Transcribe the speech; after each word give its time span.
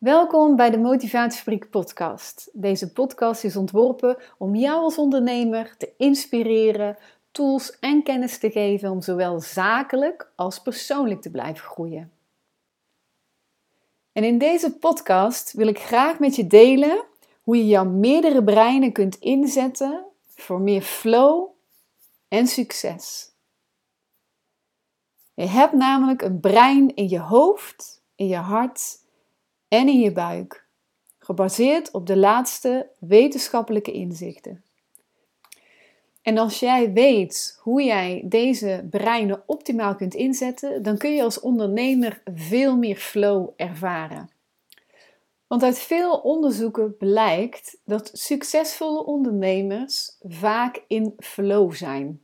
Welkom 0.00 0.56
bij 0.56 0.70
de 0.70 0.78
Motivatiefabriek 0.78 1.70
podcast. 1.70 2.50
Deze 2.52 2.92
podcast 2.92 3.44
is 3.44 3.56
ontworpen 3.56 4.16
om 4.38 4.54
jou 4.54 4.82
als 4.82 4.98
ondernemer 4.98 5.76
te 5.76 5.92
inspireren, 5.96 6.96
tools 7.30 7.78
en 7.78 8.02
kennis 8.02 8.38
te 8.38 8.50
geven 8.50 8.90
om 8.90 9.02
zowel 9.02 9.40
zakelijk 9.40 10.32
als 10.36 10.62
persoonlijk 10.62 11.22
te 11.22 11.30
blijven 11.30 11.64
groeien. 11.64 12.12
En 14.12 14.24
in 14.24 14.38
deze 14.38 14.78
podcast 14.78 15.52
wil 15.52 15.66
ik 15.66 15.78
graag 15.78 16.18
met 16.18 16.36
je 16.36 16.46
delen 16.46 17.04
hoe 17.42 17.56
je 17.56 17.66
jouw 17.66 17.84
meerdere 17.84 18.44
breinen 18.44 18.92
kunt 18.92 19.16
inzetten 19.16 20.04
voor 20.34 20.60
meer 20.60 20.82
flow 20.82 21.48
en 22.28 22.46
succes. 22.46 23.32
Je 25.34 25.46
hebt 25.46 25.72
namelijk 25.72 26.22
een 26.22 26.40
brein 26.40 26.94
in 26.94 27.08
je 27.08 27.20
hoofd, 27.20 28.02
in 28.14 28.26
je 28.26 28.36
hart 28.36 28.99
en 29.70 29.88
in 29.88 30.00
je 30.00 30.12
buik, 30.12 30.66
gebaseerd 31.18 31.90
op 31.90 32.06
de 32.06 32.16
laatste 32.16 32.88
wetenschappelijke 32.98 33.92
inzichten. 33.92 34.64
En 36.22 36.38
als 36.38 36.60
jij 36.60 36.92
weet 36.92 37.58
hoe 37.62 37.82
jij 37.82 38.22
deze 38.24 38.86
breinen 38.90 39.42
optimaal 39.46 39.94
kunt 39.94 40.14
inzetten, 40.14 40.82
dan 40.82 40.96
kun 40.96 41.14
je 41.14 41.22
als 41.22 41.40
ondernemer 41.40 42.22
veel 42.34 42.76
meer 42.76 42.96
flow 42.96 43.48
ervaren. 43.56 44.30
Want 45.46 45.62
uit 45.62 45.78
veel 45.78 46.18
onderzoeken 46.18 46.96
blijkt 46.96 47.78
dat 47.84 48.10
succesvolle 48.12 49.04
ondernemers 49.04 50.16
vaak 50.20 50.84
in 50.86 51.14
flow 51.18 51.72
zijn. 51.72 52.22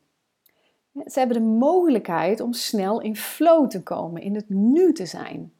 Ze 0.92 1.18
hebben 1.18 1.36
de 1.36 1.48
mogelijkheid 1.48 2.40
om 2.40 2.52
snel 2.52 3.00
in 3.00 3.16
flow 3.16 3.70
te 3.70 3.82
komen, 3.82 4.22
in 4.22 4.34
het 4.34 4.48
nu 4.48 4.92
te 4.92 5.06
zijn. 5.06 5.55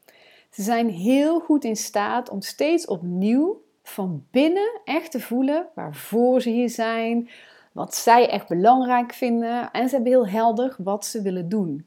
Ze 0.57 0.63
zijn 0.63 0.89
heel 0.89 1.39
goed 1.39 1.63
in 1.63 1.75
staat 1.75 2.29
om 2.29 2.41
steeds 2.41 2.85
opnieuw 2.85 3.61
van 3.83 4.25
binnen 4.31 4.81
echt 4.83 5.11
te 5.11 5.19
voelen 5.19 5.67
waarvoor 5.75 6.41
ze 6.41 6.49
hier 6.49 6.69
zijn, 6.69 7.29
wat 7.71 7.95
zij 7.95 8.29
echt 8.29 8.47
belangrijk 8.47 9.13
vinden 9.13 9.71
en 9.71 9.89
ze 9.89 9.95
hebben 9.95 10.11
heel 10.11 10.27
helder 10.27 10.75
wat 10.77 11.05
ze 11.05 11.21
willen 11.21 11.49
doen. 11.49 11.85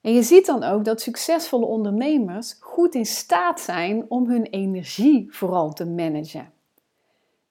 En 0.00 0.14
je 0.14 0.22
ziet 0.22 0.46
dan 0.46 0.62
ook 0.62 0.84
dat 0.84 1.00
succesvolle 1.00 1.66
ondernemers 1.66 2.56
goed 2.60 2.94
in 2.94 3.06
staat 3.06 3.60
zijn 3.60 4.04
om 4.08 4.28
hun 4.28 4.44
energie 4.44 5.26
vooral 5.30 5.72
te 5.72 5.86
managen. 5.86 6.52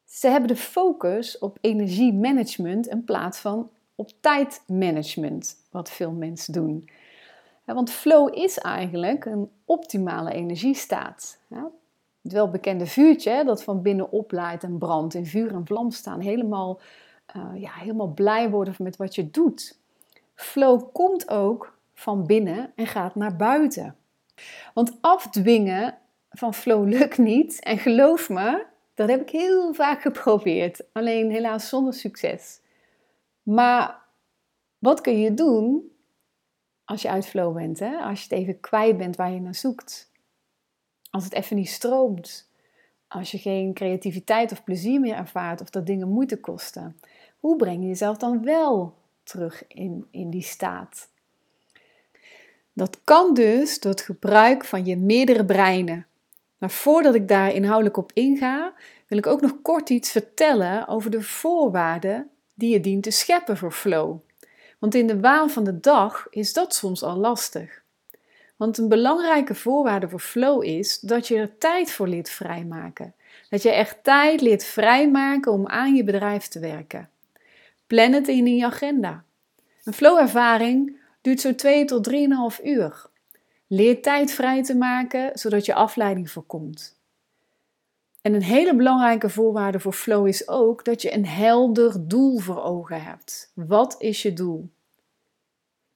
Ze 0.06 0.28
hebben 0.28 0.48
de 0.48 0.56
focus 0.56 1.38
op 1.38 1.58
energiemanagement 1.62 2.88
in 2.88 3.04
plaats 3.04 3.40
van 3.40 3.70
op 3.96 4.12
tijdmanagement, 4.22 5.56
wat 5.72 5.90
veel 5.90 6.12
mensen 6.12 6.54
doen. 6.54 6.90
Want 7.74 7.92
flow 7.92 8.38
is 8.38 8.58
eigenlijk 8.58 9.26
een 9.26 9.50
optimale 9.66 10.32
energiestaat. 10.32 11.40
Het 12.22 12.34
welbekende 12.34 12.86
vuurtje 12.86 13.44
dat 13.46 13.64
van 13.64 13.82
binnen 13.82 14.12
oplaait 14.12 14.64
en 14.64 14.78
brandt, 14.78 15.14
in 15.14 15.26
vuur 15.26 15.54
en 15.54 15.66
vlam 15.66 15.92
staan, 15.92 16.20
helemaal, 16.20 16.80
uh, 17.36 17.62
ja, 17.62 17.72
helemaal 17.72 18.14
blij 18.14 18.50
worden 18.50 18.76
met 18.78 18.98
wat 18.98 19.16
je 19.16 19.32
doet. 19.32 19.80
Flow 20.36 20.92
komt 20.92 21.30
ook 21.30 21.78
van 21.94 22.26
binnen 22.26 22.72
en 22.76 22.88
gaat 22.88 23.16
naar 23.16 23.36
buiten. 23.36 23.96
Want 24.74 24.98
afdwingen 25.02 25.98
van 26.30 26.54
flow 26.54 26.88
lukt 26.88 27.18
niet. 27.18 27.64
En 27.64 27.78
geloof 27.78 28.30
me, 28.30 28.66
dat 28.94 29.10
heb 29.10 29.22
ik 29.22 29.30
heel 29.30 29.74
vaak 29.74 30.02
geprobeerd. 30.02 30.84
Alleen 30.92 31.32
helaas 31.32 31.70
zonder 31.70 31.94
succes. 31.94 32.60
Maar 33.44 34.00
wat 34.80 35.02
kun 35.02 35.20
je 35.20 35.34
doen 35.34 35.92
als 36.90 37.02
je 37.02 37.10
uit 37.10 37.28
flow 37.28 37.54
bent? 37.54 37.80
Hè? 37.80 37.98
Als 37.98 38.24
je 38.24 38.28
het 38.30 38.40
even 38.40 38.60
kwijt 38.60 38.98
bent 38.98 39.16
waar 39.16 39.32
je 39.32 39.42
naar 39.42 39.56
zoekt. 39.56 40.12
Als 41.10 41.24
het 41.24 41.34
even 41.34 41.56
niet 41.56 41.70
stroomt. 41.70 42.50
Als 43.08 43.32
je 43.32 43.38
geen 43.38 43.74
creativiteit 43.74 44.52
of 44.52 44.64
plezier 44.64 45.00
meer 45.00 45.16
ervaart 45.16 45.62
of 45.62 45.70
dat 45.70 45.86
dingen 45.86 46.10
moeite 46.10 46.40
kosten. 46.40 47.00
Hoe 47.40 47.56
breng 47.56 47.82
je 47.82 47.88
jezelf 47.88 48.18
dan 48.18 48.44
wel 48.44 48.96
terug 49.24 49.68
in, 49.68 50.08
in 50.12 50.30
die 50.30 50.42
staat? 50.42 51.10
Dat 52.74 53.00
kan 53.04 53.34
dus 53.34 53.80
door 53.80 53.92
het 53.92 54.02
gebruik 54.02 54.66
van 54.66 54.86
je 54.86 54.98
meerdere 54.98 55.46
breinen. 55.46 56.06
Maar 56.58 56.72
voordat 56.72 57.16
ik 57.16 57.28
daar 57.28 57.54
inhoudelijk 57.54 57.98
op 57.98 58.12
inga, 58.14 58.74
wil 59.08 59.18
ik 59.18 59.28
ook 59.28 59.42
nog 59.42 59.62
kort 59.62 59.90
iets 59.90 60.12
vertellen 60.12 60.88
over 60.88 61.12
de 61.12 61.22
voorwaarden 61.22 62.30
die 62.54 62.70
je 62.70 62.80
dient 62.80 63.04
te 63.04 63.12
scheppen 63.12 63.58
voor 63.58 63.72
flow. 63.72 64.18
Want 64.80 64.96
in 64.96 65.08
de 65.08 65.20
waan 65.20 65.50
van 65.50 65.64
de 65.64 65.80
dag 65.80 66.28
is 66.30 66.54
dat 66.54 66.76
soms 66.76 67.04
al 67.04 67.18
lastig. 67.18 67.82
Want 68.56 68.78
een 68.78 68.88
belangrijke 68.88 69.56
voorwaarde 69.56 70.10
voor 70.10 70.20
flow 70.20 70.64
is 70.64 71.00
dat 71.00 71.28
je 71.28 71.38
er 71.38 71.58
tijd 71.58 71.92
voor 71.92 72.08
leert 72.08 72.30
vrijmaken. 72.30 73.14
Dat 73.50 73.62
je 73.62 73.72
echt 73.72 74.04
tijd 74.04 74.42
leert 74.42 74.64
vrijmaken 74.64 75.52
om 75.52 75.68
aan 75.68 75.96
je 75.96 76.04
bedrijf 76.04 76.48
te 76.48 76.60
werken. 76.60 77.10
Plan 77.88 78.12
het 78.12 78.28
in 78.28 78.56
je 78.56 78.66
agenda. 78.66 79.24
Een 79.84 79.94
flow-ervaring 79.94 80.98
duurt 81.22 81.42
zo 81.42 81.56
2 81.56 81.86
tot 81.86 82.10
3,5 82.60 82.64
uur. 82.64 83.06
Leer 83.68 84.02
tijd 84.02 84.32
vrij 84.32 84.64
te 84.64 84.76
maken 84.76 85.32
zodat 85.34 85.66
je 85.66 85.74
afleiding 85.74 86.32
voorkomt. 86.32 86.99
En 88.30 88.36
een 88.36 88.44
hele 88.44 88.76
belangrijke 88.76 89.30
voorwaarde 89.30 89.80
voor 89.80 89.94
flow 89.94 90.28
is 90.28 90.48
ook 90.48 90.86
dat 90.86 91.02
je 91.02 91.14
een 91.14 91.26
helder 91.26 92.08
doel 92.08 92.40
voor 92.40 92.64
ogen 92.64 93.02
hebt. 93.02 93.52
Wat 93.54 93.96
is 94.00 94.22
je 94.22 94.34
doel? 94.34 94.70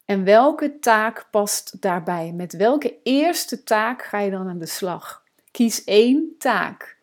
En 0.05 0.23
welke 0.23 0.79
taak 0.79 1.27
past 1.31 1.81
daarbij? 1.81 2.31
Met 2.31 2.53
welke 2.53 2.95
eerste 3.03 3.63
taak 3.63 4.03
ga 4.03 4.19
je 4.19 4.31
dan 4.31 4.47
aan 4.47 4.59
de 4.59 4.65
slag? 4.65 5.23
Kies 5.51 5.83
één 5.83 6.35
taak. 6.37 6.97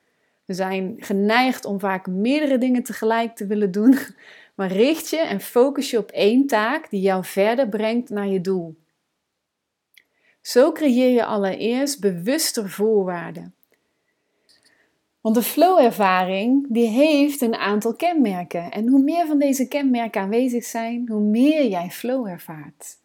We 0.45 0.55
zijn 0.55 0.97
geneigd 0.99 1.65
om 1.65 1.81
vaak 1.81 2.07
meerdere 2.07 2.59
dingen 2.59 2.83
tegelijk 2.83 3.37
te 3.37 3.47
willen 3.47 3.71
doen, 3.71 3.99
maar 4.57 4.73
richt 4.73 5.11
je 5.11 5.21
en 5.21 5.41
focus 5.41 5.91
je 5.91 5.99
op 5.99 6.11
één 6.11 6.47
taak 6.47 6.91
die 6.91 7.01
jou 7.01 7.25
verder 7.25 7.69
brengt 7.69 8.09
naar 8.09 8.29
je 8.29 8.41
doel. 8.41 8.77
Zo 10.41 10.73
creëer 10.73 11.11
je 11.11 11.25
allereerst 11.25 12.01
bewuster 12.01 12.71
voorwaarden. 12.71 13.55
Want 15.21 15.35
de 15.35 15.43
flow-ervaring 15.43 16.67
die 16.69 16.89
heeft 16.89 17.41
een 17.41 17.55
aantal 17.55 17.95
kenmerken. 17.95 18.71
En 18.71 18.89
hoe 18.89 19.03
meer 19.03 19.27
van 19.27 19.39
deze 19.39 19.69
kenmerken 19.69 20.21
aanwezig 20.21 20.65
zijn, 20.65 21.09
hoe 21.09 21.21
meer 21.21 21.67
jij 21.67 21.91
flow 21.91 22.27
ervaart. 22.27 22.99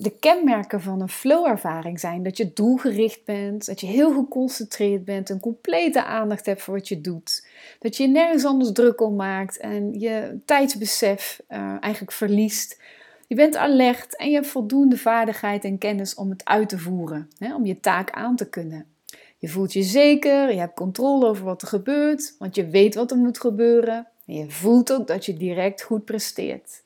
De 0.00 0.12
kenmerken 0.20 0.80
van 0.80 1.00
een 1.00 1.08
flow-ervaring 1.08 2.00
zijn 2.00 2.22
dat 2.22 2.36
je 2.36 2.52
doelgericht 2.52 3.24
bent, 3.24 3.66
dat 3.66 3.80
je 3.80 3.86
heel 3.86 4.12
geconcentreerd 4.14 5.04
bent, 5.04 5.28
een 5.28 5.40
complete 5.40 6.04
aandacht 6.04 6.46
hebt 6.46 6.62
voor 6.62 6.74
wat 6.74 6.88
je 6.88 7.00
doet, 7.00 7.46
dat 7.78 7.96
je 7.96 8.08
nergens 8.08 8.44
anders 8.44 8.72
druk 8.72 9.00
om 9.00 9.16
maakt 9.16 9.56
en 9.56 10.00
je 10.00 10.38
tijdsbesef 10.44 11.40
uh, 11.48 11.58
eigenlijk 11.80 12.12
verliest. 12.12 12.82
Je 13.26 13.34
bent 13.34 13.56
alert 13.56 14.16
en 14.16 14.28
je 14.28 14.34
hebt 14.34 14.46
voldoende 14.46 14.98
vaardigheid 14.98 15.64
en 15.64 15.78
kennis 15.78 16.14
om 16.14 16.30
het 16.30 16.44
uit 16.44 16.68
te 16.68 16.78
voeren, 16.78 17.28
om 17.54 17.66
je 17.66 17.80
taak 17.80 18.10
aan 18.10 18.36
te 18.36 18.48
kunnen. 18.48 18.95
Je 19.38 19.48
voelt 19.48 19.72
je 19.72 19.82
zeker, 19.82 20.52
je 20.52 20.58
hebt 20.58 20.74
controle 20.74 21.26
over 21.26 21.44
wat 21.44 21.62
er 21.62 21.68
gebeurt, 21.68 22.34
want 22.38 22.54
je 22.54 22.66
weet 22.66 22.94
wat 22.94 23.10
er 23.10 23.16
moet 23.16 23.40
gebeuren. 23.40 24.06
En 24.26 24.34
je 24.34 24.50
voelt 24.50 24.92
ook 24.92 25.06
dat 25.06 25.26
je 25.26 25.36
direct 25.36 25.82
goed 25.82 26.04
presteert. 26.04 26.82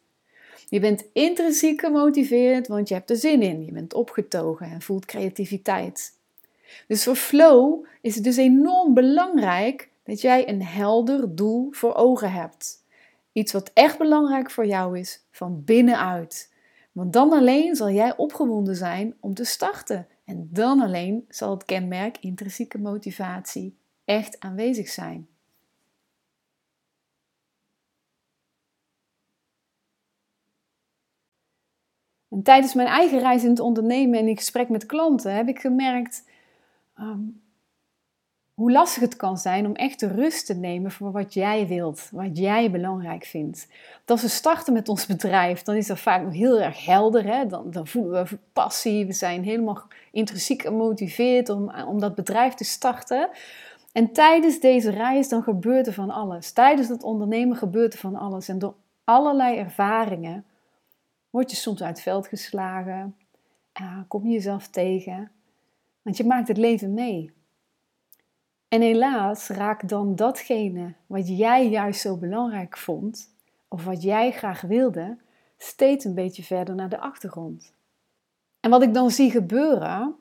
Je 0.68 0.80
bent 0.80 1.04
intrinsiek 1.12 1.80
gemotiveerd, 1.80 2.68
want 2.68 2.88
je 2.88 2.94
hebt 2.94 3.10
er 3.10 3.16
zin 3.16 3.42
in. 3.42 3.64
Je 3.64 3.72
bent 3.72 3.94
opgetogen 3.94 4.70
en 4.70 4.82
voelt 4.82 5.04
creativiteit. 5.04 6.12
Dus 6.86 7.04
voor 7.04 7.14
flow 7.14 7.84
is 8.00 8.14
het 8.14 8.24
dus 8.24 8.36
enorm 8.36 8.94
belangrijk 8.94 9.88
dat 10.04 10.20
jij 10.20 10.48
een 10.48 10.62
helder 10.62 11.34
doel 11.34 11.68
voor 11.70 11.94
ogen 11.94 12.32
hebt. 12.32 12.84
Iets 13.32 13.52
wat 13.52 13.70
echt 13.74 13.98
belangrijk 13.98 14.50
voor 14.50 14.66
jou 14.66 14.98
is, 14.98 15.24
van 15.30 15.62
binnenuit. 15.64 16.52
Want 16.92 17.12
dan 17.12 17.32
alleen 17.32 17.76
zal 17.76 17.90
jij 17.90 18.16
opgewonden 18.16 18.76
zijn 18.76 19.14
om 19.20 19.34
te 19.34 19.44
starten. 19.44 20.06
En 20.30 20.48
dan 20.50 20.80
alleen 20.80 21.24
zal 21.28 21.50
het 21.50 21.64
kenmerk 21.64 22.18
intrinsieke 22.18 22.78
motivatie 22.78 23.78
echt 24.04 24.40
aanwezig 24.40 24.88
zijn. 24.88 25.28
En 32.28 32.42
tijdens 32.42 32.74
mijn 32.74 32.88
eigen 32.88 33.18
reis 33.18 33.44
in 33.44 33.50
het 33.50 33.60
ondernemen 33.60 34.18
en 34.18 34.28
in 34.28 34.36
gesprek 34.36 34.68
met 34.68 34.86
klanten 34.86 35.34
heb 35.34 35.48
ik 35.48 35.58
gemerkt 35.58 36.28
ehm, 36.94 37.22
hoe 38.60 38.72
lastig 38.72 39.02
het 39.02 39.16
kan 39.16 39.38
zijn 39.38 39.66
om 39.66 39.74
echt 39.74 40.00
de 40.00 40.06
rust 40.06 40.46
te 40.46 40.54
nemen 40.54 40.90
voor 40.90 41.12
wat 41.12 41.34
jij 41.34 41.66
wilt, 41.66 42.08
wat 42.12 42.38
jij 42.38 42.70
belangrijk 42.70 43.24
vindt. 43.24 43.68
Als 44.06 44.22
we 44.22 44.28
starten 44.28 44.72
met 44.72 44.88
ons 44.88 45.06
bedrijf, 45.06 45.62
dan 45.62 45.74
is 45.74 45.86
dat 45.86 45.98
vaak 45.98 46.22
nog 46.22 46.32
heel 46.32 46.60
erg 46.60 46.84
helder. 46.84 47.24
Hè? 47.24 47.46
Dan, 47.46 47.70
dan 47.70 47.86
voelen 47.86 48.24
we 48.24 48.38
passie, 48.52 49.06
we 49.06 49.12
zijn 49.12 49.44
helemaal 49.44 49.82
intrinsiek 50.12 50.62
gemotiveerd 50.62 51.48
om, 51.48 51.70
om 51.86 52.00
dat 52.00 52.14
bedrijf 52.14 52.54
te 52.54 52.64
starten. 52.64 53.28
En 53.92 54.12
tijdens 54.12 54.60
deze 54.60 54.90
reis 54.90 55.28
dan 55.28 55.42
gebeurt 55.42 55.86
er 55.86 55.92
van 55.92 56.10
alles. 56.10 56.52
Tijdens 56.52 56.88
het 56.88 57.02
ondernemen 57.02 57.56
gebeurt 57.56 57.92
er 57.92 57.98
van 57.98 58.16
alles. 58.16 58.48
En 58.48 58.58
door 58.58 58.74
allerlei 59.04 59.56
ervaringen 59.56 60.44
word 61.30 61.50
je 61.50 61.56
soms 61.56 61.82
uit 61.82 61.94
het 61.94 62.02
veld 62.02 62.26
geslagen, 62.26 63.16
uh, 63.80 63.98
kom 64.08 64.26
je 64.26 64.32
jezelf 64.32 64.68
tegen. 64.68 65.30
Want 66.02 66.16
je 66.16 66.24
maakt 66.24 66.48
het 66.48 66.56
leven 66.56 66.94
mee. 66.94 67.38
En 68.70 68.80
helaas 68.80 69.48
raakt 69.48 69.88
dan 69.88 70.16
datgene 70.16 70.94
wat 71.06 71.28
jij 71.28 71.68
juist 71.68 72.00
zo 72.00 72.16
belangrijk 72.16 72.76
vond, 72.76 73.34
of 73.68 73.84
wat 73.84 74.02
jij 74.02 74.32
graag 74.32 74.60
wilde, 74.60 75.18
steeds 75.56 76.04
een 76.04 76.14
beetje 76.14 76.42
verder 76.42 76.74
naar 76.74 76.88
de 76.88 76.98
achtergrond. 76.98 77.74
En 78.60 78.70
wat 78.70 78.82
ik 78.82 78.94
dan 78.94 79.10
zie 79.10 79.30
gebeuren, 79.30 80.16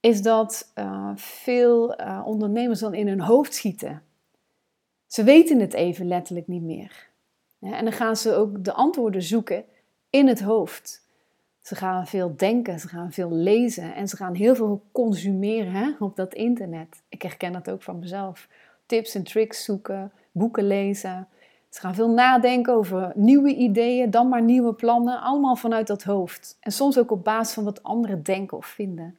is 0.00 0.22
dat 0.22 0.72
uh, 0.74 1.10
veel 1.14 2.00
uh, 2.00 2.22
ondernemers 2.24 2.80
dan 2.80 2.94
in 2.94 3.08
hun 3.08 3.20
hoofd 3.20 3.54
schieten. 3.54 4.02
Ze 5.06 5.24
weten 5.24 5.60
het 5.60 5.72
even 5.72 6.06
letterlijk 6.06 6.46
niet 6.46 6.62
meer. 6.62 7.08
En 7.60 7.84
dan 7.84 7.92
gaan 7.92 8.16
ze 8.16 8.34
ook 8.34 8.64
de 8.64 8.72
antwoorden 8.72 9.22
zoeken 9.22 9.64
in 10.10 10.28
het 10.28 10.40
hoofd. 10.40 11.01
Ze 11.62 11.74
gaan 11.74 12.06
veel 12.06 12.36
denken, 12.36 12.80
ze 12.80 12.88
gaan 12.88 13.12
veel 13.12 13.32
lezen 13.32 13.94
en 13.94 14.08
ze 14.08 14.16
gaan 14.16 14.34
heel 14.34 14.54
veel 14.54 14.82
consumeren 14.92 15.72
hè, 15.72 15.90
op 15.98 16.16
dat 16.16 16.34
internet. 16.34 17.02
Ik 17.08 17.22
herken 17.22 17.52
dat 17.52 17.70
ook 17.70 17.82
van 17.82 17.98
mezelf. 17.98 18.48
Tips 18.86 19.14
en 19.14 19.22
tricks 19.22 19.64
zoeken, 19.64 20.12
boeken 20.32 20.66
lezen. 20.66 21.28
Ze 21.68 21.80
gaan 21.80 21.94
veel 21.94 22.10
nadenken 22.10 22.74
over 22.74 23.12
nieuwe 23.14 23.54
ideeën, 23.54 24.10
dan 24.10 24.28
maar 24.28 24.42
nieuwe 24.42 24.74
plannen, 24.74 25.20
allemaal 25.20 25.56
vanuit 25.56 25.86
dat 25.86 26.02
hoofd. 26.02 26.56
En 26.60 26.72
soms 26.72 26.98
ook 26.98 27.10
op 27.10 27.24
basis 27.24 27.54
van 27.54 27.64
wat 27.64 27.82
anderen 27.82 28.22
denken 28.22 28.56
of 28.56 28.66
vinden. 28.66 29.16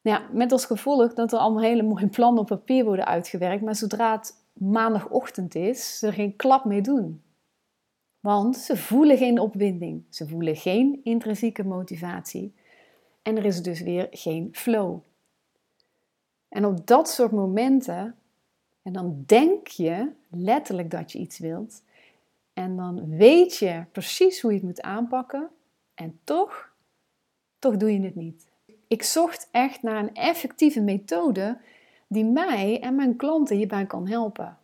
Ja, 0.00 0.22
met 0.32 0.52
als 0.52 0.64
gevolg 0.64 1.14
dat 1.14 1.32
er 1.32 1.38
allemaal 1.38 1.62
hele 1.62 1.82
mooie 1.82 2.08
plannen 2.08 2.40
op 2.40 2.46
papier 2.46 2.84
worden 2.84 3.06
uitgewerkt, 3.06 3.62
maar 3.62 3.76
zodra 3.76 4.12
het 4.12 4.34
maandagochtend 4.52 5.54
is, 5.54 5.98
ze 5.98 6.06
er 6.06 6.12
geen 6.12 6.36
klap 6.36 6.64
mee 6.64 6.80
doen. 6.80 7.22
Want 8.20 8.56
ze 8.56 8.76
voelen 8.76 9.18
geen 9.18 9.38
opwinding, 9.38 10.04
ze 10.08 10.28
voelen 10.28 10.56
geen 10.56 11.00
intrinsieke 11.02 11.64
motivatie 11.64 12.54
en 13.22 13.36
er 13.36 13.44
is 13.44 13.62
dus 13.62 13.80
weer 13.80 14.06
geen 14.10 14.48
flow. 14.52 14.98
En 16.48 16.64
op 16.64 16.86
dat 16.86 17.08
soort 17.08 17.32
momenten, 17.32 18.14
en 18.82 18.92
dan 18.92 19.22
denk 19.26 19.66
je 19.66 20.12
letterlijk 20.30 20.90
dat 20.90 21.12
je 21.12 21.18
iets 21.18 21.38
wilt, 21.38 21.82
en 22.52 22.76
dan 22.76 23.16
weet 23.16 23.56
je 23.56 23.84
precies 23.92 24.40
hoe 24.40 24.50
je 24.50 24.56
het 24.56 24.66
moet 24.66 24.82
aanpakken, 24.82 25.48
en 25.94 26.20
toch, 26.24 26.72
toch 27.58 27.76
doe 27.76 27.92
je 27.92 28.00
het 28.00 28.14
niet. 28.14 28.48
Ik 28.88 29.02
zocht 29.02 29.48
echt 29.50 29.82
naar 29.82 29.98
een 29.98 30.14
effectieve 30.14 30.80
methode 30.80 31.58
die 32.06 32.24
mij 32.24 32.80
en 32.80 32.94
mijn 32.94 33.16
klanten 33.16 33.56
hierbij 33.56 33.86
kan 33.86 34.08
helpen. 34.08 34.58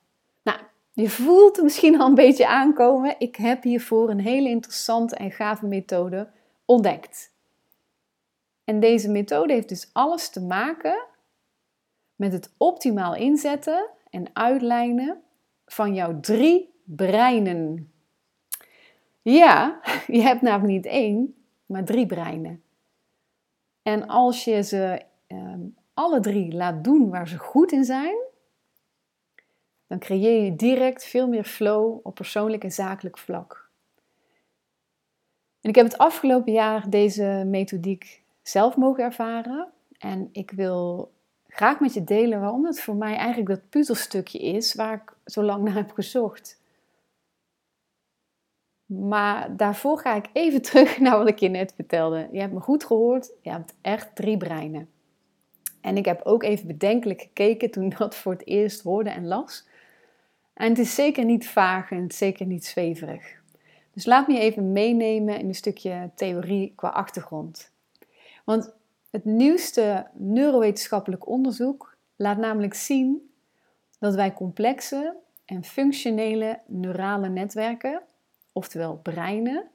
Je 0.97 1.11
voelt 1.11 1.57
het 1.57 1.65
misschien 1.65 2.01
al 2.01 2.07
een 2.07 2.15
beetje 2.15 2.49
aankomen. 2.49 3.15
Ik 3.19 3.37
heb 3.37 3.63
hiervoor 3.63 4.11
een 4.11 4.21
hele 4.21 4.49
interessante 4.49 5.17
en 5.17 5.31
gave 5.31 5.67
methode 5.67 6.29
ontdekt. 6.65 7.33
En 8.65 8.81
deze 8.81 9.11
methode 9.11 9.53
heeft 9.53 9.69
dus 9.69 9.91
alles 9.93 10.29
te 10.29 10.41
maken 10.41 11.05
met 12.15 12.33
het 12.33 12.51
optimaal 12.57 13.15
inzetten 13.15 13.91
en 14.11 14.31
uitlijnen 14.33 15.23
van 15.67 15.95
jouw 15.95 16.21
drie 16.21 16.75
breinen. 16.85 17.93
Ja, 19.23 19.81
je 20.07 20.21
hebt 20.21 20.43
namelijk 20.43 20.73
niet 20.73 20.87
één, 20.87 21.35
maar 21.67 21.85
drie 21.85 22.07
breinen. 22.07 22.63
En 23.83 24.07
als 24.07 24.45
je 24.45 24.63
ze 24.63 25.03
ehm, 25.27 25.61
alle 25.95 26.21
drie 26.21 26.53
laat 26.53 26.85
doen 26.85 27.11
waar 27.11 27.29
ze 27.29 27.39
goed 27.39 27.73
in 27.73 27.85
zijn, 27.85 28.26
dan 29.87 29.99
creëer 29.99 30.45
je 30.45 30.57
direct 30.57 31.05
veel 31.05 31.29
meer 31.29 31.45
flow 31.45 31.99
op 32.03 32.15
persoonlijk 32.15 32.65
en 32.65 32.73
zakelijk 32.73 33.19
vlak. 33.19 33.69
En 35.61 35.69
ik 35.69 35.75
heb 35.75 35.85
het 35.85 35.99
afgelopen 35.99 36.53
jaar 36.53 36.91
deze 36.91 37.43
methodiek 37.47 38.23
zelf 38.43 38.77
mogen 38.77 39.05
ervaren. 39.05 39.69
En 39.99 40.29
ik 40.33 40.51
wil 40.51 41.13
graag 41.49 41.81
met 41.81 41.95
je 41.95 42.05
delen 42.05 42.41
waarom 42.41 42.67
het 42.67 42.81
voor 42.81 42.97
mij 42.97 43.17
eigenlijk 43.17 43.49
dat 43.49 43.69
puzzelstukje 43.69 44.39
is 44.39 44.75
waar 44.75 44.95
ik 44.95 45.13
zo 45.25 45.43
lang 45.43 45.65
naar 45.65 45.75
heb 45.75 45.93
gezocht. 45.93 46.61
Maar 48.87 49.57
daarvoor 49.57 49.99
ga 49.99 50.15
ik 50.15 50.27
even 50.33 50.63
terug 50.71 50.99
naar 50.99 51.19
wat 51.19 51.29
ik 51.29 51.39
je 51.39 51.49
net 51.49 51.73
vertelde. 51.75 52.29
Je 52.33 52.41
hebt 52.41 52.53
me 52.53 52.61
goed 52.61 52.85
gehoord, 52.85 53.33
je 53.43 53.51
hebt 53.51 53.75
echt 53.81 54.17
drie 54.17 54.37
breinen. 54.37 54.89
En 55.81 55.97
ik 55.97 56.05
heb 56.05 56.21
ook 56.25 56.43
even 56.43 56.67
bedenkelijk 56.67 57.21
gekeken 57.21 57.71
toen 57.71 57.95
dat 57.99 58.15
voor 58.15 58.33
het 58.33 58.47
eerst 58.47 58.83
hoorde 58.83 59.11
en 59.11 59.27
las. 59.27 59.67
En 60.57 60.69
het 60.69 60.79
is 60.79 60.95
zeker 60.95 61.25
niet 61.25 61.49
vaag 61.49 61.91
en 61.91 62.11
zeker 62.11 62.47
niet 62.47 62.65
zweverig. 62.65 63.41
Dus 63.93 64.07
laat 64.07 64.29
me 64.29 64.39
even 64.39 64.73
meenemen 64.73 65.39
in 65.39 65.49
een 65.49 65.55
stukje 65.55 66.11
theorie 66.15 66.73
qua 66.77 66.89
achtergrond. 66.89 67.73
Want 68.45 68.75
het 69.11 69.25
nieuwste 69.25 70.07
neurowetenschappelijk 70.13 71.27
onderzoek 71.27 71.97
laat 72.17 72.37
namelijk 72.37 72.75
zien 72.75 73.31
dat 73.99 74.15
wij 74.15 74.33
complexe 74.33 75.17
en 75.45 75.65
functionele 75.65 76.61
neurale 76.67 77.29
netwerken, 77.29 78.03
oftewel 78.53 78.97
breinen, 78.97 79.71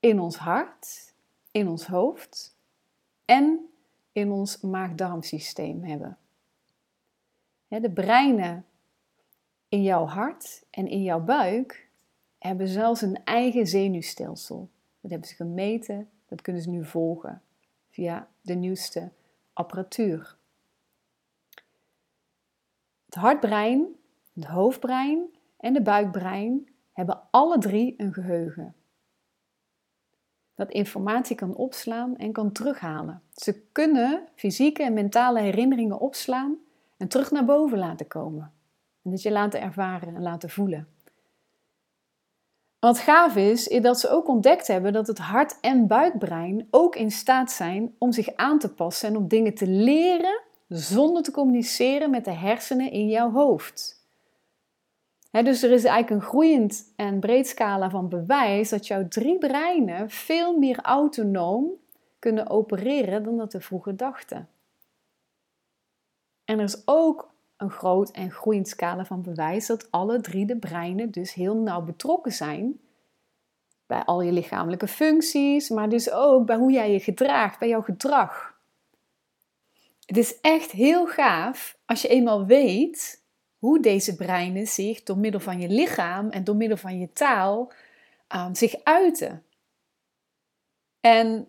in 0.00 0.20
ons 0.20 0.36
hart, 0.36 1.14
in 1.50 1.68
ons 1.68 1.86
hoofd 1.86 2.56
en 3.24 3.68
in 4.12 4.30
ons 4.30 4.60
maag-darmsysteem 4.60 5.84
hebben. 5.84 6.18
De 7.68 7.90
breinen 7.90 8.64
in 9.74 9.82
jouw 9.82 10.06
hart 10.06 10.64
en 10.70 10.88
in 10.88 11.02
jouw 11.02 11.20
buik 11.20 11.88
hebben 12.38 12.68
zelfs 12.68 13.02
een 13.02 13.24
eigen 13.24 13.66
zenuwstelsel. 13.66 14.68
Dat 15.00 15.10
hebben 15.10 15.28
ze 15.28 15.34
gemeten, 15.34 16.08
dat 16.26 16.42
kunnen 16.42 16.62
ze 16.62 16.70
nu 16.70 16.84
volgen 16.84 17.42
via 17.90 18.28
de 18.40 18.54
nieuwste 18.54 19.10
apparatuur. 19.52 20.36
Het 23.04 23.14
hartbrein, 23.14 23.86
het 24.34 24.44
hoofdbrein 24.44 25.34
en 25.56 25.72
de 25.72 25.82
buikbrein 25.82 26.68
hebben 26.92 27.20
alle 27.30 27.58
drie 27.58 27.94
een 27.96 28.12
geheugen. 28.12 28.74
Dat 30.54 30.70
informatie 30.70 31.36
kan 31.36 31.54
opslaan 31.54 32.16
en 32.16 32.32
kan 32.32 32.52
terughalen. 32.52 33.22
Ze 33.32 33.60
kunnen 33.72 34.28
fysieke 34.34 34.82
en 34.82 34.92
mentale 34.92 35.40
herinneringen 35.40 36.00
opslaan 36.00 36.56
en 36.96 37.08
terug 37.08 37.30
naar 37.30 37.44
boven 37.44 37.78
laten 37.78 38.06
komen. 38.06 38.52
En 39.04 39.10
dat 39.10 39.22
je 39.22 39.30
laten 39.30 39.60
ervaren 39.60 40.14
en 40.14 40.22
laten 40.22 40.50
voelen. 40.50 40.88
Wat 42.78 42.98
gaaf 42.98 43.36
is, 43.36 43.68
is 43.68 43.82
dat 43.82 44.00
ze 44.00 44.08
ook 44.08 44.28
ontdekt 44.28 44.66
hebben 44.66 44.92
dat 44.92 45.06
het 45.06 45.18
hart- 45.18 45.60
en 45.60 45.86
buikbrein 45.86 46.66
ook 46.70 46.96
in 46.96 47.10
staat 47.10 47.52
zijn 47.52 47.94
om 47.98 48.12
zich 48.12 48.34
aan 48.34 48.58
te 48.58 48.74
passen 48.74 49.08
en 49.08 49.16
om 49.16 49.28
dingen 49.28 49.54
te 49.54 49.66
leren 49.66 50.40
zonder 50.68 51.22
te 51.22 51.30
communiceren 51.30 52.10
met 52.10 52.24
de 52.24 52.30
hersenen 52.30 52.90
in 52.90 53.08
jouw 53.08 53.30
hoofd. 53.30 54.06
dus 55.30 55.62
er 55.62 55.70
is 55.70 55.84
eigenlijk 55.84 56.10
een 56.10 56.28
groeiend 56.28 56.92
en 56.96 57.20
breed 57.20 57.48
scala 57.48 57.90
van 57.90 58.08
bewijs 58.08 58.68
dat 58.68 58.86
jouw 58.86 59.08
drie 59.08 59.38
breinen 59.38 60.10
veel 60.10 60.58
meer 60.58 60.80
autonoom 60.80 61.70
kunnen 62.18 62.50
opereren 62.50 63.22
dan 63.22 63.36
dat 63.36 63.52
we 63.52 63.60
vroeger 63.60 63.96
dachten. 63.96 64.48
En 66.44 66.58
er 66.58 66.64
is 66.64 66.82
ook 66.84 67.33
een 67.56 67.70
groot 67.70 68.10
en 68.10 68.30
groeiend 68.30 68.68
scala 68.68 69.04
van 69.04 69.22
bewijs 69.22 69.66
dat 69.66 69.90
alle 69.90 70.20
drie 70.20 70.46
de 70.46 70.58
breinen 70.58 71.10
dus 71.10 71.34
heel 71.34 71.56
nauw 71.56 71.82
betrokken 71.82 72.32
zijn 72.32 72.80
bij 73.86 74.04
al 74.04 74.22
je 74.22 74.32
lichamelijke 74.32 74.88
functies, 74.88 75.68
maar 75.68 75.88
dus 75.88 76.10
ook 76.10 76.46
bij 76.46 76.56
hoe 76.56 76.72
jij 76.72 76.92
je 76.92 77.00
gedraagt, 77.00 77.58
bij 77.58 77.68
jouw 77.68 77.82
gedrag. 77.82 78.58
Het 80.06 80.16
is 80.16 80.40
echt 80.40 80.70
heel 80.70 81.06
gaaf 81.06 81.78
als 81.86 82.02
je 82.02 82.08
eenmaal 82.08 82.46
weet 82.46 83.22
hoe 83.58 83.80
deze 83.80 84.16
breinen 84.16 84.66
zich 84.66 85.02
door 85.02 85.18
middel 85.18 85.40
van 85.40 85.60
je 85.60 85.68
lichaam 85.68 86.30
en 86.30 86.44
door 86.44 86.56
middel 86.56 86.76
van 86.76 86.98
je 86.98 87.12
taal 87.12 87.72
um, 88.36 88.54
zich 88.54 88.74
uiten. 88.84 89.44
En 91.00 91.48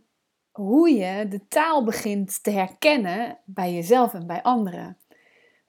hoe 0.51 0.89
je 0.89 1.27
de 1.27 1.47
taal 1.47 1.83
begint 1.83 2.43
te 2.43 2.51
herkennen 2.51 3.37
bij 3.45 3.73
jezelf 3.73 4.13
en 4.13 4.27
bij 4.27 4.41
anderen 4.43 4.97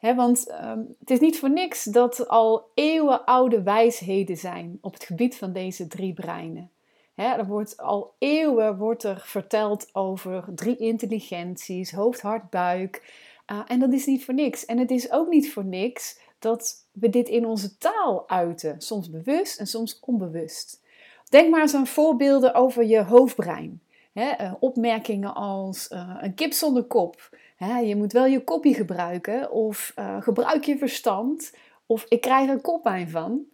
want 0.00 0.49
ehm, 0.49 0.81
het 0.99 1.11
is 1.11 1.21
niet 1.21 1.38
voor 1.38 1.50
niks 1.50 1.85
dat 1.85 2.29
al 2.29 2.71
eeuwenoude 2.75 3.62
wijsheden 3.62 4.37
zijn 4.37 4.79
op 4.81 4.93
het 4.93 5.05
gebied 5.05 5.37
van 5.37 5.53
deze 5.53 5.87
drie 5.87 6.12
breinen. 6.12 6.71
er 7.15 7.47
wordt 7.47 7.76
al 7.76 8.15
eeuwen 8.19 8.76
wordt 8.76 9.03
er 9.03 9.21
verteld 9.25 9.88
over 9.93 10.45
drie 10.55 10.76
intelligenties, 10.76 11.93
hoofd, 11.93 12.21
hart, 12.21 12.50
buik. 12.50 13.25
Uh, 13.53 13.61
en 13.67 13.79
dat 13.79 13.93
is 13.93 14.07
niet 14.07 14.25
voor 14.25 14.35
niks. 14.35 14.65
En 14.65 14.79
het 14.79 14.91
is 14.91 15.11
ook 15.11 15.29
niet 15.29 15.53
voor 15.53 15.65
niks 15.65 16.19
dat 16.38 16.87
we 16.93 17.11
dit 17.11 17.29
in 17.29 17.47
onze 17.47 17.79
taal 17.79 18.29
uiten. 18.29 18.81
Soms 18.81 19.11
bewust 19.11 19.59
en 19.59 19.67
soms 19.67 20.00
onbewust. 20.00 20.81
Denk 21.29 21.50
maar 21.50 21.61
eens 21.61 21.75
aan 21.75 21.87
voorbeelden 21.87 22.55
over 22.55 22.85
je 22.85 23.03
hoofdbrein. 23.03 23.81
Uh, 24.15 24.53
opmerkingen 24.61 25.35
als 25.35 25.91
uh, 25.91 26.19
een 26.21 26.35
kip 26.35 26.53
zonder 26.53 26.85
kop 26.85 27.31
je 27.58 27.96
moet 27.96 28.12
wel 28.12 28.26
je 28.26 28.44
kopie 28.44 28.75
gebruiken 28.75 29.50
of 29.50 29.92
uh, 29.98 30.22
gebruik 30.22 30.64
je 30.64 30.78
verstand 30.78 31.54
of 31.86 32.04
ik 32.08 32.20
krijg 32.20 32.48
er 32.48 32.60
koppijn 32.60 33.10
van. 33.10 33.44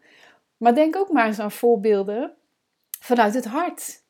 Maar 0.57 0.75
denk 0.75 0.97
ook 0.97 1.11
maar 1.11 1.27
eens 1.27 1.39
aan 1.39 1.53
voorbeelden 1.53 2.35
vanuit 3.01 3.35
het 3.35 3.45
hart. 3.45 4.03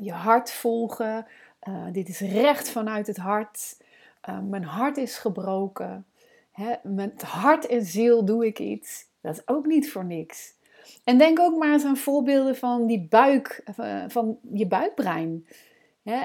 je 0.00 0.12
hart 0.12 0.52
volgen, 0.52 1.26
Uh, 1.68 1.86
dit 1.92 2.08
is 2.08 2.20
recht 2.20 2.70
vanuit 2.70 3.06
het 3.06 3.16
hart. 3.16 3.76
Uh, 4.28 4.38
mijn 4.38 4.64
hart 4.64 4.96
is 4.96 5.18
gebroken. 5.18 6.06
Met 6.82 7.22
hart 7.22 7.66
en 7.66 7.84
ziel 7.84 8.24
doe 8.24 8.46
ik 8.46 8.58
iets. 8.58 9.06
Dat 9.20 9.36
is 9.36 9.48
ook 9.48 9.66
niet 9.66 9.92
voor 9.92 10.04
niks. 10.04 10.54
En 11.04 11.18
denk 11.18 11.40
ook 11.40 11.58
maar 11.58 11.72
eens 11.72 11.84
aan 11.84 11.96
voorbeelden 11.96 12.56
van 12.56 12.86
die 12.86 13.06
buik, 13.08 13.64
van 14.08 14.38
je 14.52 14.66
buikbrein. 14.66 15.46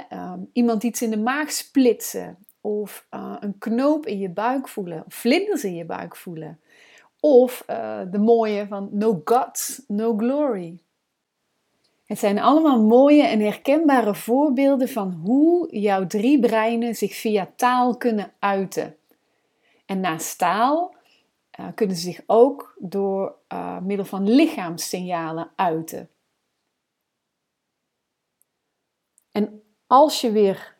Um, 0.10 0.50
iemand 0.54 0.84
iets 0.84 1.02
in 1.02 1.10
de 1.10 1.18
maag 1.18 1.52
splitsen. 1.52 2.45
Of 2.66 3.08
een 3.40 3.58
knoop 3.58 4.06
in 4.06 4.20
je 4.20 4.30
buik 4.30 4.68
voelen. 4.68 5.04
Of 5.06 5.14
vlinders 5.14 5.64
in 5.64 5.76
je 5.76 5.86
buik 5.86 6.16
voelen. 6.16 6.60
Of 7.20 7.64
de 8.12 8.20
mooie 8.20 8.68
van 8.68 8.90
no 8.92 9.22
guts, 9.24 9.84
no 9.88 10.18
glory. 10.18 10.80
Het 12.06 12.20
zijn 12.20 12.40
allemaal 12.40 12.82
mooie 12.82 13.24
en 13.24 13.40
herkenbare 13.40 14.16
voorbeelden 14.16 14.90
van 14.90 15.12
hoe 15.12 15.80
jouw 15.80 16.08
drie 16.08 16.40
breinen 16.40 16.96
zich 16.96 17.16
via 17.16 17.52
taal 17.56 17.98
kunnen 17.98 18.34
uiten. 18.40 18.98
En 19.86 20.00
naast 20.00 20.38
taal 20.38 20.96
uh, 21.60 21.68
kunnen 21.76 21.96
ze 21.96 22.02
zich 22.02 22.22
ook 22.26 22.76
door 22.80 23.36
uh, 23.54 23.80
middel 23.80 24.06
van 24.06 24.30
lichaamssignalen 24.30 25.52
uiten. 25.56 26.10
En 29.32 29.62
als 29.88 30.22
je 30.22 30.32
weer 30.32 30.75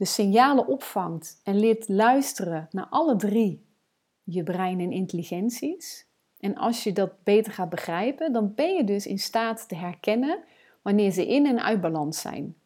de 0.00 0.06
signalen 0.06 0.66
opvangt 0.66 1.40
en 1.44 1.58
leert 1.58 1.88
luisteren 1.88 2.68
naar 2.70 2.86
alle 2.90 3.16
drie 3.16 3.66
je 4.22 4.42
brein 4.42 4.80
en 4.80 4.92
intelligenties, 4.92 6.06
en 6.38 6.56
als 6.56 6.84
je 6.84 6.92
dat 6.92 7.22
beter 7.22 7.52
gaat 7.52 7.68
begrijpen, 7.68 8.32
dan 8.32 8.54
ben 8.54 8.74
je 8.74 8.84
dus 8.84 9.06
in 9.06 9.18
staat 9.18 9.68
te 9.68 9.74
herkennen 9.74 10.44
wanneer 10.82 11.10
ze 11.10 11.26
in 11.26 11.46
en 11.46 11.62
uit 11.62 11.80
balans 11.80 12.20
zijn. 12.20 12.56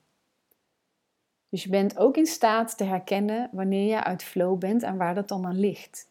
Dus 1.49 1.63
je 1.63 1.69
bent 1.69 1.99
ook 1.99 2.17
in 2.17 2.27
staat 2.27 2.77
te 2.77 2.85
herkennen 2.85 3.49
wanneer 3.53 3.89
je 3.89 4.05
uit 4.05 4.23
flow 4.23 4.59
bent 4.59 4.83
en 4.83 4.97
waar 4.97 5.15
dat 5.15 5.29
dan 5.29 5.47
aan 5.47 5.59
ligt. 5.59 6.11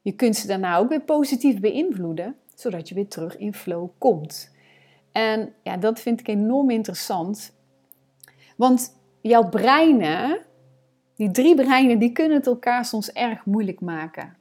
Je 0.00 0.12
kunt 0.12 0.36
ze 0.36 0.46
daarna 0.46 0.76
ook 0.76 0.88
weer 0.88 1.02
positief 1.02 1.60
beïnvloeden, 1.60 2.36
zodat 2.54 2.88
je 2.88 2.94
weer 2.94 3.08
terug 3.08 3.36
in 3.36 3.54
flow 3.54 3.88
komt. 3.98 4.54
En 5.12 5.54
ja, 5.62 5.76
dat 5.76 6.00
vind 6.00 6.20
ik 6.20 6.28
enorm 6.28 6.70
interessant. 6.70 7.52
Want 8.56 8.98
jouw 9.20 9.48
breinen, 9.48 10.38
die 11.16 11.30
drie 11.30 11.54
breinen, 11.54 11.98
die 11.98 12.12
kunnen 12.12 12.36
het 12.36 12.46
elkaar 12.46 12.84
soms 12.84 13.12
erg 13.12 13.44
moeilijk 13.44 13.80
maken. 13.80 14.38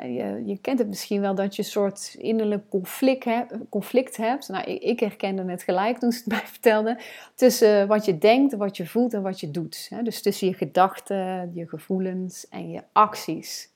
Je, 0.00 0.42
je, 0.46 0.58
kent 0.60 0.78
het 0.78 0.88
misschien 0.88 1.20
wel 1.20 1.34
dat 1.34 1.56
je 1.56 1.62
een 1.62 1.68
soort 1.68 2.16
innerlijk 2.18 2.68
conflict, 2.68 3.26
conflict 3.68 4.16
hebt. 4.16 4.48
Nou, 4.48 4.64
ik, 4.64 4.82
ik, 4.82 5.00
herkende 5.00 5.44
het 5.44 5.62
gelijk 5.62 5.98
toen 5.98 6.12
ze 6.12 6.18
het 6.18 6.28
mij 6.32 6.46
vertelde. 6.46 6.98
Tussen 7.34 7.88
wat 7.88 8.04
je 8.04 8.18
denkt, 8.18 8.54
wat 8.54 8.76
je 8.76 8.86
voelt 8.86 9.14
en 9.14 9.22
wat 9.22 9.40
je 9.40 9.50
doet. 9.50 9.90
Dus 10.02 10.22
tussen 10.22 10.48
je 10.48 10.54
gedachten, 10.54 11.50
je 11.54 11.68
gevoelens 11.68 12.48
en 12.48 12.70
je 12.70 12.82
acties. 12.92 13.70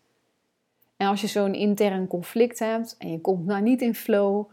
En 0.97 1.07
als 1.07 1.21
je 1.21 1.27
zo'n 1.27 1.55
intern 1.55 2.07
conflict 2.07 2.59
hebt 2.59 2.95
en 2.99 3.11
je 3.11 3.21
komt 3.21 3.47
nou 3.47 3.63
niet 3.63 3.83
in 3.83 3.95
flow, 3.95 4.51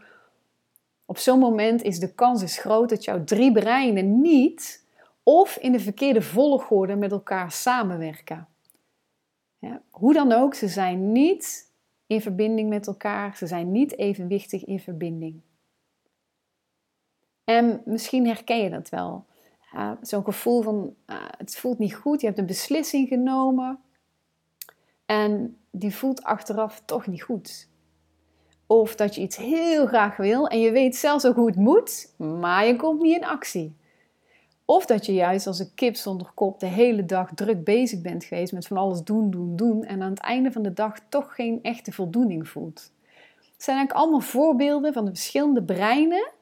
op 1.04 1.18
zo'n 1.18 1.38
moment 1.38 1.82
is 1.82 1.98
de 1.98 2.14
kans 2.14 2.42
is 2.42 2.58
groot 2.58 2.88
dat 2.88 3.04
jouw 3.04 3.24
drie 3.24 3.52
breinen 3.52 4.20
niet 4.20 4.83
of 5.24 5.56
in 5.56 5.72
de 5.72 5.80
verkeerde 5.80 6.22
volgorde 6.22 6.96
met 6.96 7.12
elkaar 7.12 7.52
samenwerken. 7.52 8.48
Hoe 9.90 10.12
dan 10.12 10.32
ook, 10.32 10.54
ze 10.54 10.68
zijn 10.68 11.12
niet 11.12 11.72
in 12.06 12.20
verbinding 12.20 12.68
met 12.68 12.86
elkaar, 12.86 13.36
ze 13.36 13.46
zijn 13.46 13.72
niet 13.72 13.98
evenwichtig 13.98 14.64
in 14.64 14.80
verbinding. 14.80 15.40
En 17.44 17.82
misschien 17.84 18.26
herken 18.26 18.62
je 18.62 18.70
dat 18.70 18.88
wel. 18.88 19.24
Zo'n 20.00 20.24
gevoel 20.24 20.62
van 20.62 20.94
uh, 21.06 21.16
het 21.38 21.56
voelt 21.56 21.78
niet 21.78 21.94
goed, 21.94 22.20
je 22.20 22.26
hebt 22.26 22.38
een 22.38 22.46
beslissing 22.46 23.08
genomen 23.08 23.78
en 25.06 25.56
die 25.70 25.94
voelt 25.94 26.22
achteraf 26.22 26.82
toch 26.84 27.06
niet 27.06 27.22
goed. 27.22 27.68
Of 28.66 28.96
dat 28.96 29.14
je 29.14 29.20
iets 29.20 29.36
heel 29.36 29.86
graag 29.86 30.16
wil 30.16 30.48
en 30.48 30.60
je 30.60 30.70
weet 30.70 30.96
zelfs 30.96 31.26
ook 31.26 31.36
hoe 31.36 31.46
het 31.46 31.56
moet, 31.56 32.14
maar 32.16 32.66
je 32.66 32.76
komt 32.76 33.02
niet 33.02 33.16
in 33.16 33.24
actie. 33.24 33.76
Of 34.64 34.86
dat 34.86 35.06
je 35.06 35.14
juist 35.14 35.46
als 35.46 35.58
een 35.58 35.74
kip 35.74 35.96
zonder 35.96 36.30
kop 36.34 36.60
de 36.60 36.66
hele 36.66 37.04
dag 37.04 37.30
druk 37.34 37.64
bezig 37.64 38.00
bent 38.00 38.24
geweest 38.24 38.52
met 38.52 38.66
van 38.66 38.76
alles 38.76 39.02
doen, 39.02 39.30
doen, 39.30 39.56
doen 39.56 39.84
en 39.84 40.02
aan 40.02 40.10
het 40.10 40.18
einde 40.18 40.52
van 40.52 40.62
de 40.62 40.72
dag 40.72 40.98
toch 41.08 41.34
geen 41.34 41.58
echte 41.62 41.92
voldoening 41.92 42.48
voelt. 42.48 42.92
Het 43.36 43.62
zijn 43.62 43.76
eigenlijk 43.76 43.92
allemaal 43.92 44.28
voorbeelden 44.28 44.92
van 44.92 45.04
de 45.04 45.10
verschillende 45.10 45.62
breinen 45.62 46.32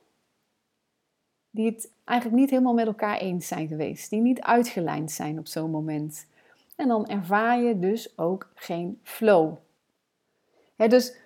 die 1.51 1.67
het 1.67 1.91
eigenlijk 2.05 2.41
niet 2.41 2.51
helemaal 2.51 2.75
met 2.75 2.87
elkaar 2.87 3.19
eens 3.19 3.47
zijn 3.47 3.69
geweest, 3.69 4.11
die 4.11 4.21
niet 4.21 4.41
uitgelijnd 4.41 5.11
zijn 5.11 5.39
op 5.39 5.47
zo'n 5.47 5.71
moment. 5.71 6.27
En 6.77 6.89
dan 6.89 7.09
ervaar 7.09 7.61
je 7.61 7.79
dus 7.79 8.19
ook 8.19 8.51
geen 8.55 9.01
flow. 9.03 9.55
dus 10.77 11.17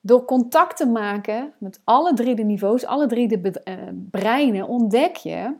door 0.00 0.24
contact 0.24 0.76
te 0.76 0.86
maken 0.86 1.52
met 1.58 1.80
alle 1.84 2.14
drie 2.14 2.34
de 2.34 2.42
niveaus, 2.42 2.84
alle 2.84 3.06
drie 3.06 3.28
de 3.28 3.60
eh, 3.60 3.76
breinen, 4.10 4.68
ontdek 4.68 5.16
je 5.16 5.54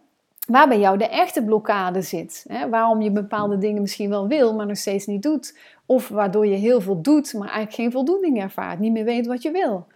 waar 0.47 0.69
bij 0.69 0.79
jou 0.79 0.99
de 0.99 1.09
echte 1.09 1.45
blokkade 1.45 2.03
zit. 2.03 2.45
Hè? 2.49 2.69
Waarom 2.69 3.03
je 3.03 3.11
bepaalde 3.11 3.59
dingen 3.59 3.83
misschien 3.83 4.11
wel 4.11 4.29
wil, 4.29 4.55
maar 4.55 4.67
nog 4.67 4.77
steeds 4.77 5.07
niet 5.07 5.23
doet. 5.23 5.59
Of 5.87 6.09
waardoor 6.09 6.47
je 6.47 6.57
heel 6.57 6.81
veel 6.81 7.03
doet, 7.03 7.33
maar 7.33 7.49
eigenlijk 7.49 7.75
geen 7.75 7.93
voldoening 7.93 8.41
ervaart, 8.41 8.79
niet 8.79 8.93
meer 8.93 9.05
weet 9.05 9.27
wat 9.27 9.43
je 9.43 9.51
wil. 9.51 9.87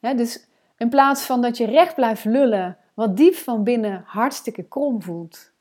Hè? 0.00 0.14
Dus 0.14 0.46
in 0.76 0.88
plaats 0.88 1.22
van 1.22 1.42
dat 1.42 1.56
je 1.56 1.66
recht 1.66 1.94
blijft 1.94 2.24
lullen, 2.24 2.76
wat 2.94 3.16
diep 3.16 3.34
van 3.34 3.64
binnen 3.64 4.02
hartstikke 4.06 4.62
krom 4.62 5.02
voelt, 5.02 5.52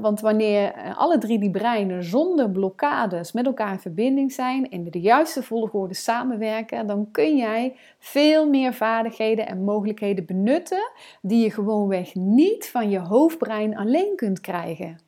want 0.00 0.20
wanneer 0.20 0.72
eh, 0.72 0.98
alle 0.98 1.18
drie 1.18 1.38
die 1.38 1.50
breinen 1.50 2.04
zonder 2.04 2.50
blokkades 2.50 3.32
met 3.32 3.46
elkaar 3.46 3.72
in 3.72 3.78
verbinding 3.78 4.32
zijn 4.32 4.70
en 4.70 4.90
de 4.90 5.00
juiste 5.00 5.42
volgorde 5.42 5.94
samenwerken, 5.94 6.86
dan 6.86 7.10
kun 7.10 7.36
jij 7.36 7.76
veel 7.98 8.48
meer 8.48 8.74
vaardigheden 8.74 9.46
en 9.46 9.64
mogelijkheden 9.64 10.26
benutten 10.26 10.90
die 11.22 11.42
je 11.42 11.50
gewoonweg 11.50 12.14
niet 12.14 12.68
van 12.68 12.90
je 12.90 12.98
hoofdbrein 12.98 13.76
alleen 13.76 14.16
kunt 14.16 14.40
krijgen. 14.40 14.98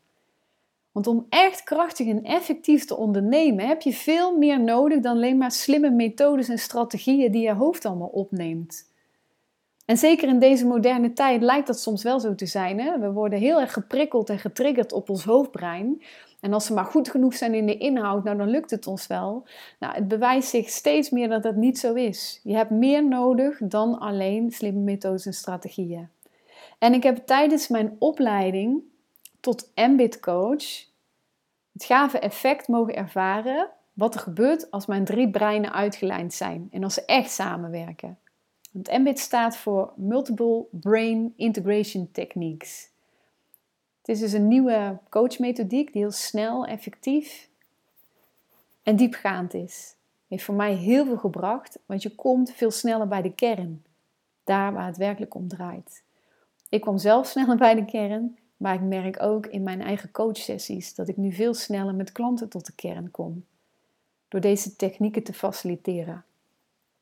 Want 0.93 1.07
om 1.07 1.27
echt 1.29 1.63
krachtig 1.63 2.07
en 2.07 2.23
effectief 2.23 2.85
te 2.85 2.97
ondernemen 2.97 3.67
heb 3.67 3.83
je 3.83 3.93
veel 3.93 4.39
meer 4.39 4.61
nodig 4.61 5.01
dan 5.01 5.17
alleen 5.17 5.39
maar 5.39 5.51
slimme 5.51 5.91
methodes 5.91 6.49
en 6.49 6.59
strategieën 6.59 7.33
die 7.33 7.43
je 7.43 7.55
hoofd 7.55 7.85
allemaal 7.85 8.09
opneemt. 8.09 8.92
En 9.93 9.99
zeker 9.99 10.29
in 10.29 10.39
deze 10.39 10.67
moderne 10.67 11.13
tijd 11.13 11.43
lijkt 11.43 11.67
dat 11.67 11.81
soms 11.81 12.03
wel 12.03 12.21
zo 12.21 12.35
te 12.35 12.47
zijn. 12.47 12.81
Hè? 12.81 12.99
We 12.99 13.13
worden 13.13 13.39
heel 13.39 13.61
erg 13.61 13.73
geprikkeld 13.73 14.31
en 14.31 14.39
getriggerd 14.39 14.93
op 14.93 15.11
ons 15.11 15.25
hoofdbrein. 15.25 16.03
En 16.41 16.53
als 16.53 16.67
ze 16.67 16.73
maar 16.73 16.85
goed 16.85 17.11
genoeg 17.11 17.35
zijn 17.35 17.55
in 17.55 17.67
de 17.67 17.79
inhoud, 17.79 18.25
nou 18.25 18.37
dan 18.37 18.49
lukt 18.49 18.71
het 18.71 18.87
ons 18.87 19.07
wel. 19.07 19.47
Nou, 19.79 19.95
het 19.95 20.09
bewijst 20.09 20.49
zich 20.49 20.69
steeds 20.69 21.11
meer 21.11 21.29
dat 21.29 21.43
dat 21.43 21.57
niet 21.57 21.79
zo 21.79 21.95
is. 21.95 22.41
Je 22.43 22.55
hebt 22.55 22.71
meer 22.71 23.09
nodig 23.09 23.59
dan 23.63 23.99
alleen 23.99 24.51
slimme 24.51 24.81
methodes 24.81 25.27
en 25.27 25.35
strategieën. 25.35 26.09
En 26.79 26.95
ik 26.95 27.03
heb 27.03 27.17
tijdens 27.27 27.69
mijn 27.69 27.97
opleiding 27.99 28.83
tot 29.41 29.71
Ambit 29.75 30.21
Coach 30.21 30.85
het 31.73 31.85
gave 31.85 32.19
effect 32.19 32.69
mogen 32.69 32.97
ervaren 32.97 33.69
wat 33.93 34.15
er 34.15 34.21
gebeurt 34.21 34.71
als 34.71 34.87
mijn 34.87 35.05
drie 35.05 35.31
breinen 35.31 35.73
uitgelijnd 35.73 36.35
zijn 36.35 36.69
en 36.71 36.85
als 36.85 36.95
ze 36.95 37.05
echt 37.05 37.31
samenwerken. 37.31 38.19
Want 38.73 38.91
MBIT 38.91 39.19
staat 39.19 39.57
voor 39.57 39.93
Multiple 39.97 40.65
Brain 40.71 41.33
Integration 41.37 42.09
Techniques. 42.13 42.91
Het 43.99 44.09
is 44.09 44.21
dus 44.21 44.33
een 44.33 44.49
nieuwe 44.49 44.99
coachmethodiek 45.09 45.93
die 45.93 46.03
heel 46.03 46.11
snel, 46.11 46.67
effectief 46.67 47.49
en 48.83 48.97
diepgaand 48.97 49.55
is. 49.55 49.95
Heeft 50.29 50.45
voor 50.45 50.55
mij 50.55 50.75
heel 50.75 51.05
veel 51.05 51.17
gebracht, 51.17 51.79
want 51.87 52.03
je 52.03 52.15
komt 52.15 52.53
veel 52.53 52.71
sneller 52.71 53.09
bij 53.09 53.23
de 53.23 53.35
kern. 53.35 53.85
Daar 54.45 54.73
waar 54.73 54.87
het 54.87 54.97
werkelijk 54.97 55.35
om 55.35 55.49
draait. 55.49 56.03
Ik 56.69 56.81
kwam 56.81 56.99
zelf 56.99 57.27
sneller 57.27 57.57
bij 57.57 57.75
de 57.75 57.85
kern, 57.85 58.39
maar 58.57 58.75
ik 58.75 58.81
merk 58.81 59.23
ook 59.23 59.47
in 59.47 59.63
mijn 59.63 59.83
eigen 59.83 60.11
coachsessies 60.11 60.95
dat 60.95 61.09
ik 61.09 61.17
nu 61.17 61.33
veel 61.33 61.55
sneller 61.55 61.95
met 61.95 62.13
klanten 62.13 62.49
tot 62.49 62.67
de 62.67 62.75
kern 62.75 63.11
kom. 63.11 63.45
Door 64.29 64.41
deze 64.41 64.77
technieken 64.77 65.23
te 65.23 65.33
faciliteren. 65.33 66.25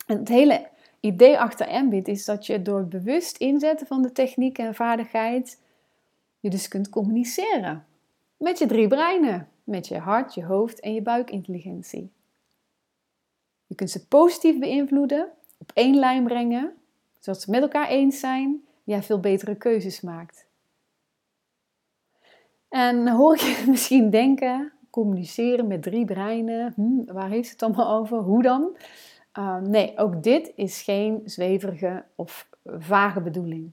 En 0.07 0.17
het 0.17 0.27
hele 0.27 0.69
idee 1.01 1.39
achter 1.39 1.67
Ambit 1.67 2.07
is 2.07 2.25
dat 2.25 2.45
je 2.45 2.61
door 2.61 2.87
bewust 2.87 3.37
inzetten 3.37 3.87
van 3.87 4.01
de 4.01 4.11
techniek 4.11 4.57
en 4.57 4.75
vaardigheid, 4.75 5.61
je 6.39 6.49
dus 6.49 6.67
kunt 6.67 6.89
communiceren 6.89 7.85
met 8.41 8.59
je 8.59 8.65
drie 8.65 8.87
breinen, 8.87 9.49
met 9.63 9.87
je 9.87 9.97
hart, 9.97 10.33
je 10.33 10.45
hoofd 10.45 10.79
en 10.79 10.93
je 10.93 11.01
buikintelligentie. 11.01 12.11
Je 13.67 13.75
kunt 13.75 13.89
ze 13.89 14.07
positief 14.07 14.59
beïnvloeden, 14.59 15.29
op 15.57 15.71
één 15.73 15.95
lijn 15.95 16.23
brengen, 16.23 16.73
zodat 17.19 17.41
ze 17.41 17.51
met 17.51 17.61
elkaar 17.61 17.87
eens 17.87 18.19
zijn, 18.19 18.61
jij 18.83 19.03
veel 19.03 19.19
betere 19.19 19.55
keuzes 19.55 20.01
maakt. 20.01 20.45
En 22.69 23.07
hoor 23.07 23.37
je 23.37 23.63
misschien 23.69 24.09
denken, 24.09 24.71
communiceren 24.89 25.67
met 25.67 25.83
drie 25.83 26.05
breinen, 26.05 26.73
hm, 26.75 27.13
waar 27.13 27.29
heeft 27.29 27.51
het 27.51 27.63
allemaal 27.63 27.99
over, 27.99 28.17
hoe 28.17 28.41
dan? 28.41 28.77
Ehm, 29.31 29.69
nee, 29.69 29.97
ook 29.97 30.23
dit 30.23 30.51
is 30.55 30.81
geen 30.81 31.21
zweverige 31.25 32.03
of 32.15 32.49
vage 32.63 33.21
bedoeling. 33.21 33.71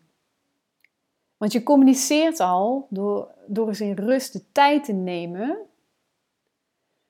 Want 1.37 1.53
je 1.53 1.62
communiceert 1.62 2.41
al 2.41 2.87
door, 2.91 3.35
door 3.47 3.69
eens 3.69 3.81
in 3.81 3.93
rust 3.93 4.33
de 4.33 4.53
tijd 4.53 4.85
te 4.85 4.93
nemen 4.93 5.59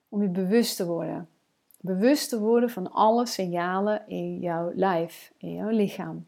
om 0.09 0.21
je 0.21 0.29
bewust 0.29 0.75
te 0.75 0.85
worden. 0.85 1.29
Bewust 1.81 2.29
te 2.29 2.39
worden 2.39 2.69
van 2.69 2.91
alle 2.91 3.25
signalen 3.25 4.07
in 4.07 4.39
jouw 4.39 4.71
lijf, 4.75 5.33
in 5.37 5.53
jouw 5.53 5.69
lichaam. 5.69 6.27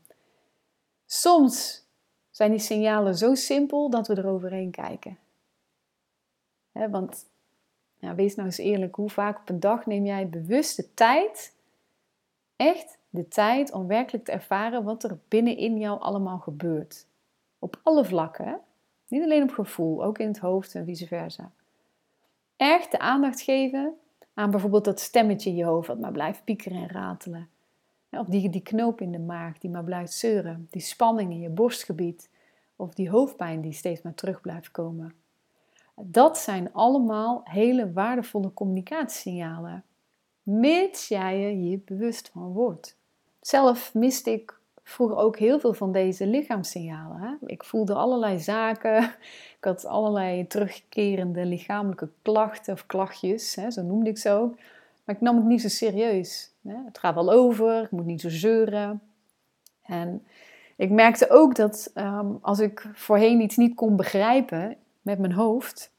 Soms 1.06 1.86
zijn 2.30 2.52
die 2.52 2.60
signalen 2.60 3.18
zo 3.18 3.36
simpel 3.36 3.90
dat 3.90 4.08
we 4.08 4.18
eroverheen 4.18 4.72
kijken. 4.72 5.18
want 6.72 7.26
wees 8.00 8.36
nou 8.36 8.48
eens 8.48 8.58
eerlijk, 8.58 8.96
hoe 8.96 9.10
vaak 9.10 9.40
op 9.40 9.50
een 9.50 9.60
dag 9.60 9.86
neem 9.86 10.06
jij 10.06 10.30
bewust 10.30 10.76
de 10.76 10.94
tijd, 10.94 11.54
echt 12.62 12.98
de 13.10 13.28
tijd 13.28 13.72
om 13.72 13.88
werkelijk 13.88 14.26
te 14.26 14.32
ervaren 14.32 14.84
wat 14.84 15.04
er 15.04 15.20
binnenin 15.28 15.78
jou 15.78 16.00
allemaal 16.00 16.40
gebeurt. 16.40 17.08
Op 17.60 17.80
alle 17.84 18.06
vlakken, 18.06 18.60
niet 19.08 19.24
alleen 19.24 19.44
op 19.44 19.52
gevoel, 19.52 20.04
ook 20.04 20.18
in 20.18 20.28
het 20.28 20.40
hoofd 20.40 20.76
en 20.76 20.86
vice 20.86 21.08
versa. 21.08 21.52
Echt 22.56 22.92
de 22.92 23.00
aandacht 23.00 23.42
geven 23.42 23.94
aan 24.34 24.52
bijvoorbeeld 24.52 24.86
dat 24.86 25.00
stemmetje 25.00 25.50
in 25.50 25.56
je 25.56 25.64
hoofd 25.64 25.88
wat 25.88 26.00
maar 26.00 26.12
blijft 26.12 26.44
piekeren 26.44 26.82
en 26.82 26.90
ratelen. 26.90 27.50
Of 28.10 28.28
die, 28.28 28.50
die 28.50 28.62
knoop 28.62 29.02
in 29.02 29.12
de 29.12 29.20
maag 29.20 29.58
die 29.58 29.70
maar 29.70 29.84
blijft 29.84 30.14
zeuren. 30.14 30.68
Die 30.70 30.82
spanning 30.82 31.32
in 31.32 31.40
je 31.40 31.50
borstgebied. 31.50 32.30
Of 32.76 32.94
die 32.94 33.10
hoofdpijn 33.10 33.62
die 33.62 33.74
steeds 33.74 34.02
maar 34.02 34.16
terug 34.16 34.42
blijft 34.42 34.72
komen. 34.72 35.14
Dat 35.96 36.38
zijn 36.38 36.74
allemaal 36.74 37.42
hele 37.44 37.92
waardevolle 37.92 38.54
communicatiesignalen. 38.54 39.84
Mits 40.44 41.08
jij 41.08 41.40
je 41.40 41.50
hier 41.50 41.80
bewust 41.86 42.30
van 42.34 42.54
wordt. 42.54 42.96
Zelf 43.42 43.94
miste 43.94 44.32
ik 44.32 44.60
vroeger 44.84 45.18
ook 45.18 45.38
heel 45.38 45.60
veel 45.60 45.74
van 45.74 45.92
deze 45.92 46.28
lichaamssignalen. 46.28 47.18
Hè? 47.18 47.34
Ik 47.46 47.64
voelde 47.64 47.94
allerlei 47.94 48.40
zaken. 48.40 49.04
Ik 49.58 49.68
had 49.68 49.86
allerlei 49.86 50.48
terugkerende 50.48 51.46
lichamelijke 51.46 52.10
klachten 52.22 52.74
of 52.74 52.86
klachtjes. 52.86 53.56
Hè? 53.56 53.72
Zo 53.72 53.82
noemde 53.82 54.10
ik 54.10 54.18
ze 54.18 54.30
ook. 54.30 54.56
Maar 55.04 55.16
ik 55.16 55.22
nam 55.22 55.36
het 55.36 55.46
niet 55.46 55.62
zo 55.62 55.68
serieus. 55.68 56.52
Hè? 56.62 56.76
Het 56.86 56.98
gaat 56.98 57.16
wel 57.16 57.32
over, 57.32 57.84
ik 57.84 57.92
moet 57.92 58.06
niet 58.06 58.22
zo 58.22 58.30
zeuren. 58.30 59.02
En 59.82 60.26
ik 60.76 60.90
merkte 60.90 61.30
ook 61.30 61.56
dat 61.56 61.92
ehm, 61.94 62.32
als 62.42 62.60
ik 62.60 62.90
voorheen 62.94 63.42
iets 63.42 63.58
niet 63.58 63.76
kon 63.76 63.96
begrijpen 63.96 64.78
met 65.02 65.20
mijn 65.20 65.34
hoofd, 65.34 65.92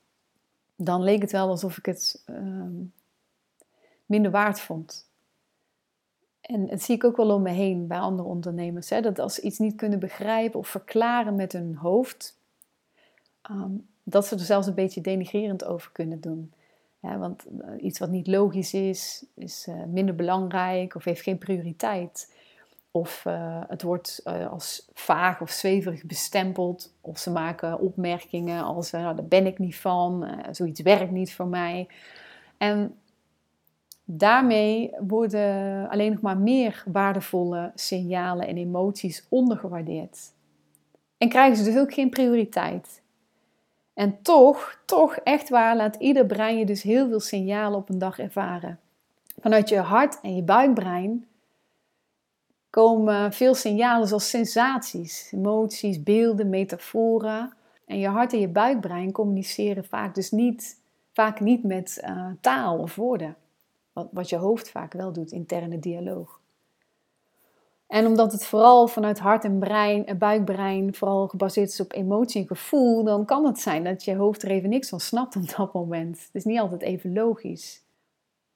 dan 0.77 1.03
leek 1.03 1.23
het 1.23 1.33
wel 1.33 1.49
alsof 1.49 1.79
ik 1.79 1.87
het 1.87 2.23
ehm, 2.27 2.71
minder 4.13 4.31
waard 4.31 4.61
vond. 4.61 5.11
En 6.41 6.67
dat 6.67 6.83
zie 6.83 6.95
ik 6.95 7.05
ook 7.05 7.17
wel 7.17 7.31
om 7.31 7.43
me 7.43 7.51
heen 7.51 7.87
bij 7.87 7.99
andere 7.99 8.29
ondernemers. 8.29 8.91
Hè, 8.91 9.01
dat 9.01 9.19
als 9.19 9.35
ze 9.35 9.41
iets 9.41 9.59
niet 9.59 9.75
kunnen 9.75 9.99
begrijpen 9.99 10.59
of 10.59 10.69
verklaren 10.69 11.35
met 11.35 11.53
hun 11.53 11.77
hoofd, 11.77 12.39
ehm, 13.43 13.71
dat 14.03 14.27
ze 14.27 14.35
er 14.35 14.41
zelfs 14.41 14.67
een 14.67 14.75
beetje 14.75 15.01
denigrerend 15.01 15.65
over 15.65 15.91
kunnen 15.93 16.21
doen. 16.21 16.53
Want 17.01 17.45
eh, 17.45 17.85
iets 17.85 17.99
wat 17.99 18.11
niet 18.11 18.27
logisch 18.27 18.75
is, 18.75 19.27
is 19.35 19.67
uh, 19.69 19.85
minder 19.85 20.15
belangrijk 20.15 20.95
of 20.95 21.05
heeft 21.05 21.23
geen 21.23 21.39
prioriteit. 21.39 22.35
Of 22.91 23.25
uh, 23.27 23.63
het 23.69 23.83
wordt 23.83 24.23
als 24.51 24.89
vaag 24.95 25.41
of 25.41 25.51
zweverig 25.51 26.05
bestempeld. 26.05 26.95
Of 27.01 27.19
ze 27.19 27.31
maken 27.31 27.81
opmerkingen 27.81 28.63
als, 28.63 28.91
nou, 28.91 29.17
daar 29.17 29.25
ben 29.25 29.47
ik 29.47 29.59
niet 29.59 29.77
van, 29.77 30.39
zoiets 30.51 30.81
werkt 30.81 31.11
niet 31.11 31.35
voor 31.35 31.47
mij. 31.47 31.89
En 32.59 32.97
daarmee 34.05 34.95
worden 35.09 35.89
alleen 35.89 36.13
nog 36.13 36.21
maar 36.21 36.39
meer 36.39 36.85
waardevolle 36.87 37.73
signalen 37.75 38.47
en 38.47 38.57
emoties 38.57 39.27
ondergewaardeerd. 39.29 40.33
En 41.19 41.29
krijgen 41.29 41.57
ze 41.57 41.65
dus 41.65 41.79
ook 41.79 41.95
geen 41.95 42.11
prioriteit. 42.11 43.03
En 43.95 44.23
toch, 44.23 44.83
toch 44.85 45.17
echt 45.17 45.49
waar, 45.49 45.77
laat 45.77 45.97
ieder 45.97 46.27
brein 46.27 46.59
je 46.59 46.67
dus 46.67 46.83
heel 46.83 47.09
veel 47.09 47.21
signalen 47.21 47.79
op 47.79 47.89
een 47.89 47.99
dag 47.99 48.19
ervaren. 48.19 48.81
Vanuit 49.41 49.69
je 49.69 49.79
hart 49.79 50.21
en 50.21 50.37
je 50.37 50.43
buikbrein 50.43 51.27
komen 52.71 53.33
veel 53.33 53.55
signalen 53.55 54.09
zoals 54.09 54.31
sensaties, 54.31 55.31
emoties, 55.33 56.03
beelden, 56.03 56.49
metaforen. 56.49 57.53
En 57.87 57.99
je 57.99 58.09
hart 58.09 58.33
en 58.33 58.41
je 58.41 58.49
buikbrein 58.49 59.13
communiceren 59.13 59.85
vaak 59.85 60.15
dus 60.15 60.31
niet, 60.31 60.81
vaak 61.13 61.41
niet 61.41 61.65
met 61.65 62.03
uh, 62.05 62.27
taal 62.41 62.79
of 62.79 62.95
woorden. 62.95 63.37
Wat, 63.93 64.29
je 64.29 64.37
hoofd 64.37 64.71
vaak 64.71 64.93
wel 64.93 65.13
doet, 65.13 65.33
interne 65.33 65.79
dialoog. 65.79 66.41
En 67.87 68.07
omdat 68.07 68.33
het 68.33 68.45
vooral 68.45 68.89
vanuit 68.89 69.19
hart 69.19 69.45
en 69.45 69.59
brein, 69.59 70.07
en 70.07 70.19
buikbrein 70.19 70.95
vooral 70.95 71.29
gebaseerd 71.29 71.69
is 71.69 71.81
op 71.81 71.93
emotie 71.93 72.41
en 72.41 72.47
gevoel, 72.47 73.05
dan 73.05 73.25
kan 73.25 73.45
het 73.45 73.59
zijn 73.59 73.85
dat 73.85 74.05
je 74.05 74.17
hoofd 74.17 74.43
er 74.43 74.51
even 74.51 74.69
niks 74.69 74.89
van 74.89 75.01
snapt 75.01 75.37
op 75.37 75.57
dat 75.57 75.73
moment. 75.73 76.19
Het 76.19 76.35
is 76.35 76.45
niet 76.45 76.59
altijd 76.59 76.83
even 76.83 77.13
logisch. 77.13 77.83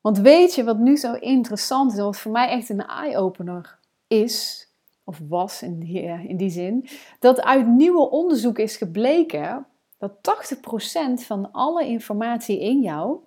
Want 0.01 0.19
weet 0.19 0.55
je 0.55 0.65
wat 0.65 0.79
nu 0.79 0.97
zo 0.97 1.13
interessant 1.13 1.93
is, 1.93 1.99
wat 1.99 2.19
voor 2.19 2.33
mij 2.33 2.49
echt 2.49 2.69
een 2.69 2.87
eye-opener 2.87 3.79
is, 4.07 4.69
of 5.05 5.21
was 5.29 5.63
in 5.63 5.79
die, 5.79 6.03
in 6.03 6.37
die 6.37 6.51
zin, 6.51 6.89
dat 7.19 7.43
uit 7.43 7.67
nieuwe 7.67 8.11
onderzoek 8.11 8.59
is 8.59 8.77
gebleken 8.77 9.67
dat 9.99 10.13
80% 11.21 11.25
van 11.25 11.53
alle 11.53 11.87
informatie 11.87 12.61
in 12.61 12.81
jou 12.81 13.19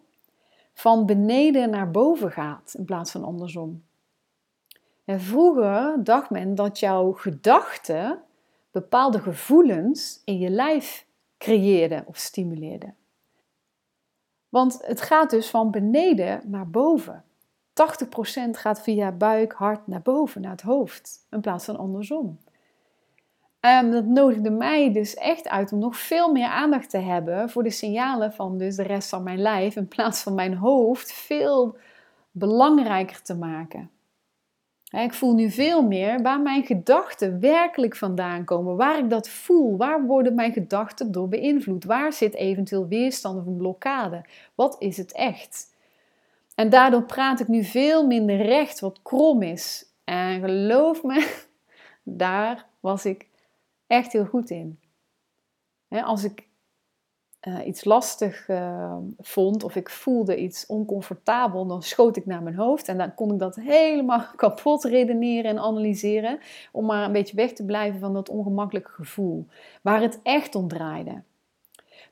van 0.79 1.05
beneden 1.05 1.69
naar 1.69 1.91
boven 1.91 2.31
gaat 2.31 2.73
in 2.77 2.85
plaats 2.85 3.11
van 3.11 3.23
andersom. 3.23 3.83
En 5.05 5.21
vroeger 5.21 6.03
dacht 6.03 6.29
men 6.29 6.55
dat 6.55 6.79
jouw 6.79 7.11
gedachten 7.11 8.21
bepaalde 8.71 9.19
gevoelens 9.19 10.21
in 10.25 10.37
je 10.37 10.49
lijf 10.49 11.05
creëerden 11.37 12.03
of 12.07 12.17
stimuleerden. 12.17 12.95
Want 14.49 14.79
het 14.81 15.01
gaat 15.01 15.29
dus 15.29 15.49
van 15.49 15.71
beneden 15.71 16.41
naar 16.45 16.69
boven. 16.69 17.23
80% 17.27 18.49
gaat 18.51 18.81
via 18.81 19.11
buik, 19.11 19.51
hart 19.51 19.87
naar 19.87 20.01
boven, 20.01 20.41
naar 20.41 20.51
het 20.51 20.61
hoofd, 20.61 21.25
in 21.29 21.41
plaats 21.41 21.65
van 21.65 21.77
andersom. 21.77 22.39
Um, 23.61 23.91
dat 23.91 24.05
nodigde 24.05 24.49
mij 24.49 24.93
dus 24.93 25.15
echt 25.15 25.49
uit 25.49 25.71
om 25.71 25.79
nog 25.79 25.97
veel 25.97 26.31
meer 26.31 26.47
aandacht 26.47 26.89
te 26.89 26.97
hebben 26.97 27.49
voor 27.49 27.63
de 27.63 27.69
signalen 27.69 28.33
van 28.33 28.57
dus 28.57 28.75
de 28.75 28.83
rest 28.83 29.09
van 29.09 29.23
mijn 29.23 29.41
lijf, 29.41 29.75
in 29.75 29.87
plaats 29.87 30.21
van 30.21 30.33
mijn 30.35 30.53
hoofd 30.53 31.11
veel 31.11 31.77
belangrijker 32.31 33.21
te 33.21 33.35
maken. 33.35 33.89
Ik 34.89 35.13
voel 35.13 35.33
nu 35.33 35.49
veel 35.51 35.81
meer 35.81 36.21
waar 36.21 36.41
mijn 36.41 36.65
gedachten 36.65 37.39
werkelijk 37.39 37.95
vandaan 37.95 38.43
komen, 38.43 38.75
waar 38.75 38.97
ik 38.97 39.09
dat 39.09 39.29
voel, 39.29 39.77
waar 39.77 40.05
worden 40.05 40.35
mijn 40.35 40.53
gedachten 40.53 41.11
door 41.11 41.27
beïnvloed, 41.27 41.83
waar 41.83 42.13
zit 42.13 42.33
eventueel 42.33 42.87
weerstand 42.87 43.39
of 43.39 43.45
een 43.45 43.57
blokkade, 43.57 44.25
wat 44.55 44.75
is 44.79 44.97
het 44.97 45.11
echt? 45.11 45.75
En 46.55 46.69
daardoor 46.69 47.03
praat 47.03 47.39
ik 47.39 47.47
nu 47.47 47.63
veel 47.63 48.07
minder 48.07 48.41
recht 48.41 48.79
wat 48.79 48.99
krom 49.01 49.41
is. 49.41 49.85
En 50.03 50.39
geloof 50.39 51.03
me, 51.03 51.27
daar 52.03 52.65
was 52.79 53.05
ik 53.05 53.28
echt 53.89 54.11
heel 54.11 54.25
goed 54.25 54.49
in. 54.49 54.79
als 55.89 56.23
ik 56.23 56.47
uh, 57.47 57.67
iets 57.67 57.83
lastig 57.83 58.47
uh, 58.47 58.97
vond 59.17 59.63
of 59.63 59.75
ik 59.75 59.89
voelde 59.89 60.37
iets 60.37 60.65
oncomfortabel, 60.65 61.67
dan 61.67 61.83
schoot 61.83 62.15
ik 62.15 62.25
naar 62.25 62.43
mijn 62.43 62.55
hoofd 62.55 62.87
en 62.87 62.97
dan 62.97 63.13
kon 63.13 63.33
ik 63.33 63.39
dat 63.39 63.55
helemaal 63.55 64.25
kapot 64.35 64.83
redeneren 64.83 65.51
en 65.51 65.59
analyseren 65.59 66.39
om 66.71 66.85
maar 66.85 67.05
een 67.05 67.11
beetje 67.11 67.35
weg 67.35 67.53
te 67.53 67.65
blijven 67.65 67.99
van 67.99 68.13
dat 68.13 68.29
ongemakkelijke 68.29 68.91
gevoel 68.91 69.47
waar 69.81 70.01
het 70.01 70.19
echt 70.23 70.55
om 70.55 70.67
draaide. 70.67 71.21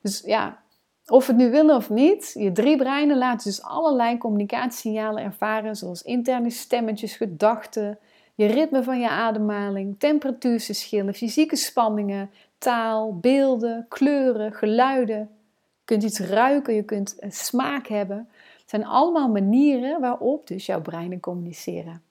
Dus 0.02 0.20
ja, 0.20 0.62
of 1.06 1.26
het 1.26 1.36
nu 1.36 1.50
willen 1.50 1.76
of 1.76 1.90
niet, 1.90 2.34
je 2.38 2.52
drie 2.52 2.76
breinen 2.76 3.18
laten 3.18 3.48
dus 3.48 3.62
allerlei 3.62 4.18
communicatiesignalen 4.18 5.22
ervaren, 5.22 5.76
zoals 5.76 6.02
interne 6.02 6.50
stemmetjes, 6.50 7.16
gedachten, 7.16 7.98
je 8.38 8.46
ritme 8.46 8.82
van 8.82 9.00
je 9.00 9.08
ademhaling, 9.08 9.98
temperatuurverschillen, 9.98 11.14
fysieke 11.14 11.56
spanningen, 11.56 12.30
taal, 12.58 13.18
beelden, 13.18 13.86
kleuren, 13.88 14.52
geluiden. 14.52 15.18
Je 15.18 15.84
kunt 15.84 16.02
iets 16.02 16.18
ruiken, 16.18 16.74
je 16.74 16.82
kunt 16.82 17.16
een 17.20 17.32
smaak 17.32 17.86
hebben. 17.86 18.28
Het 18.60 18.70
zijn 18.70 18.84
allemaal 18.84 19.28
manieren 19.28 20.00
waarop 20.00 20.46
dus 20.46 20.66
jouw 20.66 20.80
breinen 20.80 21.20
communiceren. 21.20 22.02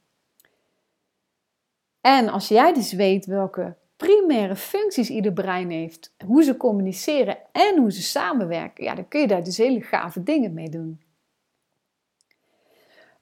En 2.02 2.30
als 2.30 2.48
jij 2.48 2.74
dus 2.74 2.94
weet 2.94 3.26
welke 3.26 3.76
primaire 3.98 4.56
functies 4.56 5.10
ieder 5.10 5.34
brein 5.34 5.70
heeft, 5.70 6.14
hoe 6.26 6.44
ze 6.44 6.58
communiceren 6.58 7.38
en 7.52 7.78
hoe 7.78 7.92
ze 7.92 8.02
samenwerken, 8.02 8.84
ja, 8.84 8.96
dan 8.96 9.08
kun 9.08 9.20
je 9.20 9.28
daar 9.28 9.44
dus 9.44 9.58
hele 9.58 9.82
gave 9.82 10.24
dingen 10.24 10.54
mee 10.54 10.70
doen. 10.70 11.02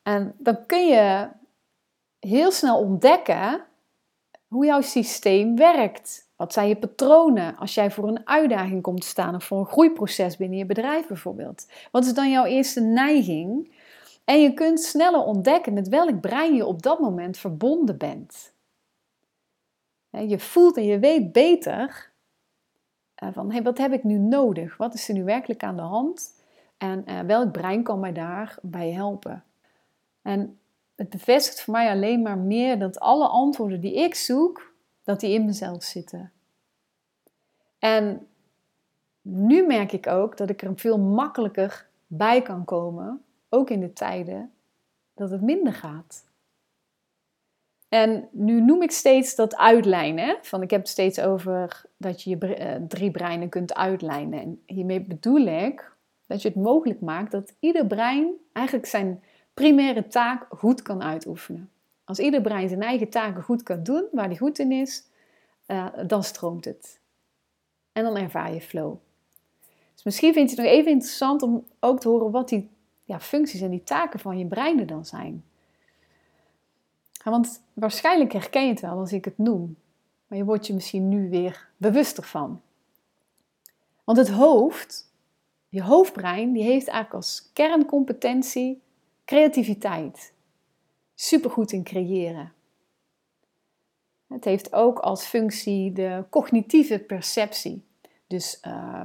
En 0.03 0.35
dan 0.37 0.65
kun 0.65 0.87
je 0.87 1.27
heel 2.25 2.51
snel 2.51 2.79
ontdekken 2.79 3.65
hoe 4.47 4.65
jouw 4.65 4.81
systeem 4.81 5.55
werkt. 5.55 6.29
Wat 6.35 6.53
zijn 6.53 6.67
je 6.67 6.75
patronen 6.75 7.57
als 7.57 7.73
jij 7.73 7.91
voor 7.91 8.07
een 8.07 8.27
uitdaging 8.27 8.81
komt 8.81 9.01
te 9.01 9.07
staan 9.07 9.35
of 9.35 9.43
voor 9.43 9.59
een 9.59 9.65
groeiproces 9.65 10.37
binnen 10.37 10.57
je 10.57 10.65
bedrijf 10.65 11.07
bijvoorbeeld? 11.07 11.67
Wat 11.91 12.05
is 12.05 12.13
dan 12.13 12.29
jouw 12.29 12.45
eerste 12.45 12.81
neiging? 12.81 13.73
En 14.23 14.41
je 14.41 14.53
kunt 14.53 14.79
sneller 14.81 15.23
ontdekken 15.23 15.73
met 15.73 15.87
welk 15.87 16.21
brein 16.21 16.55
je 16.55 16.65
op 16.65 16.81
dat 16.81 16.99
moment 16.99 17.37
verbonden 17.37 17.97
bent. 17.97 18.53
Je 20.09 20.39
voelt 20.39 20.77
en 20.77 20.85
je 20.85 20.99
weet 20.99 21.31
beter 21.31 22.11
uh, 23.23 23.29
van 23.33 23.51
hey, 23.51 23.61
wat 23.61 23.77
heb 23.77 23.93
ik 23.93 24.03
nu 24.03 24.17
nodig? 24.17 24.77
Wat 24.77 24.93
is 24.93 25.07
er 25.07 25.13
nu 25.13 25.23
werkelijk 25.23 25.63
aan 25.63 25.75
de 25.75 25.81
hand? 25.81 26.43
En 26.77 27.03
uh, 27.07 27.19
welk 27.19 27.51
brein 27.51 27.83
kan 27.83 27.99
mij 27.99 28.13
daarbij 28.13 28.91
helpen? 28.91 29.43
En 30.21 30.59
het 30.95 31.09
bevestigt 31.09 31.61
voor 31.61 31.73
mij 31.73 31.89
alleen 31.89 32.21
maar 32.21 32.37
meer 32.37 32.79
dat 32.79 32.99
alle 32.99 33.27
antwoorden 33.27 33.79
die 33.79 33.95
ik 33.95 34.15
zoek, 34.15 34.73
dat 35.03 35.19
die 35.19 35.33
in 35.33 35.45
mezelf 35.45 35.83
zitten. 35.83 36.31
En 37.79 38.27
nu 39.21 39.65
merk 39.65 39.91
ik 39.91 40.07
ook 40.07 40.37
dat 40.37 40.49
ik 40.49 40.61
er 40.61 40.71
veel 40.75 40.99
makkelijker 40.99 41.87
bij 42.07 42.41
kan 42.41 42.65
komen, 42.65 43.23
ook 43.49 43.69
in 43.69 43.79
de 43.79 43.93
tijden 43.93 44.51
dat 45.13 45.29
het 45.29 45.41
minder 45.41 45.73
gaat. 45.73 46.23
En 47.89 48.27
nu 48.31 48.61
noem 48.61 48.81
ik 48.81 48.91
steeds 48.91 49.35
dat 49.35 49.55
uitlijnen. 49.55 50.37
Van 50.41 50.61
ik 50.61 50.71
heb 50.71 50.79
het 50.79 50.89
steeds 50.89 51.19
over 51.19 51.85
dat 51.97 52.21
je 52.21 52.29
je 52.29 52.55
eh, 52.55 52.75
drie 52.87 53.11
breinen 53.11 53.49
kunt 53.49 53.73
uitlijnen. 53.73 54.41
En 54.41 54.61
hiermee 54.65 55.01
bedoel 55.01 55.45
ik 55.45 55.91
dat 56.27 56.41
je 56.41 56.47
het 56.47 56.57
mogelijk 56.57 57.01
maakt 57.01 57.31
dat 57.31 57.53
ieder 57.59 57.87
brein 57.87 58.33
eigenlijk 58.53 58.87
zijn 58.87 59.23
primaire 59.55 60.07
taak 60.07 60.45
goed 60.49 60.81
kan 60.81 61.03
uitoefenen. 61.03 61.69
Als 62.03 62.19
ieder 62.19 62.41
brein 62.41 62.69
zijn 62.69 62.81
eigen 62.81 63.09
taken 63.09 63.43
goed 63.43 63.63
kan 63.63 63.83
doen, 63.83 64.07
waar 64.11 64.25
hij 64.25 64.37
goed 64.37 64.59
in 64.59 64.71
is, 64.71 65.03
uh, 65.67 65.87
dan 66.07 66.23
stroomt 66.23 66.65
het. 66.65 66.99
En 67.91 68.03
dan 68.03 68.17
ervaar 68.17 68.53
je 68.53 68.61
flow. 68.61 68.95
Dus 69.93 70.03
misschien 70.03 70.33
vind 70.33 70.49
je 70.49 70.55
het 70.55 70.65
nog 70.65 70.73
even 70.73 70.91
interessant 70.91 71.41
om 71.41 71.65
ook 71.79 71.99
te 71.99 72.07
horen 72.07 72.31
wat 72.31 72.49
die 72.49 72.69
ja, 73.03 73.19
functies 73.19 73.61
en 73.61 73.69
die 73.69 73.83
taken 73.83 74.19
van 74.19 74.37
je 74.37 74.45
brein 74.45 74.85
dan 74.85 75.05
zijn. 75.05 75.43
want 77.23 77.61
waarschijnlijk 77.73 78.33
herken 78.33 78.63
je 78.63 78.69
het 78.69 78.81
wel 78.81 78.97
als 78.97 79.11
ik 79.11 79.25
het 79.25 79.37
noem, 79.37 79.77
maar 80.27 80.37
je 80.37 80.43
wordt 80.43 80.67
je 80.67 80.73
misschien 80.73 81.09
nu 81.09 81.29
weer 81.29 81.67
bewuster 81.77 82.23
van. 82.23 82.61
Want 84.03 84.17
het 84.17 84.29
hoofd, 84.29 85.11
je 85.69 85.83
hoofdbrein, 85.83 86.51
die 86.51 86.63
heeft 86.63 86.87
eigenlijk 86.87 87.13
als 87.13 87.49
kerncompetentie 87.53 88.81
creativiteit. 89.25 90.33
Supergoed 91.15 91.71
in 91.71 91.83
creëren. 91.83 92.53
Het 94.27 94.43
heeft 94.43 94.73
ook 94.73 94.99
als 94.99 95.25
functie 95.25 95.91
de 95.91 96.23
cognitieve 96.29 96.99
perceptie. 96.99 97.83
Dus 98.27 98.59
uh, 98.67 99.03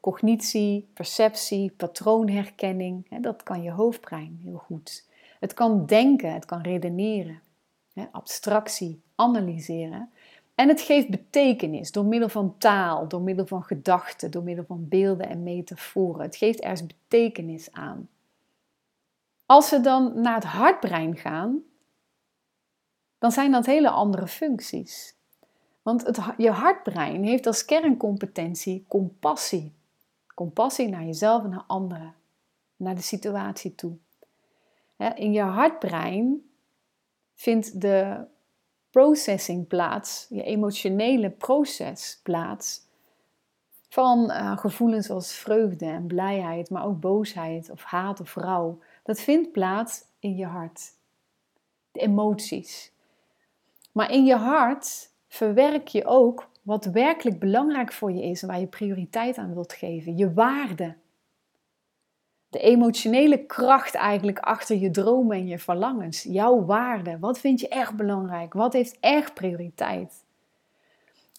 cognitie, 0.00 0.88
perceptie, 0.94 1.70
patroonherkenning, 1.76 3.06
hè, 3.08 3.20
dat 3.20 3.42
kan 3.42 3.62
je 3.62 3.70
hoofdbrein 3.70 4.40
heel 4.44 4.56
goed. 4.56 5.06
Het 5.40 5.54
kan 5.54 5.86
denken, 5.86 6.32
het 6.32 6.44
kan 6.44 6.60
redeneren, 6.60 7.40
hè, 7.92 8.04
abstractie, 8.12 9.00
analyseren. 9.14 10.10
En 10.54 10.68
het 10.68 10.80
geeft 10.80 11.08
betekenis 11.08 11.92
door 11.92 12.04
middel 12.04 12.28
van 12.28 12.54
taal, 12.58 13.08
door 13.08 13.22
middel 13.22 13.46
van 13.46 13.62
gedachten, 13.62 14.30
door 14.30 14.42
middel 14.42 14.64
van 14.64 14.88
beelden 14.88 15.28
en 15.28 15.42
metaforen. 15.42 16.22
Het 16.22 16.36
geeft 16.36 16.60
ergens 16.60 16.86
betekenis 16.86 17.72
aan. 17.72 18.08
Als 19.48 19.70
we 19.70 19.80
dan 19.80 20.20
naar 20.20 20.34
het 20.34 20.44
hartbrein 20.44 21.16
gaan, 21.16 21.62
dan 23.18 23.32
zijn 23.32 23.52
dat 23.52 23.66
hele 23.66 23.90
andere 23.90 24.26
functies. 24.26 25.16
Want 25.82 26.06
het, 26.06 26.18
je 26.36 26.50
hartbrein 26.50 27.24
heeft 27.24 27.46
als 27.46 27.64
kerncompetentie 27.64 28.84
compassie. 28.88 29.74
Compassie 30.34 30.88
naar 30.88 31.04
jezelf 31.04 31.44
en 31.44 31.50
naar 31.50 31.64
anderen, 31.66 32.14
naar 32.76 32.94
de 32.94 33.02
situatie 33.02 33.74
toe. 33.74 33.96
In 35.14 35.32
je 35.32 35.42
hartbrein 35.42 36.50
vindt 37.34 37.80
de 37.80 38.24
processing 38.90 39.66
plaats, 39.66 40.26
je 40.28 40.42
emotionele 40.42 41.30
proces 41.30 42.20
plaats 42.22 42.86
van 43.88 44.30
uh, 44.30 44.58
gevoelens 44.58 45.10
als 45.10 45.32
vreugde 45.32 45.86
en 45.86 46.06
blijheid, 46.06 46.70
maar 46.70 46.84
ook 46.84 47.00
boosheid 47.00 47.70
of 47.70 47.82
haat 47.82 48.20
of 48.20 48.34
rouw. 48.34 48.78
Dat 49.08 49.20
vindt 49.20 49.52
plaats 49.52 50.04
in 50.18 50.36
je 50.36 50.46
hart. 50.46 50.80
De 51.92 52.00
emoties. 52.00 52.92
Maar 53.92 54.12
in 54.12 54.24
je 54.24 54.34
hart 54.34 55.10
verwerk 55.28 55.88
je 55.88 56.04
ook 56.04 56.48
wat 56.62 56.84
werkelijk 56.84 57.38
belangrijk 57.38 57.92
voor 57.92 58.12
je 58.12 58.22
is 58.22 58.42
en 58.42 58.48
waar 58.48 58.60
je 58.60 58.66
prioriteit 58.66 59.36
aan 59.36 59.54
wilt 59.54 59.72
geven. 59.72 60.16
Je 60.16 60.32
waarde. 60.32 60.96
De 62.48 62.58
emotionele 62.58 63.46
kracht 63.46 63.94
eigenlijk 63.94 64.38
achter 64.38 64.76
je 64.76 64.90
dromen 64.90 65.36
en 65.36 65.46
je 65.46 65.58
verlangens. 65.58 66.22
Jouw 66.22 66.64
waarde. 66.64 67.18
Wat 67.18 67.38
vind 67.38 67.60
je 67.60 67.68
echt 67.68 67.96
belangrijk? 67.96 68.52
Wat 68.52 68.72
heeft 68.72 68.96
echt 69.00 69.34
prioriteit? 69.34 70.24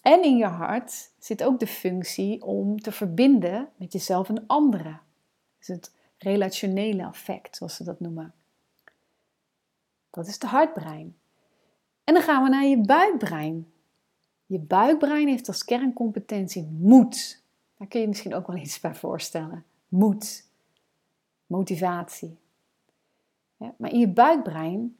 En 0.02 0.22
in 0.22 0.36
je 0.36 0.46
hart 0.46 1.10
zit 1.18 1.44
ook 1.44 1.58
de 1.58 1.66
functie 1.66 2.42
om 2.42 2.80
te 2.80 2.92
verbinden 2.92 3.68
met 3.76 3.92
jezelf 3.92 4.28
en 4.28 4.46
anderen. 4.46 5.00
Dus 5.58 5.66
het 5.66 5.98
relationele 6.22 7.02
effect, 7.02 7.56
zoals 7.56 7.76
ze 7.76 7.84
dat 7.84 8.00
noemen. 8.00 8.34
Dat 10.10 10.26
is 10.26 10.38
de 10.38 10.46
hartbrein. 10.46 11.16
En 12.04 12.14
dan 12.14 12.22
gaan 12.22 12.42
we 12.42 12.48
naar 12.48 12.64
je 12.64 12.80
buikbrein. 12.80 13.72
Je 14.46 14.58
buikbrein 14.58 15.28
heeft 15.28 15.48
als 15.48 15.64
kerncompetentie 15.64 16.62
moed. 16.62 17.42
Daar 17.76 17.88
kun 17.88 18.00
je 18.00 18.08
misschien 18.08 18.34
ook 18.34 18.46
wel 18.46 18.56
iets 18.56 18.80
bij 18.80 18.94
voorstellen. 18.94 19.64
Moed. 19.88 20.48
Motivatie. 21.46 22.38
Maar 23.56 23.92
in 23.92 23.98
je 23.98 24.08
buikbrein 24.08 24.96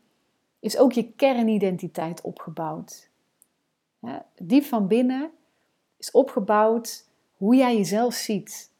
is 0.58 0.76
ook 0.76 0.92
je 0.92 1.12
kernidentiteit 1.12 2.20
opgebouwd. 2.20 3.10
Diep 4.36 4.64
van 4.64 4.86
binnen 4.86 5.30
is 5.96 6.10
opgebouwd 6.10 7.04
hoe 7.36 7.56
jij 7.56 7.76
jezelf 7.76 8.14
ziet, 8.14 8.70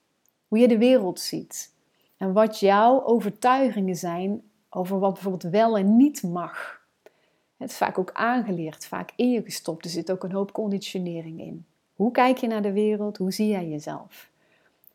hoe 0.48 0.58
je 0.58 0.68
de 0.68 0.78
wereld 0.78 1.20
ziet 1.20 1.72
en 2.20 2.32
wat 2.32 2.58
jouw 2.58 3.04
overtuigingen 3.04 3.96
zijn 3.96 4.42
over 4.70 4.98
wat 4.98 5.12
bijvoorbeeld 5.12 5.52
wel 5.52 5.78
en 5.78 5.96
niet 5.96 6.22
mag. 6.22 6.80
Het 7.56 7.70
is 7.70 7.76
vaak 7.76 7.98
ook 7.98 8.10
aangeleerd, 8.12 8.86
vaak 8.86 9.10
in 9.16 9.30
je 9.30 9.42
gestopt. 9.42 9.84
Er 9.84 9.90
zit 9.90 10.10
ook 10.10 10.24
een 10.24 10.32
hoop 10.32 10.52
conditionering 10.52 11.40
in. 11.40 11.66
Hoe 11.94 12.10
kijk 12.10 12.36
je 12.36 12.46
naar 12.46 12.62
de 12.62 12.72
wereld? 12.72 13.16
Hoe 13.16 13.32
zie 13.32 13.48
jij 13.48 13.68
jezelf? 13.68 14.30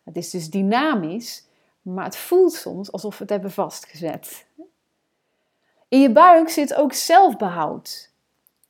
Het 0.03 0.17
is 0.17 0.29
dus 0.29 0.49
dynamisch, 0.49 1.45
maar 1.81 2.05
het 2.05 2.17
voelt 2.17 2.53
soms 2.53 2.91
alsof 2.91 3.17
we 3.17 3.21
het 3.21 3.31
hebben 3.31 3.51
vastgezet. 3.51 4.45
In 5.87 6.01
je 6.01 6.11
buik 6.11 6.49
zit 6.49 6.75
ook 6.75 6.93
zelfbehoud. 6.93 8.11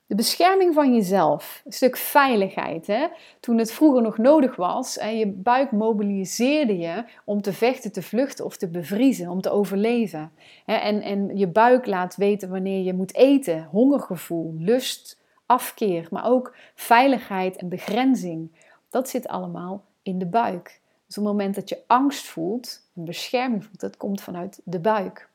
De 0.07 0.15
bescherming 0.15 0.73
van 0.73 0.93
jezelf, 0.93 1.61
een 1.65 1.71
stuk 1.71 1.97
veiligheid. 1.97 2.87
Hè? 2.87 3.07
Toen 3.39 3.57
het 3.57 3.71
vroeger 3.71 4.01
nog 4.01 4.17
nodig 4.17 4.55
was 4.55 4.97
en 4.97 5.17
je 5.17 5.27
buik 5.27 5.71
mobiliseerde 5.71 6.77
je 6.77 7.03
om 7.23 7.41
te 7.41 7.53
vechten, 7.53 7.91
te 7.91 8.01
vluchten 8.01 8.45
of 8.45 8.57
te 8.57 8.67
bevriezen, 8.67 9.29
om 9.29 9.41
te 9.41 9.49
overleven. 9.49 10.31
En, 10.65 11.01
en 11.01 11.37
je 11.37 11.47
buik 11.47 11.85
laat 11.85 12.15
weten 12.15 12.49
wanneer 12.49 12.83
je 12.83 12.93
moet 12.93 13.15
eten, 13.15 13.67
hongergevoel, 13.71 14.53
lust, 14.57 15.17
afkeer, 15.45 16.07
maar 16.11 16.25
ook 16.25 16.55
veiligheid 16.75 17.55
en 17.55 17.69
begrenzing. 17.69 18.51
Dat 18.89 19.09
zit 19.09 19.27
allemaal 19.27 19.83
in 20.01 20.19
de 20.19 20.27
buik. 20.27 20.81
Dus 21.07 21.17
op 21.17 21.23
het 21.23 21.33
moment 21.33 21.55
dat 21.55 21.69
je 21.69 21.83
angst 21.87 22.25
voelt, 22.25 22.81
een 22.95 23.05
bescherming 23.05 23.63
voelt, 23.63 23.79
dat 23.79 23.97
komt 23.97 24.21
vanuit 24.21 24.61
de 24.63 24.79
buik. 24.79 25.29